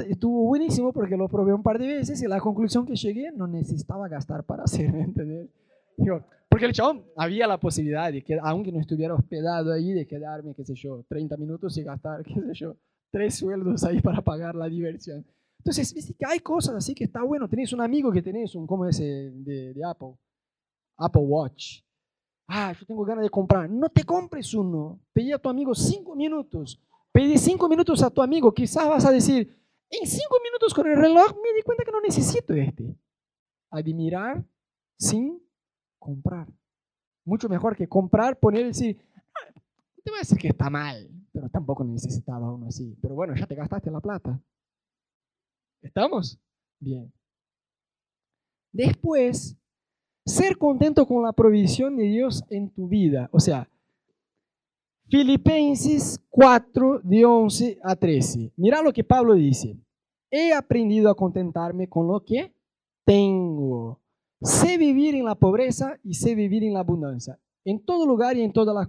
Estuvo 0.08 0.44
buenísimo 0.46 0.92
porque 0.92 1.16
lo 1.16 1.28
probé 1.28 1.52
un 1.52 1.62
par 1.62 1.78
de 1.78 1.86
veces 1.86 2.22
y 2.22 2.26
la 2.26 2.40
conclusión 2.40 2.86
que 2.86 2.96
llegué 2.96 3.30
no 3.32 3.46
necesitaba 3.46 4.08
gastar 4.08 4.44
para 4.44 4.62
hacer, 4.64 4.94
¿entendés? 4.94 5.48
Digo, 5.96 6.22
porque 6.48 6.66
el 6.66 6.72
chabón 6.72 7.04
había 7.16 7.46
la 7.46 7.58
posibilidad 7.58 8.12
de 8.12 8.22
que, 8.22 8.38
aunque 8.42 8.72
no 8.72 8.80
estuviera 8.80 9.14
hospedado 9.14 9.72
ahí, 9.72 9.92
de 9.92 10.06
quedarme, 10.06 10.54
qué 10.54 10.64
sé 10.64 10.74
yo, 10.74 11.04
30 11.08 11.36
minutos 11.36 11.76
y 11.76 11.82
gastar, 11.82 12.22
qué 12.24 12.34
sé 12.34 12.54
yo, 12.54 12.76
tres 13.10 13.36
sueldos 13.36 13.84
ahí 13.84 14.00
para 14.00 14.22
pagar 14.22 14.54
la 14.54 14.66
diversión. 14.66 15.26
Entonces, 15.58 15.92
viste 15.92 16.14
que 16.14 16.24
hay 16.26 16.38
cosas 16.38 16.76
así 16.76 16.94
que 16.94 17.04
está 17.04 17.22
bueno. 17.22 17.48
Tenés 17.48 17.72
un 17.72 17.80
amigo 17.80 18.12
que 18.12 18.22
tenés 18.22 18.54
un, 18.54 18.66
¿cómo 18.66 18.86
es? 18.86 18.98
De, 18.98 19.72
de 19.74 19.84
Apple. 19.84 20.14
Apple 20.96 21.22
Watch. 21.22 21.80
Ah, 22.48 22.72
yo 22.78 22.86
tengo 22.86 23.04
ganas 23.04 23.24
de 23.24 23.30
comprar. 23.30 23.68
No 23.68 23.88
te 23.88 24.04
compres 24.04 24.54
uno. 24.54 25.00
Pedí 25.12 25.32
a 25.32 25.38
tu 25.38 25.48
amigo 25.48 25.74
cinco 25.74 26.14
minutos. 26.14 26.80
Pedí 27.12 27.38
cinco 27.38 27.68
minutos 27.68 28.02
a 28.02 28.10
tu 28.10 28.22
amigo. 28.22 28.52
Quizás 28.52 28.88
vas 28.88 29.04
a 29.04 29.12
decir, 29.12 29.56
en 29.90 30.06
cinco 30.06 30.36
minutos 30.42 30.74
con 30.74 30.86
el 30.86 30.96
reloj 30.96 31.34
me 31.42 31.54
di 31.54 31.62
cuenta 31.62 31.84
que 31.84 31.92
no 31.92 32.00
necesito 32.00 32.54
este. 32.54 32.94
Admirar 33.70 34.44
sin 34.98 35.42
comprar. 35.98 36.48
Mucho 37.24 37.48
mejor 37.48 37.76
que 37.76 37.88
comprar, 37.88 38.38
poner 38.38 38.62
y 38.62 38.68
decir, 38.68 39.00
ah, 39.14 39.52
te 40.04 40.10
voy 40.10 40.18
a 40.18 40.20
decir 40.20 40.38
que 40.38 40.48
está 40.48 40.70
mal, 40.70 41.10
pero 41.32 41.48
tampoco 41.48 41.84
necesitaba 41.84 42.52
uno 42.52 42.66
así. 42.68 42.96
Pero 43.02 43.14
bueno, 43.14 43.34
ya 43.34 43.46
te 43.46 43.54
gastaste 43.54 43.90
la 43.90 44.00
plata. 44.00 44.40
¿Estamos? 45.82 46.38
Bien. 46.78 47.12
Después, 48.72 49.56
ser 50.24 50.58
contento 50.58 51.06
con 51.06 51.22
la 51.22 51.32
provisión 51.32 51.96
de 51.96 52.04
Dios 52.04 52.44
en 52.50 52.70
tu 52.70 52.88
vida. 52.88 53.28
O 53.32 53.40
sea, 53.40 53.68
Filipenses 55.08 56.18
4, 56.30 57.00
de 57.04 57.24
11 57.24 57.78
a 57.82 57.94
13. 57.94 58.52
Mira 58.56 58.82
lo 58.82 58.92
que 58.92 59.04
Pablo 59.04 59.34
dice. 59.34 59.78
He 60.30 60.52
aprendido 60.52 61.08
a 61.08 61.14
contentarme 61.14 61.88
con 61.88 62.08
lo 62.08 62.24
que 62.24 62.52
tengo. 63.04 64.02
Sé 64.40 64.76
vivir 64.78 65.14
en 65.14 65.24
la 65.24 65.36
pobreza 65.36 65.96
y 66.02 66.14
sé 66.14 66.34
vivir 66.34 66.64
en 66.64 66.74
la 66.74 66.80
abundancia. 66.80 67.38
En 67.64 67.84
todo 67.84 68.04
lugar 68.04 68.36
y 68.36 68.42
en 68.42 68.52
todas 68.52 68.74
las, 68.74 68.88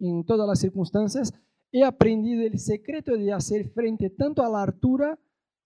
en 0.00 0.24
todas 0.24 1.32
he 1.70 1.84
aprendido 1.84 2.42
el 2.42 2.58
secreto 2.58 3.16
de 3.16 3.32
hacer 3.32 3.68
frente 3.70 4.08
tanto 4.08 4.42
a 4.42 4.48
la 4.48 4.62
altura 4.62 5.18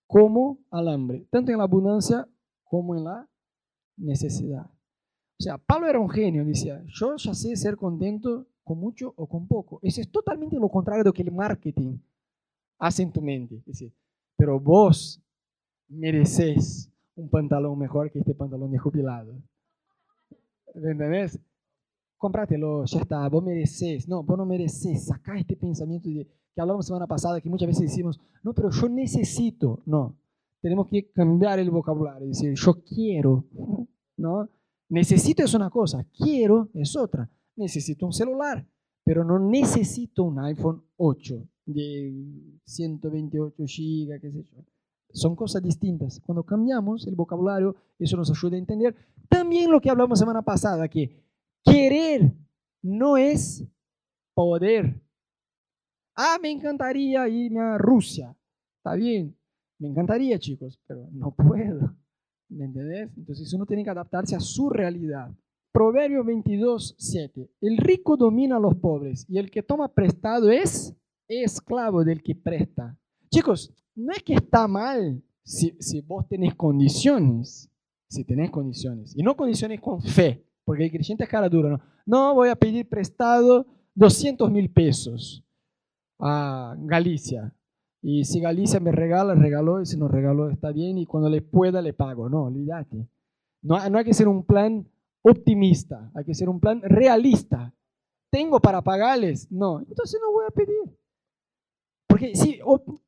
como 0.09 0.59
al 0.71 0.89
hambre, 0.89 1.27
tanto 1.31 1.53
en 1.53 1.59
la 1.59 1.65
abundancia 1.65 2.29
como 2.65 2.97
en 2.97 3.05
la 3.05 3.29
necesidad. 3.97 4.67
O 5.39 5.43
sea, 5.43 5.59
Pablo 5.59 5.89
era 5.89 6.01
un 6.01 6.09
genio, 6.09 6.45
decía, 6.45 6.83
yo 6.87 7.17
ya 7.17 7.35
sé 7.35 7.57
ser 7.57 7.77
contento 7.77 8.47
con 8.67 8.81
mucho 8.81 9.15
o 9.17 9.29
con 9.29 9.47
poco. 9.47 9.79
Eso 9.81 10.01
es 10.01 10.11
totalmente 10.11 10.57
lo 10.57 10.69
contrario 10.69 11.05
de 11.05 11.11
lo 11.11 11.13
que 11.13 11.23
el 11.23 11.31
marketing 11.31 11.99
hace 12.79 13.05
en 13.05 13.13
tu 13.13 13.23
mente. 13.23 13.63
pero 14.37 14.59
vos 14.59 15.23
mereces 15.89 16.91
un 17.15 17.31
pantalón 17.31 17.79
mejor 17.79 18.11
que 18.11 18.19
este 18.19 18.35
pantalón 18.35 18.73
de 18.73 18.79
jubilado. 18.79 19.41
¿Entendés? 20.75 21.39
Cómpratelo, 22.17 22.85
ya 22.87 22.99
está, 22.99 23.29
vos 23.29 23.45
mereces. 23.45 24.09
No, 24.09 24.25
vos 24.25 24.37
no 24.37 24.45
mereces. 24.45 25.07
Saca 25.07 25.39
este 25.39 25.55
pensamiento 25.55 26.09
de, 26.09 26.27
que 26.53 26.61
hablamos 26.61 26.87
semana 26.87 27.07
pasada, 27.07 27.41
que 27.41 27.49
muchas 27.49 27.69
veces 27.69 27.83
decimos, 27.83 28.21
no, 28.43 28.53
pero 28.53 28.71
yo 28.71 28.89
necesito. 28.89 29.81
No, 29.87 30.19
tenemos 30.61 30.89
que 30.89 31.09
cambiar 31.13 31.61
el 31.61 31.71
vocabulario, 31.71 32.27
decir, 32.27 32.53
yo 32.55 32.83
quiero. 32.83 33.45
¿no? 34.17 34.49
Necesito 34.89 35.45
es 35.45 35.55
una 35.55 35.71
cosa, 35.71 36.05
quiero 36.13 36.69
es 36.75 36.97
otra. 36.97 37.31
Necesito 37.57 38.07
un 38.07 38.13
celular, 38.13 38.67
pero 39.05 39.25
no 39.25 39.39
necesito 39.39 40.25
un 40.25 40.39
iPhone 40.41 40.83
8 40.97 41.49
de 41.67 42.15
128 42.65 43.63
GB, 43.63 44.21
qué 44.21 44.31
sé 44.31 44.43
yo. 44.45 44.65
Son 45.13 45.35
cosas 45.35 45.63
distintas. 45.63 46.21
Cuando 46.21 46.45
cambiamos 46.45 47.07
el 47.07 47.15
vocabulario, 47.15 47.75
eso 47.99 48.17
nos 48.17 48.31
ayuda 48.31 48.57
a 48.57 48.59
entender 48.59 48.95
también 49.29 49.71
lo 49.71 49.81
que 49.81 49.91
hablamos 49.91 50.19
semana 50.19 50.43
pasada, 50.43 50.89
que 50.89 51.25
querer 51.65 52.33
no 52.83 53.17
es 53.17 53.67
poder. 54.35 55.01
Ah, 56.15 56.39
me 56.41 56.51
encantaría 56.51 57.29
irme 57.29 57.61
a 57.61 57.79
Rusia. 57.79 58.37
Está 58.79 58.95
bien, 58.95 59.37
me 59.79 59.89
encantaría, 59.89 60.39
chicos, 60.39 60.81
pero 60.87 61.09
no 61.13 61.31
puedo. 61.37 61.95
¿Me 62.49 62.67
entendés? 62.67 63.11
Entonces 63.17 63.53
uno 63.53 63.67
tiene 63.67 63.83
que 63.83 63.91
adaptarse 63.91 64.37
a 64.37 64.41
su 64.41 64.71
realidad. 64.71 65.31
Proverbio 65.77 66.25
22, 66.25 66.95
7. 66.97 67.51
El 67.61 67.77
rico 67.77 68.17
domina 68.17 68.57
a 68.57 68.59
los 68.59 68.77
pobres 68.77 69.27
y 69.29 69.37
el 69.37 69.51
que 69.51 69.63
toma 69.63 69.89
prestado 69.89 70.51
es 70.51 70.97
esclavo 71.29 72.03
del 72.03 72.23
que 72.23 72.35
presta. 72.35 72.99
Chicos, 73.31 73.75
no 73.95 74.11
es 74.11 74.23
que 74.23 74.33
está 74.33 74.67
mal 74.67 75.23
si, 75.45 75.77
si 75.79 76.01
vos 76.01 76.27
tenés 76.29 76.55
condiciones, 76.55 77.71
si 78.09 78.25
tenés 78.25 78.51
condiciones, 78.51 79.15
y 79.19 79.23
no 79.23 79.37
condiciones 79.37 79.83
con 79.83 80.01
fe, 80.01 80.47
porque 80.65 80.85
el 80.85 80.91
creyente 80.91 81.25
es 81.25 81.29
cara 81.29 81.51
dura, 81.51 81.69
¿no? 81.69 81.81
No 82.07 82.35
voy 82.35 82.49
a 82.49 82.57
pedir 82.57 82.89
prestado 82.89 83.67
200 83.97 84.51
mil 84.51 84.71
pesos 84.71 85.45
a 86.19 86.75
Galicia. 86.79 87.55
Y 88.01 88.25
si 88.25 88.41
Galicia 88.41 88.81
me 88.81 88.93
regala, 88.93 89.35
regaló, 89.35 89.83
y 89.83 89.85
si 89.85 89.99
no 89.99 90.09
regaló, 90.09 90.49
está 90.49 90.73
bien, 90.73 90.97
y 90.97 91.05
cuando 91.05 91.29
le 91.29 91.43
pueda, 91.43 91.83
le 91.83 91.93
pago. 91.93 92.31
No, 92.31 92.45
olvídate. 92.45 93.11
No, 93.61 93.91
no 93.91 93.99
hay 93.99 94.05
que 94.07 94.15
ser 94.15 94.27
un 94.27 94.43
plan 94.43 94.89
optimista, 95.31 96.11
hay 96.15 96.25
que 96.25 96.35
ser 96.35 96.49
un 96.49 96.61
plan 96.61 96.81
realista. 96.83 97.75
¿Tengo 98.31 98.61
para 98.61 98.83
pagarles? 98.83 99.51
No, 99.51 99.81
entonces 99.81 100.21
no 100.21 100.33
voy 100.33 100.45
a 100.49 100.51
pedir. 100.51 100.99
Porque 102.09 102.35
si, 102.35 102.61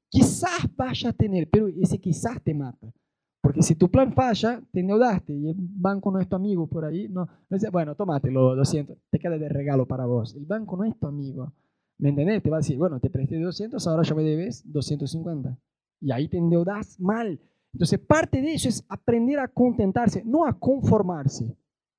quizás 0.08 0.68
vaya 0.76 1.10
a 1.10 1.12
tener, 1.12 1.48
pero 1.48 1.68
ese 1.68 1.98
quizás 1.98 2.42
te 2.42 2.54
mata. 2.54 2.92
Porque 3.40 3.62
si 3.62 3.76
tu 3.76 3.90
plan 3.90 4.12
falla, 4.12 4.60
te 4.72 4.80
endeudaste 4.80 5.32
y 5.32 5.48
el 5.48 5.56
banco 5.58 6.10
no 6.10 6.18
es 6.18 6.28
tu 6.28 6.34
amigo 6.34 6.66
por 6.66 6.84
ahí, 6.84 7.08
no, 7.08 7.28
bueno, 7.70 7.94
tómatelo, 7.94 8.56
200, 8.56 8.98
te 9.10 9.18
queda 9.18 9.38
de 9.38 9.48
regalo 9.48 9.86
para 9.86 10.06
vos. 10.06 10.34
El 10.34 10.44
banco 10.44 10.76
no 10.76 10.84
es 10.84 10.98
tu 10.98 11.06
amigo. 11.06 11.52
¿Me 11.98 12.10
entendés? 12.10 12.42
Te 12.42 12.50
va 12.50 12.56
a 12.56 12.60
decir, 12.60 12.76
bueno, 12.76 13.00
te 13.00 13.10
presté 13.10 13.38
200, 13.38 13.86
ahora 13.86 14.02
ya 14.02 14.14
me 14.14 14.22
debes 14.22 14.62
250. 14.70 15.56
Y 16.00 16.12
ahí 16.12 16.28
te 16.28 16.36
endeudas 16.36 16.98
mal. 17.00 17.40
Entonces, 17.72 17.98
parte 18.00 18.40
de 18.40 18.54
eso 18.54 18.68
es 18.68 18.84
aprender 18.88 19.38
a 19.38 19.48
contentarse, 19.48 20.22
no 20.24 20.44
a 20.44 20.58
conformarse. 20.58 21.56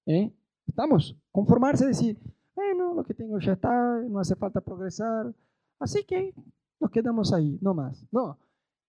¿Eh? 0.09 0.33
¿Estamos? 0.67 1.15
Conformarse 1.31 1.85
decir, 1.85 2.17
bueno, 2.55 2.93
lo 2.93 3.03
que 3.03 3.13
tengo 3.13 3.39
ya 3.39 3.53
está, 3.53 4.01
no 4.09 4.19
hace 4.19 4.35
falta 4.35 4.59
progresar, 4.59 5.33
así 5.79 6.03
que 6.03 6.33
nos 6.79 6.91
quedamos 6.91 7.31
ahí, 7.31 7.57
no 7.61 7.73
más. 7.73 8.05
No, 8.11 8.37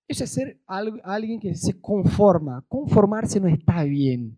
eso 0.09 0.25
es 0.25 0.31
ser 0.31 0.61
alguien 0.67 1.39
que 1.39 1.55
se 1.55 1.81
conforma. 1.81 2.65
Conformarse 2.69 3.39
no 3.39 3.49
está 3.49 3.85
bien. 3.85 4.37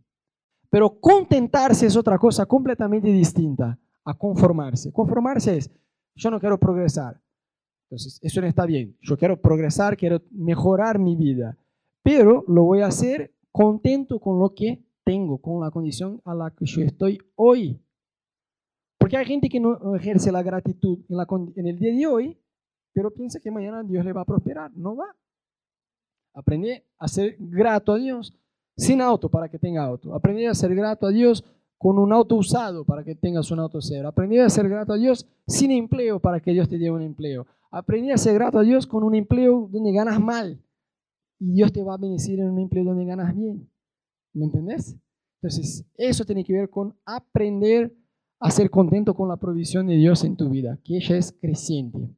Pero 0.68 0.98
contentarse 1.00 1.86
es 1.86 1.96
otra 1.96 2.18
cosa 2.18 2.46
completamente 2.46 3.08
distinta 3.08 3.78
a 4.04 4.14
conformarse. 4.14 4.92
Conformarse 4.92 5.56
es, 5.56 5.70
yo 6.14 6.30
no 6.30 6.40
quiero 6.40 6.58
progresar. 6.58 7.20
Entonces, 7.88 8.18
eso 8.22 8.40
no 8.40 8.46
está 8.46 8.64
bien. 8.64 8.96
Yo 9.02 9.16
quiero 9.16 9.40
progresar, 9.40 9.96
quiero 9.96 10.22
mejorar 10.30 10.98
mi 10.98 11.14
vida. 11.14 11.58
Pero 12.02 12.44
lo 12.48 12.64
voy 12.64 12.80
a 12.80 12.86
hacer 12.86 13.34
contento 13.50 14.18
con 14.18 14.38
lo 14.38 14.54
que 14.54 14.82
tengo, 15.04 15.38
con 15.38 15.60
la 15.60 15.70
condición 15.70 16.20
a 16.24 16.34
la 16.34 16.50
que 16.50 16.66
yo 16.66 16.82
estoy 16.82 17.18
hoy. 17.36 17.80
Porque 18.98 19.16
hay 19.16 19.24
gente 19.24 19.48
que 19.48 19.60
no 19.60 19.96
ejerce 19.96 20.30
la 20.30 20.42
gratitud 20.42 21.00
en, 21.56 21.66
el 21.66 21.78
día 21.78 21.92
de 21.92 22.06
hoy, 22.06 22.38
pero 22.92 23.10
piensa 23.10 23.40
que 23.40 23.50
mañana 23.50 23.82
Dios 23.82 24.04
le 24.04 24.12
va 24.12 24.22
a 24.22 24.24
prosperar. 24.24 24.70
No 24.76 24.96
va. 24.96 25.16
Aprendí 26.34 26.70
a 26.98 27.08
ser 27.08 27.36
grato 27.38 27.92
a 27.92 27.98
Dios 27.98 28.32
sin 28.76 29.00
auto 29.00 29.28
para 29.28 29.48
que 29.48 29.58
tenga 29.58 29.84
auto. 29.84 30.14
Aprendí 30.14 30.46
a 30.46 30.54
ser 30.54 30.74
grato 30.74 31.06
a 31.06 31.10
Dios 31.10 31.44
con 31.76 31.98
un 31.98 32.12
auto 32.12 32.36
usado 32.36 32.84
para 32.84 33.02
que 33.02 33.16
tengas 33.16 33.50
un 33.50 33.58
auto 33.58 33.80
cero. 33.80 34.08
Aprendí 34.08 34.38
a 34.38 34.48
ser 34.48 34.68
grato 34.68 34.92
a 34.92 34.96
Dios 34.96 35.26
sin 35.48 35.72
empleo 35.72 36.20
para 36.20 36.38
que 36.40 36.52
Dios 36.52 36.68
te 36.68 36.78
dé 36.78 36.90
un 36.90 37.02
empleo. 37.02 37.46
Aprendí 37.72 38.12
a 38.12 38.16
ser 38.16 38.34
grato 38.34 38.60
a 38.60 38.62
Dios 38.62 38.86
con 38.86 39.02
un 39.02 39.16
empleo 39.16 39.68
donde 39.70 39.92
ganas 39.92 40.20
mal 40.20 40.62
y 41.40 41.52
Dios 41.54 41.72
te 41.72 41.82
va 41.82 41.94
a 41.94 41.98
bendecir 41.98 42.38
en 42.38 42.50
un 42.50 42.60
empleo 42.60 42.84
donde 42.84 43.04
ganas 43.04 43.34
bien. 43.34 43.68
¿Me 44.34 44.46
entendés? 44.46 44.96
Entonces, 45.40 45.84
eso 45.96 46.24
tiene 46.24 46.44
que 46.44 46.52
ver 46.52 46.70
con 46.70 46.96
aprender 47.04 47.94
a 48.38 48.50
ser 48.50 48.70
contento 48.70 49.14
con 49.14 49.28
la 49.28 49.36
provisión 49.36 49.86
de 49.86 49.96
Dios 49.96 50.24
en 50.24 50.36
tu 50.36 50.48
vida, 50.48 50.78
que 50.84 50.96
ella 50.96 51.16
es 51.16 51.32
creciente. 51.40 52.10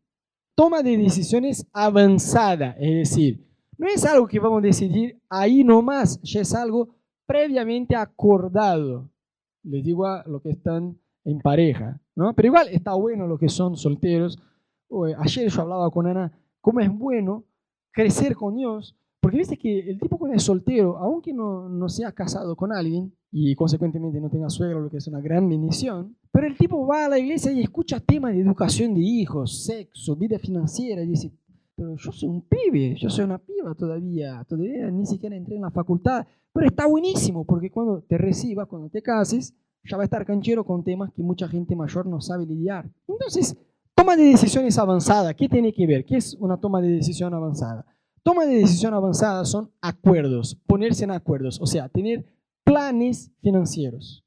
Toma 0.55 0.83
de 0.83 0.97
decisiones 0.97 1.67
avanzada, 1.73 2.77
es 2.79 3.11
decir, 3.11 3.47
no 3.77 3.89
es 3.89 4.05
algo 4.05 4.29
que 4.29 4.39
vamos 4.39 4.59
a 4.59 4.67
decidir 4.67 5.21
ahí 5.29 5.65
nomás, 5.65 6.21
ya 6.23 6.41
es 6.41 6.55
algo 6.55 6.95
previamente 7.27 7.97
acordado. 7.97 9.11
Les 9.65 9.83
digo 9.83 10.07
a 10.07 10.23
los 10.27 10.43
que 10.43 10.51
están 10.51 10.99
en 11.25 11.41
pareja, 11.41 12.01
¿no? 12.15 12.35
Pero 12.35 12.47
igual 12.47 12.69
está 12.69 12.95
bueno 12.95 13.27
los 13.27 13.41
que 13.41 13.49
son 13.49 13.77
solteros. 13.77 14.39
Ayer 15.19 15.49
yo 15.49 15.63
hablaba 15.63 15.91
con 15.91 16.07
Ana, 16.07 16.39
cómo 16.61 16.81
es 16.81 16.91
bueno 16.91 17.45
crecer 17.91 18.37
con 18.37 18.57
Dios, 18.57 18.97
porque 19.25 19.39
viste 19.39 19.57
que 19.57 19.81
el 19.89 19.99
tipo 19.99 20.19
cuando 20.19 20.37
es 20.37 20.43
soltero, 20.43 20.99
aunque 20.99 21.33
no, 21.33 21.67
no 21.67 21.89
sea 21.89 22.13
casado 22.13 22.55
con 22.55 22.71
alguien 22.73 23.11
y 23.33 23.55
consecuentemente 23.55 24.21
no 24.21 24.29
tenga 24.29 24.51
suegro, 24.51 24.83
lo 24.83 24.91
que 24.91 24.99
es 24.99 25.07
una 25.07 25.23
gran 25.23 25.49
bendición, 25.49 26.15
pero 26.31 26.47
el 26.47 26.59
tipo 26.59 26.87
va 26.87 27.07
a 27.07 27.09
la 27.09 27.19
iglesia 27.19 27.51
y 27.51 27.63
escucha 27.63 28.01
temas 28.01 28.35
de 28.35 28.43
educación 28.43 28.93
de 28.93 29.01
hijos, 29.01 29.65
sexo, 29.65 30.15
vida 30.15 30.39
financiera, 30.39 31.03
y 31.03 31.07
dice, 31.07 31.33
pero 31.75 31.97
yo 31.97 32.13
soy 32.13 32.29
un 32.29 32.43
pibe, 32.43 32.97
yo 32.97 33.09
soy 33.09 33.25
una 33.25 33.39
piba 33.39 33.75
todavía, 33.75 34.45
todavía 34.47 34.91
ni 34.91 35.07
siquiera 35.07 35.37
entré 35.37 35.57
en 35.57 35.63
la 35.63 35.71
facultad, 35.71 36.27
pero 36.53 36.67
está 36.67 36.85
buenísimo 36.85 37.47
porque 37.47 37.71
cuando 37.71 38.03
te 38.03 38.19
recibas, 38.19 38.69
cuando 38.69 38.91
te 38.91 39.01
cases, 39.01 39.55
ya 39.85 39.97
va 39.97 40.03
a 40.03 40.05
estar 40.05 40.27
canchero 40.27 40.67
con 40.67 40.85
temas 40.85 41.11
que 41.15 41.23
mucha 41.23 41.49
gente 41.49 41.75
mayor 41.75 42.05
no 42.05 42.21
sabe 42.21 42.45
lidiar. 42.45 42.91
Entonces, 43.09 43.57
toma 43.95 44.17
de 44.17 44.25
decisiones 44.25 44.77
avanzada, 44.77 45.33
¿qué 45.33 45.49
tiene 45.49 45.73
que 45.73 45.87
ver? 45.87 46.05
¿Qué 46.05 46.19
es 46.19 46.35
una 46.35 46.59
toma 46.59 46.83
de 46.83 46.91
decisión 46.91 47.33
avanzada? 47.33 47.87
Toma 48.25 48.47
de 48.47 48.57
decisión 48.57 48.95
avanzada 48.95 49.45
son 49.45 49.71
acuerdos, 49.83 50.55
ponerse 50.67 51.05
en 51.05 51.11
acuerdos, 51.11 51.61
o 51.61 51.67
sea, 51.67 51.91
tener 51.91 52.25
planes 52.65 53.31
financieros. 53.43 54.25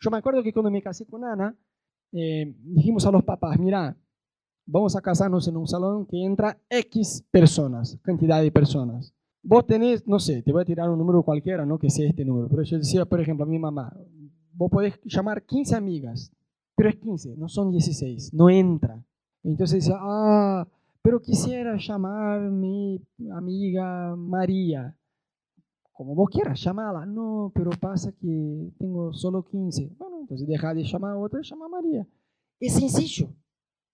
Yo 0.00 0.10
me 0.10 0.18
acuerdo 0.18 0.42
que 0.42 0.52
cuando 0.52 0.70
me 0.70 0.82
casé 0.82 1.06
con 1.06 1.24
Ana, 1.24 1.56
eh, 2.12 2.54
dijimos 2.58 3.06
a 3.06 3.10
los 3.10 3.24
papás, 3.24 3.58
mira, 3.58 3.96
vamos 4.66 4.94
a 4.96 5.00
casarnos 5.00 5.48
en 5.48 5.56
un 5.56 5.66
salón 5.66 6.04
que 6.04 6.22
entra 6.22 6.60
X 6.68 7.24
personas, 7.30 7.98
cantidad 8.02 8.42
de 8.42 8.52
personas. 8.52 9.14
Vos 9.42 9.66
tenés, 9.66 10.06
no 10.06 10.18
sé, 10.18 10.42
te 10.42 10.52
voy 10.52 10.60
a 10.60 10.66
tirar 10.66 10.90
un 10.90 10.98
número 10.98 11.22
cualquiera, 11.22 11.64
no 11.64 11.78
que 11.78 11.88
sea 11.88 12.06
este 12.06 12.26
número, 12.26 12.48
pero 12.50 12.62
yo 12.64 12.76
decía, 12.76 13.06
por 13.06 13.18
ejemplo, 13.18 13.46
a 13.46 13.48
mi 13.48 13.58
mamá, 13.58 13.96
vos 14.52 14.70
podés 14.70 15.00
llamar 15.04 15.46
15 15.46 15.74
amigas, 15.74 16.30
pero 16.76 16.90
es 16.90 16.96
15, 16.96 17.36
no 17.38 17.48
son 17.48 17.70
16, 17.70 18.34
no 18.34 18.50
entra. 18.50 19.02
Entonces 19.42 19.86
dice, 19.86 19.96
ah, 19.98 20.68
pero 21.02 21.20
quisiera 21.20 21.76
llamar 21.76 22.40
mi 22.50 23.00
amiga 23.32 24.14
María. 24.16 24.96
Como 25.92 26.14
vos 26.14 26.28
quieras, 26.30 26.62
llamala. 26.62 27.04
No, 27.06 27.50
pero 27.54 27.70
pasa 27.70 28.12
que 28.12 28.72
tengo 28.78 29.12
solo 29.12 29.44
15. 29.44 29.96
Bueno, 29.98 30.20
entonces 30.20 30.46
deja 30.46 30.74
de 30.74 30.84
llamar 30.84 31.12
a 31.12 31.18
otra 31.18 31.40
llama 31.42 31.66
a 31.66 31.68
María. 31.68 32.06
Es 32.60 32.74
sencillo. 32.74 33.34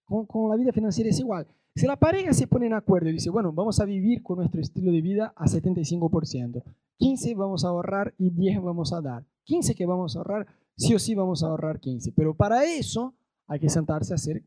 Con, 0.05 0.27
con, 0.27 0.51
la 0.51 0.57
vida 0.57 0.73
financiera 0.73 1.09
es 1.09 1.19
igual. 1.19 1.47
Si 1.75 1.87
la 1.87 1.97
pareja 1.97 2.33
se 2.33 2.47
pone 2.47 2.67
en 2.67 2.75
acuerdo 2.75 3.09
y 3.09 3.15
dice, 3.15 3.31
bueno, 3.31 3.53
vamos 3.53 3.81
a 3.81 3.85
vivir 3.85 4.23
con 4.23 4.39
nuestro 4.39 4.61
estilo 4.61 4.93
de 4.93 5.01
vida 5.01 5.33
a 5.35 5.47
75%, 5.47 6.63
15 6.99 7.35
vamos 7.35 7.65
a 7.65 7.69
ahorrar 7.69 8.15
y 8.19 8.31
10 8.31 8.63
vamos 8.63 8.93
a 8.93 9.01
dar. 9.01 9.25
15 9.45 9.75
que 9.75 9.87
vamos 9.87 10.15
a 10.15 10.21
ahorrar, 10.21 10.47
sí 10.77 10.95
o 10.95 10.99
sí 10.99 11.15
vamos 11.15 11.43
a 11.43 11.49
ahorrar 11.49 11.81
15. 11.81 12.13
Pero 12.13 12.35
para 12.35 12.65
eso 12.65 13.15
hay 13.47 13.61
que 13.61 13.69
sentarse 13.69 14.13
a 14.13 14.17
hacer 14.17 14.45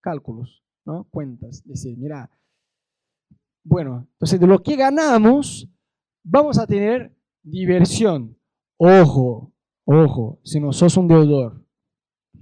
cálculos. 0.00 0.64
¿No? 0.84 1.04
Cuentas. 1.10 1.62
Decir, 1.64 1.96
mira, 1.98 2.30
bueno, 3.62 4.06
entonces 4.12 4.38
de 4.38 4.46
lo 4.46 4.62
que 4.62 4.76
ganamos, 4.76 5.68
vamos 6.22 6.58
a 6.58 6.66
tener 6.66 7.14
diversión. 7.42 8.36
Ojo, 8.76 9.52
ojo, 9.84 10.40
si 10.42 10.60
no 10.60 10.72
sos 10.72 10.96
un 10.96 11.08
deudor. 11.08 11.64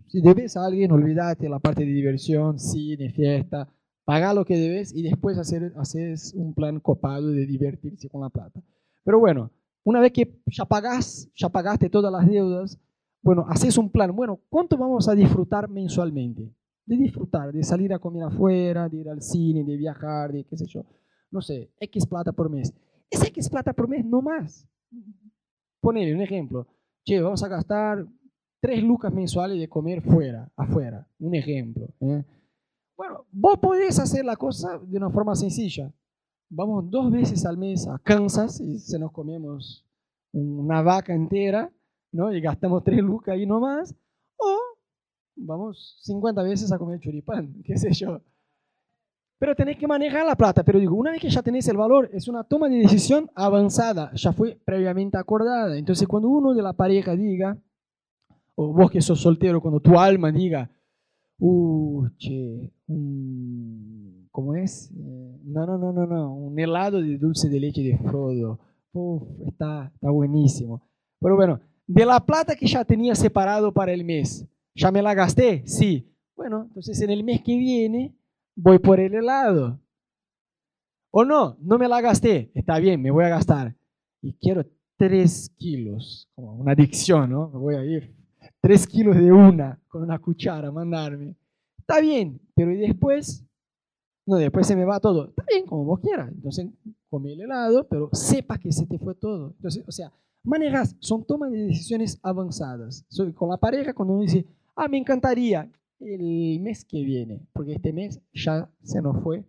Si 0.09 0.21
debes 0.21 0.57
a 0.57 0.67
alguien, 0.67 0.93
olvídate 0.93 1.49
la 1.49 1.59
parte 1.59 1.85
de 1.85 1.93
diversión, 1.93 2.59
cine, 2.59 3.11
fiesta, 3.11 3.69
paga 4.05 4.35
lo 4.35 4.45
que 4.45 4.57
debes 4.57 4.95
y 4.95 5.03
después 5.03 5.39
hacer, 5.39 5.73
haces 5.77 6.35
un 6.35 6.55
plan 6.55 6.81
copado 6.81 7.29
de 7.29 7.47
divertirse 7.47 8.09
con 8.09 8.21
la 8.21 8.29
plata. 8.29 8.61
Pero 9.05 9.19
bueno, 9.19 9.51
una 9.85 10.01
vez 10.01 10.13
que 10.13 10.41
ya 10.47 10.65
pagas, 10.65 11.29
ya 11.35 11.49
pagaste 11.49 11.89
todas 11.89 12.13
las 12.13 12.29
deudas, 12.29 12.79
bueno, 13.23 13.47
haces 13.49 13.79
un 13.79 13.91
plan. 13.91 14.15
Bueno, 14.15 14.41
¿cuánto 14.49 14.77
vamos 14.77 15.09
a 15.09 15.15
disfrutar 15.15 15.69
mensualmente? 15.69 16.53
De 16.85 16.97
disfrutar, 16.97 17.53
de 17.53 17.63
salir 17.63 17.93
a 17.93 17.99
comer 17.99 18.25
afuera, 18.25 18.89
de 18.89 18.99
ir 18.99 19.09
al 19.09 19.23
cine, 19.23 19.65
de 19.65 19.77
viajar, 19.77 20.33
de 20.33 20.45
qué 20.45 20.57
sé 20.57 20.67
yo, 20.67 20.85
no 21.31 21.41
sé, 21.41 21.73
X 21.81 22.07
plata 22.07 22.33
por 22.33 22.51
mes. 22.51 22.73
Es 23.11 23.23
X 23.25 23.49
plata 23.49 23.73
por 23.73 23.89
mes, 23.89 24.05
no 24.05 24.23
más. 24.23 24.69
Ponerle 25.81 26.15
un 26.15 26.21
ejemplo, 26.21 26.67
che, 27.05 27.21
vamos 27.21 27.43
a 27.43 27.49
gastar 27.49 28.07
3 28.61 28.83
lucas 28.85 29.13
mensuales 29.13 29.59
de 29.59 29.69
comer 29.69 30.03
fuera, 30.03 30.51
afuera, 30.57 31.09
un 31.19 31.35
ejemplo. 31.35 31.89
¿eh? 32.01 32.25
Bueno, 32.97 33.27
vos 33.33 33.59
podés 33.59 33.99
hacer 33.99 34.25
la 34.25 34.37
cosa 34.37 34.79
de 34.79 34.97
una 34.97 35.11
forma 35.11 35.35
sencilla. 35.35 35.93
Vamos 36.49 36.89
dos 36.91 37.11
veces 37.11 37.45
al 37.47 37.59
mes 37.59 37.89
a 37.89 37.99
Kansas 37.99 38.61
y 38.61 38.79
se 38.79 38.99
nos 38.99 39.11
comemos 39.11 39.85
una 40.33 40.83
vaca 40.83 41.15
entera, 41.15 41.73
¿no? 42.13 42.33
Y 42.33 42.41
gastamos 42.41 42.85
3 42.85 43.03
lucas 43.03 43.35
ahí 43.35 43.47
nomás. 43.47 43.95
Vamos 45.37 45.99
50 46.03 46.43
veces 46.43 46.73
a 46.73 46.79
comer 46.79 47.01
choripán, 47.01 47.63
qué 47.65 47.77
sé 47.77 47.93
yo. 47.93 48.21
Pero 49.39 49.57
tenés 49.57 49.77
que 49.77 49.89
manejar 49.89 50.25
la 50.25 50.37
plata. 50.37 50.63
Pero 50.63 50.79
digo, 50.79 50.95
una 50.95 51.11
vez 51.11 51.21
que 51.21 51.29
ya 51.29 51.43
tenés 51.43 51.67
el 51.67 51.77
valor, 51.77 52.09
es 52.13 52.29
una 52.29 52.45
toma 52.45 52.69
de 52.69 52.77
decisión 52.77 53.29
avanzada, 53.35 54.13
ya 54.15 54.33
fue 54.33 54.61
previamente 54.65 55.19
acordada. 55.19 55.77
Entonces, 55.77 56.07
cuando 56.07 56.29
uno 56.29 56.55
de 56.55 56.63
la 56.63 56.75
pareja 56.75 57.17
diga, 57.17 57.59
o 58.55 58.73
vos 58.73 58.91
que 58.91 59.01
sos 59.01 59.21
soltero, 59.21 59.61
cuando 59.61 59.81
tu 59.81 59.99
alma 59.99 60.31
diga, 60.31 60.71
uh, 61.41 62.07
che, 62.19 62.73
¿cómo 64.31 64.55
es? 64.55 64.93
Eh, 64.93 65.41
no, 65.45 65.67
no, 65.67 65.77
no, 65.77 65.93
no, 65.93 66.07
no, 66.07 66.35
un 66.35 66.59
helado 66.59 67.01
de 67.01 67.19
dulce 67.19 67.49
de 67.49 67.59
leche 67.59 67.83
de 67.83 67.99
Frodo. 67.99 68.61
Uf, 68.93 69.23
está, 69.47 69.91
está 69.93 70.11
buenísimo. 70.11 70.89
Pero 71.21 71.37
bueno, 71.37 71.61
de 71.87 72.07
la 72.07 72.21
plata 72.21 72.55
que 72.55 72.67
ya 72.67 72.85
tenía 72.85 73.15
separado 73.15 73.73
para 73.73 73.93
el 73.93 74.05
mes, 74.05 74.47
¿Ya 74.75 74.91
me 74.91 75.03
la 75.03 75.15
gasté? 75.15 75.63
Sí. 75.67 76.09
Bueno, 76.35 76.63
entonces 76.69 77.01
en 77.03 77.11
el 77.11 77.25
mes 77.25 77.43
que 77.43 77.57
viene 77.57 78.17
voy 78.55 78.79
por 78.79 79.01
el 79.01 79.15
helado. 79.15 79.81
O 81.11 81.25
no, 81.25 81.57
no 81.61 81.79
me 81.79 81.89
la 81.89 82.01
gasté. 82.01 82.51
Está 82.55 82.79
bien, 82.79 83.01
me 83.01 83.11
voy 83.11 83.25
a 83.25 83.29
gastar. 83.29 83.77
Y 84.23 84.33
quiero 84.35 84.65
tres 84.97 85.51
kilos, 85.59 86.29
como 86.35 86.55
una 86.55 86.73
adicción, 86.73 87.31
¿no? 87.31 87.49
Me 87.49 87.59
voy 87.59 87.75
a 87.75 87.85
ir. 87.85 88.15
Tres 88.61 88.87
kilos 88.87 89.17
de 89.17 89.31
una 89.33 89.81
con 89.89 90.03
una 90.03 90.19
cuchara, 90.19 90.71
mandarme. 90.71 91.37
Está 91.79 92.01
bien, 92.01 92.41
pero 92.55 92.73
¿y 92.73 92.79
después? 92.79 93.45
No, 94.25 94.37
después 94.37 94.67
se 94.67 94.77
me 94.77 94.85
va 94.85 95.01
todo. 95.01 95.29
Está 95.29 95.45
bien, 95.51 95.67
como 95.67 95.85
vos 95.85 96.01
quieras. 96.01 96.31
Entonces, 96.31 96.69
come 97.11 97.33
el 97.33 97.43
helado, 97.43 97.87
pero 97.89 98.09
sepa 98.13 98.57
que 98.57 98.73
se 98.73 98.87
te 98.87 98.99
fue 98.99 99.15
todo. 99.15 99.53
Entonces, 99.57 99.85
o 99.87 99.93
sea, 99.93 100.13
manejas, 100.45 100.97
son 101.01 101.25
tomas 101.25 101.51
de 101.51 101.67
decisiones 101.67 102.19
avanzadas. 102.23 103.05
Con 103.35 103.51
la 103.51 103.57
pareja, 103.57 103.93
cuando 103.93 104.15
uno 104.15 104.23
dice, 104.23 104.47
Ah, 104.77 104.89
me 104.89 104.99
encantaría 104.99 105.71
el 106.01 106.61
mes 106.61 106.85
que 106.85 107.03
viene, 107.05 107.47
porque 107.53 107.75
este 107.75 107.93
mes 107.93 108.21
ya 108.33 108.71
se 108.83 109.01
nos 109.01 109.23
fue 109.23 109.45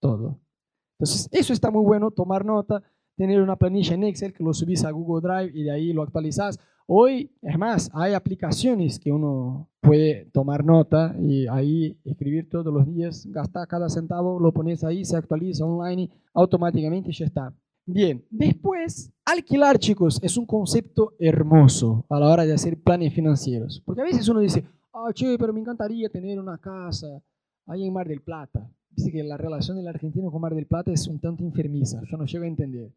todo. 0.00 0.38
Entonces, 0.98 1.28
eso 1.32 1.52
está 1.52 1.70
muy 1.70 1.84
bueno, 1.84 2.10
tomar 2.10 2.44
nota, 2.44 2.82
tener 3.16 3.40
una 3.40 3.56
planilla 3.56 3.94
en 3.94 4.04
Excel 4.04 4.32
que 4.32 4.44
lo 4.44 4.54
subís 4.54 4.84
a 4.84 4.90
Google 4.90 5.26
Drive 5.26 5.58
y 5.58 5.64
de 5.64 5.70
ahí 5.70 5.92
lo 5.92 6.02
actualizás, 6.02 6.58
Hoy, 6.88 7.32
es 7.42 7.58
más, 7.58 7.90
hay 7.92 8.14
aplicaciones 8.14 9.00
que 9.00 9.10
uno 9.10 9.68
puede 9.80 10.26
tomar 10.26 10.64
nota 10.64 11.16
y 11.18 11.48
ahí 11.48 11.98
escribir 12.04 12.48
todos 12.48 12.72
los 12.72 12.86
días, 12.86 13.26
gastar 13.26 13.66
cada 13.66 13.88
centavo, 13.88 14.38
lo 14.38 14.52
pones 14.52 14.84
ahí, 14.84 15.04
se 15.04 15.16
actualiza 15.16 15.64
online 15.64 16.02
y 16.02 16.10
automáticamente 16.32 17.10
ya 17.10 17.24
está. 17.24 17.52
Bien, 17.88 18.24
después, 18.30 19.12
alquilar, 19.24 19.78
chicos, 19.78 20.18
es 20.20 20.36
un 20.36 20.44
concepto 20.44 21.14
hermoso 21.20 22.04
a 22.08 22.18
la 22.18 22.26
hora 22.26 22.44
de 22.44 22.52
hacer 22.52 22.82
planes 22.82 23.14
financieros. 23.14 23.80
Porque 23.86 24.00
a 24.00 24.04
veces 24.04 24.28
uno 24.28 24.40
dice, 24.40 24.64
ah, 24.92 25.12
che, 25.14 25.38
pero 25.38 25.52
me 25.52 25.60
encantaría 25.60 26.08
tener 26.08 26.40
una 26.40 26.58
casa 26.58 27.22
ahí 27.64 27.86
en 27.86 27.92
Mar 27.92 28.08
del 28.08 28.22
Plata. 28.22 28.68
Dice 28.90 29.12
que 29.12 29.22
la 29.22 29.36
relación 29.36 29.76
del 29.76 29.86
argentino 29.86 30.32
con 30.32 30.40
Mar 30.40 30.52
del 30.52 30.66
Plata 30.66 30.90
es 30.90 31.06
un 31.06 31.20
tanto 31.20 31.44
enfermiza, 31.44 32.02
yo 32.10 32.16
no 32.16 32.26
llego 32.26 32.44
a 32.44 32.48
entender. 32.48 32.92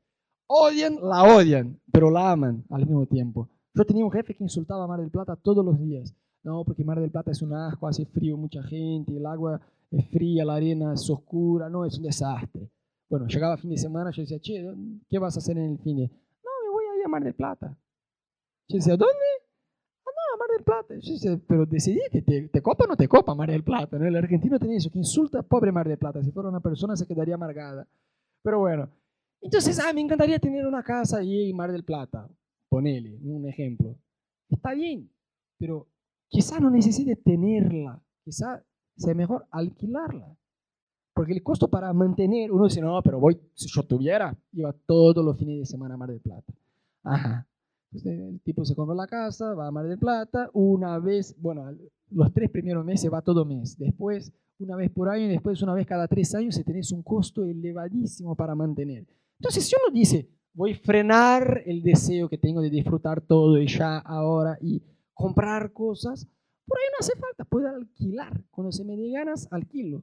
Odian, 0.48 0.98
la 1.04 1.36
odian, 1.36 1.80
pero 1.92 2.10
la 2.10 2.32
aman 2.32 2.66
al 2.72 2.88
mismo 2.88 3.06
tiempo. 3.06 3.48
Yo 3.76 3.86
tenía 3.86 4.04
un 4.04 4.12
jefe 4.12 4.34
que 4.34 4.44
insultaba 4.44 4.86
a 4.86 4.88
Mar 4.88 5.02
del 5.02 5.12
Plata 5.12 5.36
todos 5.36 5.64
los 5.64 5.80
días. 5.80 6.16
No, 6.42 6.64
porque 6.66 6.84
Mar 6.84 7.00
del 7.00 7.12
Plata 7.12 7.30
es 7.30 7.44
un 7.44 7.54
asco, 7.54 7.88
hace 7.88 8.06
frío 8.06 8.38
mucha 8.38 8.64
gente, 8.64 9.16
el 9.16 9.26
agua 9.28 9.62
es 9.92 10.10
fría, 10.10 10.46
la 10.46 10.56
arena 10.56 10.94
es 10.94 11.08
oscura, 11.12 11.70
no, 11.70 11.86
es 11.86 11.96
un 11.98 12.06
desastre. 12.06 12.72
Bueno, 13.10 13.28
llegaba 13.28 13.58
fin 13.58 13.72
de 13.72 13.78
semana, 13.78 14.12
yo 14.12 14.22
decía, 14.22 14.40
che, 14.40 14.64
¿qué 15.10 15.18
vas 15.18 15.36
a 15.36 15.40
hacer 15.40 15.58
en 15.58 15.72
el 15.72 15.80
fin 15.80 15.98
de? 15.98 16.04
No, 16.08 16.52
me 16.64 16.70
voy 16.72 16.86
a 16.86 17.00
ir 17.00 17.06
a 17.06 17.10
Mar 17.10 17.24
del 17.24 17.34
Plata. 17.34 17.76
Yo 18.68 18.78
decía, 18.78 18.96
¿dónde? 18.96 19.14
Ah, 20.06 20.12
no, 20.16 20.36
a 20.36 20.38
Mar 20.38 20.48
del 20.56 20.64
Plata. 20.64 20.96
Yo 21.00 21.14
decía, 21.14 21.40
pero 21.48 21.66
decidí 21.66 22.00
que 22.12 22.22
te, 22.22 22.50
te 22.50 22.62
copa 22.62 22.86
o 22.86 22.88
no 22.88 22.96
te 22.96 23.08
copa 23.08 23.34
Mar 23.34 23.50
del 23.50 23.64
Plata. 23.64 23.98
¿no? 23.98 24.06
El 24.06 24.16
argentino 24.16 24.60
tenía 24.60 24.78
eso, 24.78 24.92
que 24.92 25.00
insulta 25.00 25.42
pobre 25.42 25.72
Mar 25.72 25.88
del 25.88 25.98
Plata. 25.98 26.24
Si 26.24 26.32
fuera 26.32 26.50
una 26.50 26.60
persona 26.60 26.96
se 26.96 27.08
quedaría 27.08 27.34
amargada. 27.34 27.88
Pero 28.44 28.60
bueno, 28.60 28.90
entonces, 29.42 29.80
ah, 29.80 29.94
me 29.94 30.02
encantaría 30.02 30.38
tener 30.40 30.66
una 30.66 30.84
casa 30.84 31.20
ahí 31.20 31.50
en 31.50 31.56
Mar 31.56 31.72
del 31.72 31.84
Plata. 31.84 32.30
Ponele, 32.70 33.18
un 33.24 33.48
ejemplo. 33.48 33.96
Está 34.50 34.74
bien, 34.74 35.10
pero 35.58 35.88
quizá 36.28 36.60
no 36.60 36.70
necesite 36.70 37.16
tenerla. 37.16 38.02
Quizá 38.24 38.64
sea 38.98 39.14
mejor 39.14 39.48
alquilarla. 39.50 40.36
Porque 41.20 41.34
el 41.34 41.44
costo 41.44 41.68
para 41.68 41.92
mantener, 41.92 42.50
uno 42.50 42.64
dice, 42.64 42.80
no, 42.80 43.02
pero 43.04 43.20
voy, 43.20 43.38
si 43.54 43.68
yo 43.68 43.84
tuviera, 43.84 44.34
iba 44.54 44.72
todos 44.72 45.18
los 45.18 45.38
fines 45.38 45.60
de 45.60 45.66
semana 45.66 45.96
a 45.96 45.98
Mar 45.98 46.08
del 46.08 46.22
Plata. 46.22 46.54
Ajá. 47.04 47.46
Entonces, 47.92 48.20
el 48.22 48.40
tipo 48.40 48.64
se 48.64 48.74
compra 48.74 48.96
la 48.96 49.06
casa, 49.06 49.54
va 49.54 49.68
a 49.68 49.72
Mar 49.72 49.86
del 49.86 50.00
Plata, 50.00 50.50
una 50.54 50.98
vez, 50.98 51.36
bueno, 51.38 51.76
los 52.12 52.32
tres 52.32 52.50
primeros 52.50 52.86
meses 52.86 53.12
va 53.12 53.22
todo 53.22 53.44
mes. 53.44 53.78
Después, 53.78 54.32
una 54.60 54.78
vez 54.78 54.92
por 54.92 55.10
año 55.10 55.26
y 55.26 55.28
después 55.28 55.62
una 55.62 55.74
vez 55.74 55.86
cada 55.86 56.08
tres 56.08 56.34
años, 56.36 56.56
se 56.56 56.64
tenés 56.64 56.90
un 56.94 57.04
costo 57.04 57.44
elevadísimo 57.44 58.34
para 58.34 58.56
mantener. 58.56 59.06
Entonces, 59.42 59.66
si 59.68 59.76
uno 59.76 59.94
dice, 59.94 60.30
voy 60.54 60.72
a 60.72 60.78
frenar 60.78 61.64
el 61.66 61.84
deseo 61.84 62.30
que 62.30 62.38
tengo 62.38 62.62
de 62.62 62.70
disfrutar 62.70 63.20
todo 63.20 63.62
y 63.62 63.68
ya 63.68 63.98
ahora 63.98 64.58
y 64.62 64.82
comprar 65.14 65.74
cosas, 65.74 66.26
por 66.66 66.78
ahí 66.78 66.86
no 66.94 66.98
hace 67.02 67.20
falta, 67.20 67.44
puedo 67.44 67.68
alquilar. 67.68 68.42
Cuando 68.52 68.72
se 68.72 68.86
me 68.86 68.96
dé 68.96 69.12
ganas, 69.12 69.50
alquilo. 69.52 70.02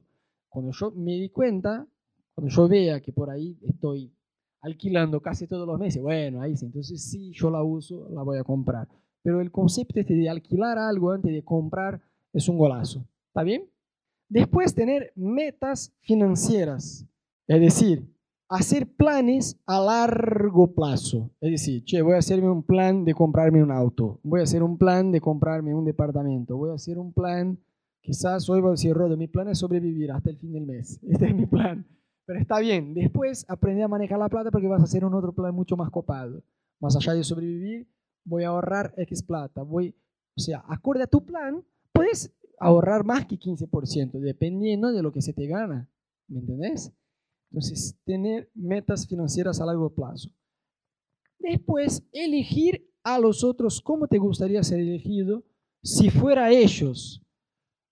Cuando 0.49 0.71
yo 0.71 0.91
me 0.91 1.13
di 1.13 1.29
cuenta, 1.29 1.87
cuando 2.33 2.53
yo 2.53 2.67
vea 2.67 3.01
que 3.01 3.11
por 3.11 3.29
ahí 3.29 3.57
estoy 3.61 4.13
alquilando 4.61 5.21
casi 5.21 5.47
todos 5.47 5.67
los 5.67 5.79
meses, 5.79 6.01
bueno, 6.01 6.41
ahí 6.41 6.55
sí, 6.55 6.65
entonces 6.65 7.01
sí, 7.03 7.31
yo 7.33 7.49
la 7.49 7.63
uso, 7.63 8.09
la 8.09 8.23
voy 8.23 8.37
a 8.37 8.43
comprar. 8.43 8.87
Pero 9.21 9.41
el 9.41 9.51
concepto 9.51 9.99
este 9.99 10.13
de 10.13 10.29
alquilar 10.29 10.77
algo 10.77 11.11
antes 11.11 11.31
de 11.31 11.43
comprar 11.43 12.01
es 12.33 12.47
un 12.47 12.57
golazo. 12.57 13.05
¿Está 13.27 13.43
bien? 13.43 13.69
Después 14.29 14.73
tener 14.73 15.11
metas 15.15 15.93
financieras. 16.01 17.05
Es 17.47 17.61
decir, 17.61 18.07
hacer 18.49 18.87
planes 18.87 19.59
a 19.65 19.79
largo 19.79 20.73
plazo. 20.73 21.29
Es 21.41 21.51
decir, 21.51 21.83
che, 21.85 22.01
voy 22.01 22.15
a 22.15 22.19
hacerme 22.19 22.49
un 22.49 22.63
plan 22.63 23.05
de 23.05 23.13
comprarme 23.13 23.61
un 23.61 23.71
auto, 23.71 24.19
voy 24.23 24.39
a 24.39 24.43
hacer 24.43 24.63
un 24.63 24.77
plan 24.77 25.11
de 25.11 25.21
comprarme 25.21 25.73
un 25.73 25.85
departamento, 25.85 26.57
voy 26.57 26.71
a 26.71 26.75
hacer 26.75 26.97
un 26.97 27.13
plan, 27.13 27.59
quizás 28.07 28.49
hoy 28.49 28.61
voy 28.61 28.69
a 28.69 28.71
decir, 28.71 28.93
Rodo, 28.93 29.17
mi 29.17 29.27
plan 29.27 29.49
es 29.49 29.59
sobrevivir 29.59 30.13
hasta 30.13 30.29
el 30.29 30.37
fin 30.37 30.53
del 30.53 30.65
mes. 30.65 30.97
Este 31.09 31.27
es 31.27 31.35
mi 31.35 31.45
plan. 31.45 31.85
Pero 32.25 32.39
está 32.39 32.59
bien, 32.59 32.93
después 32.93 33.45
aprende 33.49 33.83
a 33.83 33.87
manejar 33.89 34.17
la 34.17 34.29
plata 34.29 34.49
porque 34.49 34.67
vas 34.67 34.79
a 34.79 34.85
hacer 34.85 35.03
un 35.03 35.13
otro 35.13 35.33
plan 35.33 35.53
mucho 35.53 35.75
más 35.75 35.89
copado. 35.91 36.41
Más 36.79 36.95
allá 36.95 37.13
de 37.13 37.23
sobrevivir, 37.23 37.87
voy 38.23 38.43
a 38.43 38.49
ahorrar 38.49 38.93
X 38.97 39.23
plata. 39.23 39.61
Voy, 39.61 39.93
o 40.37 40.39
sea, 40.39 40.63
acorde 40.69 41.03
a 41.03 41.07
tu 41.07 41.25
plan, 41.25 41.65
puedes 41.91 42.33
ahorrar 42.59 43.03
más 43.03 43.25
que 43.25 43.37
15%, 43.37 44.19
dependiendo 44.19 44.91
de 44.91 45.03
lo 45.03 45.11
que 45.11 45.21
se 45.21 45.33
te 45.33 45.45
gana. 45.47 45.89
¿Me 46.29 46.39
entendés? 46.39 46.93
Entonces, 47.51 47.97
tener 48.05 48.49
metas 48.53 49.05
financieras 49.05 49.59
a 49.59 49.65
largo 49.65 49.93
plazo. 49.93 50.29
Después, 51.39 52.07
elegir 52.13 52.89
a 53.03 53.19
los 53.19 53.43
otros 53.43 53.81
cómo 53.81 54.07
te 54.07 54.17
gustaría 54.17 54.63
ser 54.63 54.79
elegido 54.79 55.43
si 55.81 56.09
fuera 56.09 56.51
ellos. 56.51 57.21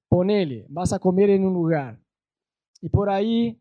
Ponele, 0.08 0.66
vas 0.70 0.94
a 0.94 1.00
comer 1.00 1.30
en 1.32 1.46
un 1.46 1.54
lugar 1.54 2.00
y 2.86 2.90
por 2.90 3.10
ahí, 3.10 3.60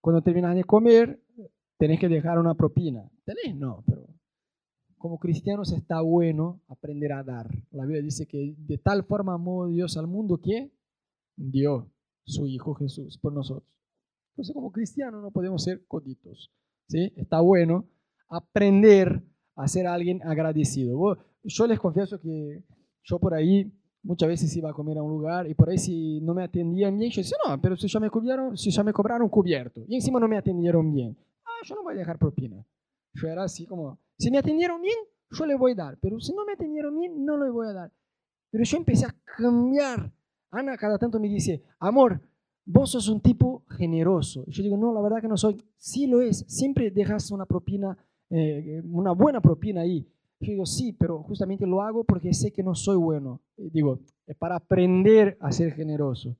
cuando 0.00 0.20
terminas 0.20 0.56
de 0.56 0.64
comer, 0.64 1.22
tenés 1.78 2.00
que 2.00 2.08
dejar 2.08 2.40
una 2.40 2.54
propina. 2.54 3.08
¿Tenés? 3.24 3.56
No, 3.56 3.84
pero 3.86 4.08
como 4.98 5.18
cristianos 5.18 5.72
está 5.72 6.00
bueno 6.00 6.60
aprender 6.66 7.12
a 7.12 7.22
dar. 7.22 7.48
La 7.70 7.84
Biblia 7.84 8.02
dice 8.02 8.26
que 8.26 8.56
de 8.58 8.78
tal 8.78 9.04
forma 9.04 9.34
amó 9.34 9.68
Dios 9.68 9.96
al 9.96 10.08
mundo 10.08 10.40
que 10.40 10.72
dio 11.36 11.92
su 12.24 12.46
Hijo 12.46 12.74
Jesús 12.74 13.16
por 13.18 13.32
nosotros. 13.32 13.70
Entonces, 14.32 14.54
como 14.54 14.72
cristianos 14.72 15.22
no 15.22 15.30
podemos 15.30 15.62
ser 15.62 15.86
coditos. 15.86 16.52
¿sí? 16.88 17.12
Está 17.14 17.40
bueno 17.40 17.88
aprender 18.28 19.22
a 19.54 19.68
ser 19.68 19.86
alguien 19.86 20.20
agradecido. 20.24 21.16
Yo 21.44 21.66
les 21.68 21.78
confieso 21.78 22.20
que 22.20 22.64
yo 23.04 23.20
por 23.20 23.34
ahí 23.34 23.72
muchas 24.06 24.28
veces 24.28 24.56
iba 24.56 24.70
a 24.70 24.72
comer 24.72 24.98
a 24.98 25.02
un 25.02 25.10
lugar 25.10 25.50
y 25.50 25.54
por 25.54 25.68
ahí 25.68 25.78
si 25.78 26.20
no 26.20 26.32
me 26.32 26.44
atendían 26.44 26.96
bien, 26.96 27.10
yo 27.10 27.20
decía, 27.20 27.36
no, 27.46 27.60
pero 27.60 27.76
si 27.76 27.88
ya 27.88 27.98
me, 27.98 28.08
cubrieron, 28.08 28.56
si 28.56 28.70
ya 28.70 28.82
me 28.82 28.92
cobraron 28.92 29.28
cubierto 29.28 29.84
y 29.88 29.96
encima 29.96 30.20
no 30.20 30.28
me 30.28 30.38
atendieron 30.38 30.92
bien, 30.92 31.16
ah, 31.44 31.64
yo 31.64 31.74
no 31.74 31.82
voy 31.82 31.94
a 31.94 31.98
dejar 31.98 32.18
propina. 32.18 32.64
Yo 33.14 33.28
era 33.28 33.44
así 33.44 33.66
como, 33.66 33.98
si 34.18 34.30
me 34.30 34.38
atendieron 34.38 34.80
bien, 34.80 34.96
yo 35.30 35.44
le 35.44 35.56
voy 35.56 35.72
a 35.72 35.76
dar, 35.76 35.98
pero 36.00 36.20
si 36.20 36.32
no 36.32 36.44
me 36.44 36.52
atendieron 36.52 36.98
bien, 36.98 37.24
no 37.24 37.36
le 37.36 37.50
voy 37.50 37.66
a 37.66 37.72
dar. 37.72 37.92
Pero 38.50 38.64
yo 38.64 38.76
empecé 38.76 39.06
a 39.06 39.14
cambiar. 39.36 40.12
Ana 40.50 40.76
cada 40.76 40.98
tanto 40.98 41.18
me 41.18 41.28
dice, 41.28 41.64
amor, 41.80 42.20
vos 42.64 42.90
sos 42.90 43.08
un 43.08 43.20
tipo 43.20 43.64
generoso. 43.70 44.44
yo 44.46 44.62
digo, 44.62 44.76
no, 44.76 44.92
la 44.92 45.00
verdad 45.00 45.20
que 45.20 45.28
no 45.28 45.36
soy. 45.36 45.62
Sí 45.76 46.06
lo 46.06 46.20
es, 46.20 46.44
siempre 46.46 46.90
dejas 46.90 47.30
una 47.30 47.46
propina, 47.46 47.98
eh, 48.30 48.82
una 48.84 49.12
buena 49.12 49.40
propina 49.40 49.82
ahí. 49.82 50.06
Yo 50.40 50.50
digo, 50.52 50.66
sí, 50.66 50.92
pero 50.92 51.22
justamente 51.22 51.66
lo 51.66 51.82
hago 51.82 52.04
porque 52.04 52.32
sé 52.34 52.52
que 52.52 52.62
no 52.62 52.74
soy 52.74 52.96
bueno. 52.96 53.40
digo, 53.56 54.00
es 54.26 54.36
para 54.36 54.56
aprender 54.56 55.36
a 55.40 55.50
ser 55.52 55.72
generoso. 55.72 56.36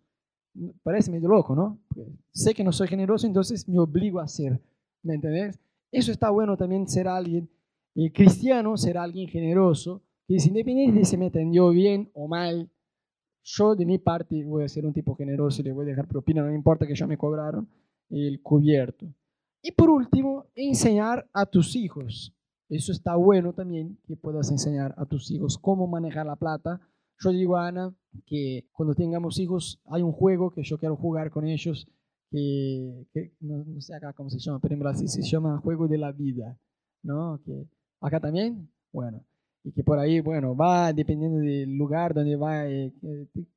Parece 0.82 1.11
medio 1.11 1.28
loco, 1.28 1.55
¿no? 1.55 1.80
sé 2.32 2.55
que 2.55 2.64
no 2.64 2.72
soy 2.72 2.88
generoso, 2.88 3.26
entonces 3.26 3.68
me 3.68 3.78
obligo 3.78 4.20
a 4.20 4.28
ser. 4.28 4.61
¿Me 5.03 5.14
entendés? 5.14 5.59
Eso 5.90 6.12
está 6.12 6.30
bueno 6.30 6.57
también 6.57 6.88
ser 6.88 7.09
alguien 7.09 7.49
cristiano, 8.12 8.76
ser 8.76 8.99
alguien 8.99 9.28
generoso, 9.28 10.03
que 10.26 10.36
es 10.36 10.47
independiente 10.47 10.99
de 10.99 11.05
si 11.05 11.16
me 11.16 11.26
atendió 11.26 11.70
bien 11.70 12.11
o 12.14 12.28
mal, 12.28 12.70
yo 13.42 13.74
de 13.76 13.86
mi 13.86 13.99
parte 13.99 14.44
voy 14.44 14.64
a 14.64 14.68
ser 14.68 14.84
un 14.84 14.92
tipo 14.92 15.14
generoso 15.14 15.62
y 15.62 15.64
le 15.64 15.72
voy 15.72 15.86
a 15.86 15.90
dejar 15.90 16.09
propina, 16.09 16.42
no 16.42 16.49
me 16.49 16.57
importa 16.57 16.86
que 16.86 16.97
ya 16.97 17.07
me 17.07 17.16
cobraron 17.16 17.68
el 18.11 18.42
cubierto. 18.42 19.07
Y 19.62 19.72
por 19.72 19.88
último, 19.88 20.47
enseñar 20.55 21.28
a 21.32 21.47
tus 21.47 21.74
hijos. 21.76 22.36
Eso 22.69 22.93
está 22.93 23.14
bueno 23.17 23.53
también, 23.53 23.99
que 24.07 24.17
puedas 24.17 24.51
enseñar 24.51 24.95
a 24.99 25.07
tus 25.07 25.31
hijos 25.31 25.59
cómo 25.59 25.87
manejar 25.87 26.27
la 26.27 26.37
plata. 26.37 26.81
Yo 27.21 27.31
digo 27.31 27.57
a 27.57 27.69
Ana 27.69 27.95
que 28.27 28.69
cuando 28.73 28.95
tengamos 28.95 29.39
hijos 29.39 29.81
hay 29.87 30.03
un 30.03 30.12
juego 30.12 30.51
que 30.51 30.62
yo 30.62 30.79
quiero 30.79 30.97
jugar 30.97 31.31
con 31.31 31.47
ellos, 31.47 31.89
que, 32.31 33.07
no, 33.41 33.81
sé 33.81 33.95
acá 33.95 34.12
cómo 34.12 34.29
se 34.31 34.39
llama, 34.39 34.59
pero 34.61 34.75
en 34.75 34.81
Brasil 34.81 35.09
se 35.09 35.23
llama 35.23 35.61
Juego 35.62 35.87
de 35.87 35.99
la 35.99 36.12
Vida. 36.12 36.59
¿no? 37.03 37.41
Que, 37.45 37.67
acá 38.01 38.21
también, 38.21 38.69
bueno, 38.93 39.25
y 39.62 39.73
que 39.73 39.83
por 39.83 39.99
ahí, 39.99 40.21
bueno, 40.21 40.55
va 40.57 40.93
dependiendo 40.93 41.39
del 41.39 41.77
lugar 41.77 42.14
donde 42.14 42.37
va 42.37 42.61
a 42.61 42.69
eh, 42.69 42.93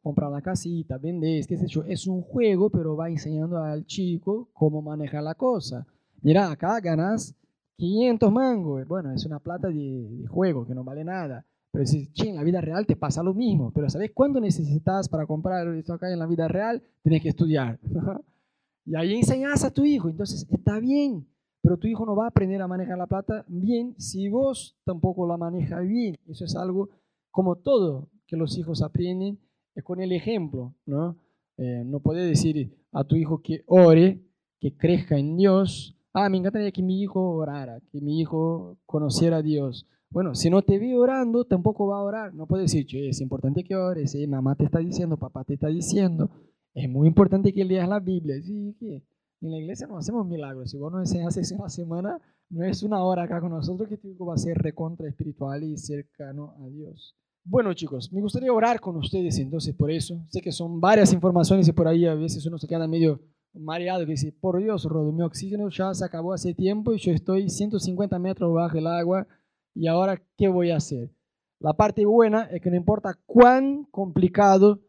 comprar 0.01 0.31
la 0.31 0.41
casita, 0.41 0.97
vender, 0.97 1.45
qué 1.45 1.57
sé 1.57 1.67
yo, 1.67 1.83
es 1.83 2.07
un 2.07 2.21
juego, 2.21 2.69
pero 2.69 2.95
va 2.95 3.09
enseñando 3.09 3.57
al 3.57 3.85
chico 3.85 4.49
cómo 4.53 4.81
manejar 4.81 5.23
la 5.23 5.35
cosa. 5.35 5.85
Mira, 6.21 6.51
acá 6.51 6.79
ganas 6.79 7.35
500 7.79 8.31
mangos, 8.31 8.85
bueno, 8.87 9.13
es 9.13 9.25
una 9.25 9.39
plata 9.39 9.69
de, 9.69 10.25
juego 10.27 10.67
que 10.67 10.75
no 10.75 10.83
vale 10.83 11.05
nada. 11.05 11.45
Pero 11.71 11.85
si 11.85 12.11
en 12.25 12.35
la 12.35 12.43
vida 12.43 12.59
real 12.59 12.85
te 12.85 12.97
pasa 12.97 13.23
lo 13.23 13.33
mismo, 13.33 13.71
pero 13.71 13.89
¿sabes 13.89 14.11
cuándo 14.13 14.41
necesitas 14.41 15.07
para 15.07 15.25
comprar 15.25 15.67
esto 15.75 15.93
acá 15.93 16.11
en 16.11 16.19
la 16.19 16.27
vida 16.27 16.47
real? 16.47 16.83
Tienes 17.03 17.21
que 17.21 17.29
estudiar. 17.29 17.79
y 18.85 18.95
ahí 18.95 19.15
enseñas 19.15 19.63
a 19.63 19.71
tu 19.71 19.85
hijo, 19.85 20.09
entonces 20.09 20.45
está 20.51 20.79
bien, 20.79 21.25
pero 21.61 21.77
tu 21.77 21.87
hijo 21.87 22.05
no 22.05 22.15
va 22.15 22.25
a 22.25 22.29
aprender 22.29 22.61
a 22.61 22.67
manejar 22.67 22.97
la 22.97 23.07
plata 23.07 23.45
bien 23.47 23.95
si 23.97 24.27
vos 24.27 24.77
tampoco 24.83 25.25
la 25.25 25.37
manejas 25.37 25.87
bien. 25.87 26.17
Eso 26.27 26.43
es 26.43 26.55
algo 26.55 26.89
como 27.31 27.55
todo 27.55 28.09
que 28.27 28.35
los 28.35 28.57
hijos 28.57 28.81
aprenden 28.81 29.39
es 29.73 29.83
con 29.83 30.01
el 30.01 30.11
ejemplo, 30.11 30.75
¿no? 30.85 31.17
Eh, 31.57 31.83
no 31.85 32.01
puedes 32.01 32.27
decir 32.27 32.75
a 32.91 33.05
tu 33.05 33.15
hijo 33.15 33.41
que 33.41 33.63
ore, 33.67 34.21
que 34.59 34.75
crezca 34.75 35.17
en 35.17 35.37
Dios. 35.37 35.95
Ah, 36.21 36.27
me 36.27 36.37
encantaría 36.37 36.69
que 36.71 36.83
mi 36.83 37.01
hijo 37.01 37.21
orara, 37.31 37.79
que 37.91 38.01
mi 38.01 38.19
hijo 38.19 38.77
conociera 38.85 39.37
a 39.37 39.41
Dios. 39.41 39.87
Bueno, 40.09 40.35
si 40.35 40.49
no 40.49 40.61
te 40.61 40.77
ve 40.77 40.97
orando, 40.97 41.45
tampoco 41.45 41.87
va 41.87 41.99
a 41.99 42.03
orar. 42.03 42.33
No 42.33 42.45
puede 42.45 42.63
decir, 42.63 42.85
che, 42.85 43.07
es 43.07 43.21
importante 43.21 43.63
que 43.63 43.73
ores, 43.73 44.15
¿eh? 44.15 44.27
mamá 44.27 44.55
te 44.55 44.65
está 44.65 44.79
diciendo, 44.79 45.15
papá 45.15 45.45
te 45.45 45.53
está 45.53 45.67
diciendo. 45.67 46.29
Es 46.73 46.89
muy 46.89 47.07
importante 47.07 47.53
que 47.53 47.63
leas 47.63 47.87
la 47.87 48.01
Biblia. 48.01 48.35
Sí, 48.41 48.75
¿qué? 48.77 49.01
En 49.39 49.51
la 49.51 49.59
iglesia 49.59 49.87
no 49.87 49.97
hacemos 49.97 50.27
milagros. 50.27 50.71
Si 50.71 50.77
vos 50.77 50.91
no 50.91 50.99
enseñas 50.99 51.37
una 51.53 51.69
semana, 51.69 52.19
no 52.49 52.65
es 52.65 52.83
una 52.83 53.01
hora 53.01 53.23
acá 53.23 53.39
con 53.39 53.51
nosotros 53.51 53.87
que 53.87 53.95
tu 53.95 54.25
va 54.25 54.33
a 54.33 54.37
ser 54.37 54.57
recontra 54.57 55.07
espiritual 55.07 55.63
y 55.63 55.77
cercano 55.77 56.53
a 56.59 56.67
Dios. 56.67 57.15
Bueno 57.45 57.73
chicos, 57.73 58.11
me 58.11 58.19
gustaría 58.19 58.51
orar 58.51 58.81
con 58.81 58.97
ustedes 58.97 59.39
entonces 59.39 59.73
por 59.73 59.89
eso. 59.89 60.21
Sé 60.27 60.41
que 60.41 60.51
son 60.51 60.81
varias 60.81 61.13
informaciones 61.13 61.65
y 61.69 61.71
por 61.71 61.87
ahí 61.87 62.05
a 62.05 62.13
veces 62.13 62.45
uno 62.45 62.57
se 62.57 62.67
queda 62.67 62.89
medio 62.89 63.21
mareado 63.53 64.05
que 64.05 64.11
dice, 64.11 64.31
por 64.31 64.61
Dios, 64.61 64.85
Rodo, 64.85 65.11
mi 65.11 65.23
oxígeno 65.23 65.69
ya 65.69 65.93
se 65.93 66.05
acabó 66.05 66.33
hace 66.33 66.53
tiempo 66.53 66.93
y 66.93 66.99
yo 66.99 67.11
estoy 67.11 67.49
150 67.49 68.17
metros 68.19 68.53
bajo 68.53 68.77
el 68.77 68.87
agua 68.87 69.27
y 69.73 69.87
ahora, 69.87 70.21
¿qué 70.37 70.47
voy 70.47 70.71
a 70.71 70.77
hacer? 70.77 71.11
La 71.59 71.73
parte 71.73 72.05
buena 72.05 72.43
es 72.45 72.61
que 72.61 72.69
no 72.69 72.77
importa 72.77 73.17
cuán 73.25 73.85
complicado, 73.91 74.81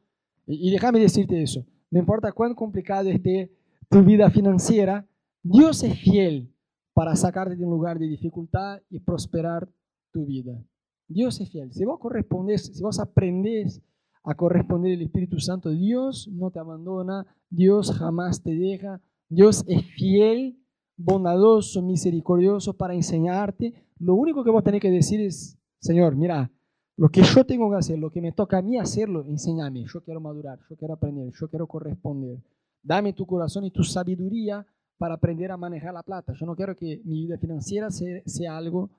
y 0.47 0.71
déjame 0.71 1.01
decirte 1.01 1.43
eso, 1.43 1.67
no 1.91 1.99
importa 1.99 2.33
cuán 2.33 2.55
complicado 2.55 3.09
esté 3.09 3.53
tu 3.89 4.03
vida 4.05 4.31
financiera, 4.31 5.07
Dios 5.43 5.83
es 5.83 5.99
fiel 5.99 6.55
para 6.93 7.17
sacarte 7.17 7.57
de 7.57 7.65
un 7.65 7.71
lugar 7.71 7.99
de 7.99 8.07
dificultad 8.07 8.81
y 8.89 9.01
prosperar 9.01 9.69
tu 10.13 10.27
vida. 10.27 10.63
Dios 11.09 11.41
es 11.41 11.51
fiel. 11.51 11.73
Si 11.73 11.85
vos 11.85 11.99
correspondes, 11.99 12.67
si 12.67 12.83
vos 12.83 13.01
aprendes 13.01 13.83
a 14.23 14.35
corresponder 14.35 14.95
al 14.95 15.03
Espíritu 15.03 15.41
Santo, 15.41 15.71
Dios 15.71 16.29
no 16.33 16.51
te 16.51 16.59
abandona, 16.59 17.27
Dios 17.49 17.93
jamás 17.93 18.43
te 18.43 18.55
deja, 18.55 19.01
Dios 19.29 19.65
es 19.67 19.85
fiel, 19.95 20.59
bondadoso, 20.97 21.83
misericordioso 21.83 22.75
para 22.75 22.95
enseñarte. 22.95 23.75
Lo 23.99 24.15
único 24.15 24.45
que 24.45 24.51
vos 24.51 24.63
tenés 24.63 24.81
que 24.81 24.91
decir 24.91 25.21
es, 25.21 25.59
Señor, 25.79 26.17
mira, 26.17 26.51
lo 26.97 27.09
que 27.09 27.23
yo 27.23 27.47
tengo 27.47 27.71
que 27.71 27.79
hacer, 27.79 27.99
lo 27.99 28.11
que 28.11 28.21
me 28.21 28.33
toca 28.33 28.59
a 28.59 28.63
mí 28.63 28.77
hacerlo, 28.77 29.25
enséñame. 29.25 29.85
Yo 29.87 30.03
quiero 30.03 30.21
madurar, 30.21 30.59
yo 30.69 30.77
quiero 30.77 30.95
aprender, 30.95 31.33
yo 31.33 31.49
quiero 31.49 31.67
corresponder. 31.67 32.43
Dame 32.83 33.15
tu 33.15 33.25
corazón 33.27 33.65
y 33.65 33.71
tu 33.71 33.83
sabiduría 33.83 34.67
para 34.99 35.15
aprender 35.15 35.51
a 35.51 35.57
manejar 35.57 35.95
la 35.95 36.03
plata. 36.03 36.35
Yo 36.35 36.45
no 36.45 36.55
quiero 36.55 36.77
que 36.77 37.01
mi 37.07 37.23
vida 37.23 37.39
financiera 37.39 37.89
sea, 37.91 38.57
algo 38.57 38.91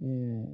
eh, 0.00 0.44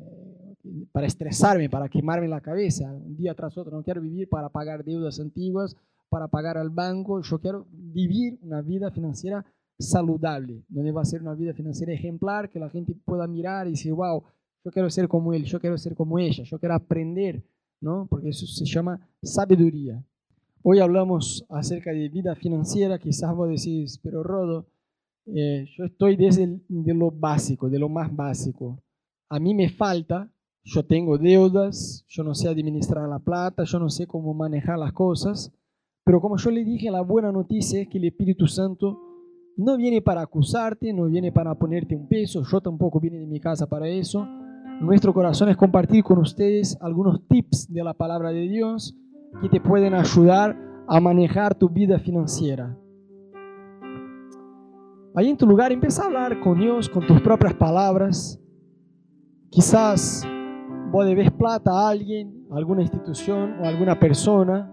para 0.92 1.06
estresarme, 1.06 1.68
para 1.68 1.88
quemarme 1.88 2.28
la 2.28 2.40
cabeza 2.40 2.92
un 2.92 3.16
día 3.16 3.34
tras 3.34 3.56
otro. 3.58 3.76
No 3.76 3.82
quiero 3.82 4.00
vivir 4.00 4.28
para 4.28 4.48
pagar 4.48 4.84
deudas 4.84 5.20
antiguas, 5.20 5.76
para 6.08 6.28
pagar 6.28 6.56
al 6.56 6.70
banco. 6.70 7.20
Yo 7.22 7.38
quiero 7.38 7.66
vivir 7.70 8.38
una 8.42 8.62
vida 8.62 8.90
financiera 8.90 9.44
saludable, 9.78 10.64
donde 10.68 10.92
va 10.92 11.02
a 11.02 11.04
ser 11.04 11.22
una 11.22 11.34
vida 11.34 11.52
financiera 11.52 11.92
ejemplar, 11.92 12.50
que 12.50 12.58
la 12.58 12.70
gente 12.70 12.94
pueda 13.04 13.26
mirar 13.26 13.66
y 13.66 13.72
decir, 13.72 13.92
wow, 13.92 14.22
yo 14.64 14.70
quiero 14.70 14.88
ser 14.88 15.08
como 15.08 15.34
él, 15.34 15.44
yo 15.44 15.60
quiero 15.60 15.76
ser 15.76 15.94
como 15.94 16.18
ella, 16.18 16.44
yo 16.44 16.58
quiero 16.58 16.74
aprender, 16.74 17.44
¿no? 17.80 18.06
Porque 18.08 18.30
eso 18.30 18.46
se 18.46 18.64
llama 18.64 19.06
sabiduría. 19.22 20.02
Hoy 20.62 20.78
hablamos 20.78 21.44
acerca 21.50 21.90
de 21.92 22.08
vida 22.08 22.34
financiera, 22.34 22.98
quizás 22.98 23.34
vos 23.34 23.50
decís, 23.50 23.98
pero 24.02 24.22
Rodo, 24.22 24.66
eh, 25.26 25.66
yo 25.76 25.84
estoy 25.84 26.16
desde 26.16 26.60
de 26.68 26.94
lo 26.94 27.10
básico, 27.10 27.68
de 27.68 27.78
lo 27.78 27.90
más 27.90 28.14
básico. 28.14 28.82
A 29.28 29.40
mí 29.40 29.54
me 29.54 29.68
falta, 29.68 30.30
yo 30.62 30.84
tengo 30.84 31.18
deudas, 31.18 32.04
yo 32.08 32.22
no 32.22 32.34
sé 32.34 32.48
administrar 32.48 33.08
la 33.08 33.18
plata, 33.18 33.64
yo 33.64 33.78
no 33.78 33.88
sé 33.90 34.06
cómo 34.06 34.34
manejar 34.34 34.78
las 34.78 34.92
cosas, 34.92 35.52
pero 36.04 36.20
como 36.20 36.36
yo 36.36 36.50
le 36.50 36.64
dije, 36.64 36.90
la 36.90 37.00
buena 37.00 37.32
noticia 37.32 37.80
es 37.80 37.88
que 37.88 37.98
el 37.98 38.04
Espíritu 38.04 38.46
Santo 38.46 38.98
no 39.56 39.76
viene 39.76 40.02
para 40.02 40.22
acusarte, 40.22 40.92
no 40.92 41.06
viene 41.06 41.32
para 41.32 41.54
ponerte 41.54 41.96
un 41.96 42.08
peso, 42.08 42.42
yo 42.42 42.60
tampoco 42.60 43.00
vine 43.00 43.18
de 43.18 43.26
mi 43.26 43.40
casa 43.40 43.66
para 43.66 43.88
eso. 43.88 44.26
Nuestro 44.80 45.14
corazón 45.14 45.48
es 45.48 45.56
compartir 45.56 46.02
con 46.02 46.18
ustedes 46.18 46.76
algunos 46.80 47.26
tips 47.28 47.72
de 47.72 47.84
la 47.84 47.94
palabra 47.94 48.30
de 48.30 48.48
Dios 48.48 48.94
que 49.40 49.48
te 49.48 49.60
pueden 49.60 49.94
ayudar 49.94 50.58
a 50.86 51.00
manejar 51.00 51.54
tu 51.54 51.68
vida 51.68 51.98
financiera. 51.98 52.76
Ahí 55.14 55.30
en 55.30 55.36
tu 55.36 55.46
lugar 55.46 55.70
empieza 55.72 56.02
a 56.02 56.06
hablar 56.06 56.40
con 56.40 56.58
Dios 56.58 56.88
con 56.88 57.06
tus 57.06 57.20
propias 57.20 57.54
palabras. 57.54 58.40
Quizás 59.54 60.26
vos 60.90 61.06
debes 61.06 61.30
plata 61.30 61.70
a 61.70 61.90
alguien, 61.90 62.44
a 62.50 62.56
alguna 62.56 62.82
institución 62.82 63.54
o 63.60 63.64
a 63.64 63.68
alguna 63.68 63.96
persona. 63.96 64.68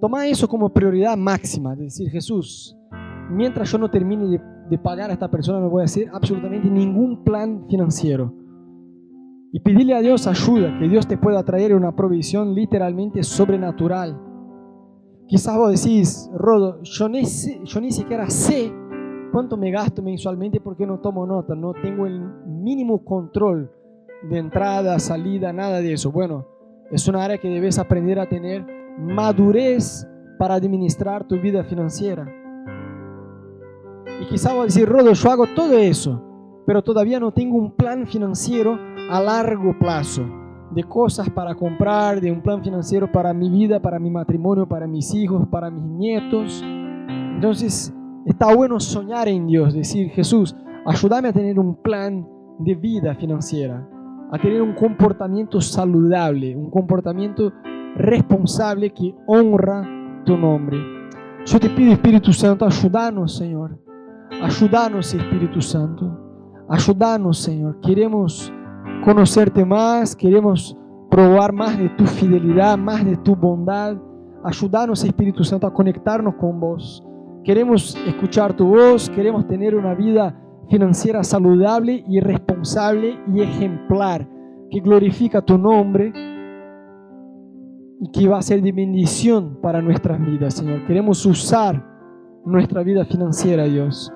Toma 0.00 0.26
eso 0.26 0.48
como 0.48 0.70
prioridad 0.70 1.14
máxima, 1.14 1.74
es 1.74 1.78
decir, 1.80 2.08
Jesús, 2.08 2.74
mientras 3.30 3.70
yo 3.70 3.76
no 3.76 3.90
termine 3.90 4.40
de, 4.70 4.78
pagar 4.78 5.10
a 5.10 5.12
esta 5.12 5.30
persona, 5.30 5.60
no 5.60 5.68
voy 5.68 5.82
a 5.82 5.84
hacer 5.84 6.08
absolutamente 6.10 6.70
ningún 6.70 7.22
plan 7.22 7.66
financiero. 7.68 8.32
Y 9.52 9.60
pedirle 9.60 9.94
a 9.94 10.00
Dios 10.00 10.26
ayuda, 10.26 10.78
que 10.78 10.88
Dios 10.88 11.06
te 11.06 11.18
pueda 11.18 11.42
traer 11.42 11.74
una 11.74 11.94
provisión 11.94 12.54
literalmente 12.54 13.22
sobrenatural. 13.22 14.18
Quizás 15.26 15.54
vos 15.54 15.70
decís, 15.82 16.30
Rodo, 16.32 16.80
yo 16.82 17.10
ni, 17.10 17.24
yo 17.24 17.80
ni 17.82 17.92
siquiera 17.92 18.30
sé 18.30 18.72
cuánto 19.32 19.58
me 19.58 19.70
gasto 19.70 20.02
mensualmente 20.02 20.60
porque 20.60 20.86
no 20.86 20.98
tomo 21.00 21.26
nota, 21.26 21.54
no 21.54 21.74
tengo 21.74 22.06
el 22.06 22.18
mínimo 22.46 23.04
control 23.04 23.70
de 24.22 24.38
entrada, 24.38 24.98
salida, 24.98 25.52
nada 25.52 25.80
de 25.80 25.92
eso. 25.92 26.10
Bueno, 26.10 26.46
es 26.90 27.06
una 27.08 27.24
área 27.24 27.38
que 27.38 27.48
debes 27.48 27.78
aprender 27.78 28.18
a 28.18 28.28
tener 28.28 28.64
madurez 28.98 30.06
para 30.38 30.54
administrar 30.54 31.26
tu 31.26 31.40
vida 31.40 31.64
financiera. 31.64 32.26
Y 34.20 34.26
quizá 34.26 34.52
voy 34.52 34.62
a 34.62 34.64
decir, 34.64 34.88
Rodo, 34.88 35.12
yo 35.12 35.30
hago 35.30 35.46
todo 35.54 35.78
eso, 35.78 36.22
pero 36.66 36.82
todavía 36.82 37.20
no 37.20 37.32
tengo 37.32 37.56
un 37.56 37.72
plan 37.72 38.06
financiero 38.06 38.78
a 39.10 39.20
largo 39.20 39.78
plazo 39.78 40.22
de 40.72 40.84
cosas 40.84 41.30
para 41.30 41.54
comprar, 41.54 42.20
de 42.20 42.30
un 42.30 42.42
plan 42.42 42.62
financiero 42.62 43.10
para 43.10 43.32
mi 43.32 43.48
vida, 43.48 43.80
para 43.80 43.98
mi 43.98 44.10
matrimonio, 44.10 44.68
para 44.68 44.86
mis 44.86 45.14
hijos, 45.14 45.46
para 45.48 45.70
mis 45.70 45.84
nietos. 45.84 46.62
Entonces, 46.64 47.94
Está 48.28 48.54
bueno 48.54 48.78
soñar 48.78 49.26
en 49.26 49.46
Dios, 49.46 49.72
decir, 49.72 50.10
Jesús, 50.10 50.54
ayúdame 50.84 51.28
a 51.28 51.32
tener 51.32 51.58
un 51.58 51.76
plan 51.76 52.28
de 52.58 52.74
vida 52.74 53.14
financiera, 53.14 53.88
a 54.30 54.38
tener 54.38 54.62
un 54.62 54.74
comportamiento 54.74 55.60
saludable, 55.60 56.56
un 56.56 56.70
comportamiento 56.70 57.52
responsable 57.96 58.92
que 58.92 59.14
honra 59.26 59.82
tu 60.24 60.36
nombre. 60.36 60.78
Yo 61.46 61.58
te 61.58 61.70
pido, 61.70 61.92
Espíritu 61.92 62.32
Santo, 62.32 62.66
ayúdanos, 62.66 63.36
Señor. 63.36 63.78
Ayúdanos, 64.42 65.14
Espíritu 65.14 65.60
Santo. 65.60 66.64
Ayúdanos, 66.68 67.38
Señor. 67.38 67.80
Queremos 67.80 68.52
conocerte 69.04 69.64
más, 69.64 70.14
queremos 70.14 70.76
probar 71.10 71.52
más 71.52 71.78
de 71.78 71.88
tu 71.90 72.04
fidelidad, 72.04 72.76
más 72.76 73.04
de 73.04 73.16
tu 73.16 73.34
bondad. 73.34 73.96
Ayúdanos, 74.44 75.04
Espíritu 75.04 75.42
Santo, 75.44 75.66
a 75.66 75.72
conectarnos 75.72 76.34
con 76.34 76.60
vos 76.60 77.02
Queremos 77.48 77.96
escuchar 78.06 78.54
tu 78.54 78.66
voz, 78.66 79.08
queremos 79.08 79.46
tener 79.46 79.74
una 79.74 79.94
vida 79.94 80.38
financiera 80.70 81.22
saludable 81.24 82.04
y 82.08 82.20
responsable 82.20 83.18
y 83.34 83.40
ejemplar, 83.42 84.28
que 84.70 84.80
glorifica 84.80 85.40
tu 85.42 85.58
nombre 85.58 86.12
y 88.00 88.10
que 88.12 88.28
va 88.28 88.38
a 88.38 88.42
ser 88.42 88.62
de 88.62 88.72
bendición 88.72 89.58
para 89.62 89.82
nuestras 89.82 90.20
vidas, 90.24 90.54
Señor. 90.54 90.86
Queremos 90.86 91.24
usar 91.26 91.84
nuestra 92.44 92.82
vida 92.82 93.04
financiera, 93.04 93.64
Dios, 93.64 94.12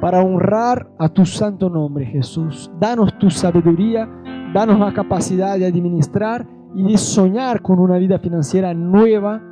para 0.00 0.22
honrar 0.22 0.90
a 0.98 1.08
tu 1.08 1.24
santo 1.26 1.68
nombre, 1.68 2.06
Jesús. 2.06 2.70
Danos 2.80 3.16
tu 3.18 3.30
sabiduría, 3.30 4.08
danos 4.54 4.78
la 4.78 4.92
capacidad 4.92 5.58
de 5.58 5.66
administrar 5.66 6.46
y 6.74 6.84
de 6.84 6.98
soñar 6.98 7.62
con 7.62 7.78
una 7.78 7.98
vida 7.98 8.18
financiera 8.18 8.72
nueva 8.74 9.42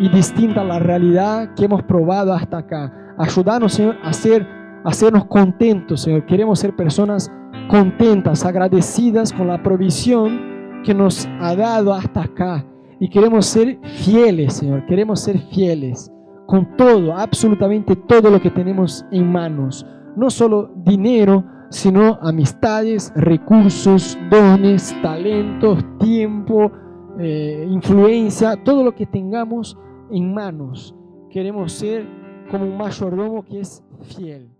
y 0.00 0.08
distinta 0.08 0.62
a 0.62 0.64
la 0.64 0.78
realidad 0.78 1.54
que 1.54 1.66
hemos 1.66 1.82
probado 1.82 2.32
hasta 2.32 2.58
acá. 2.58 3.14
Ayúdanos, 3.18 3.74
Señor, 3.74 3.96
a, 4.02 4.12
ser, 4.12 4.46
hacernos 4.84 5.26
contentos, 5.26 6.02
Señor. 6.02 6.26
Queremos 6.26 6.58
ser 6.58 6.74
personas 6.74 7.30
contentas, 7.68 8.44
agradecidas 8.44 9.32
con 9.32 9.48
la 9.48 9.62
provisión 9.62 10.82
que 10.84 10.94
nos 10.94 11.26
ha 11.40 11.54
dado 11.54 11.92
hasta 11.92 12.22
acá. 12.22 12.66
Y 13.00 13.08
queremos 13.08 13.46
ser 13.46 13.78
fieles, 13.82 14.54
Señor. 14.54 14.86
Queremos 14.86 15.20
ser 15.20 15.38
fieles 15.52 16.10
con 16.46 16.76
todo, 16.76 17.14
absolutamente 17.16 17.96
todo 17.96 18.30
lo 18.30 18.40
que 18.40 18.50
tenemos 18.50 19.04
en 19.10 19.30
manos. 19.30 19.86
No 20.16 20.30
solo 20.30 20.70
dinero, 20.84 21.44
sino 21.70 22.18
amistades, 22.20 23.12
recursos, 23.16 24.18
dones, 24.30 24.94
talentos, 25.02 25.82
tiempo, 25.98 26.70
eh, 27.18 27.66
influencia, 27.70 28.62
todo 28.62 28.84
lo 28.84 28.94
que 28.94 29.06
tengamos 29.06 29.78
en 30.10 30.34
manos. 30.34 30.94
Queremos 31.30 31.72
ser 31.72 32.06
como 32.50 32.64
un 32.64 32.76
mayordomo 32.76 33.42
que 33.42 33.60
es 33.60 33.82
fiel. 34.02 34.51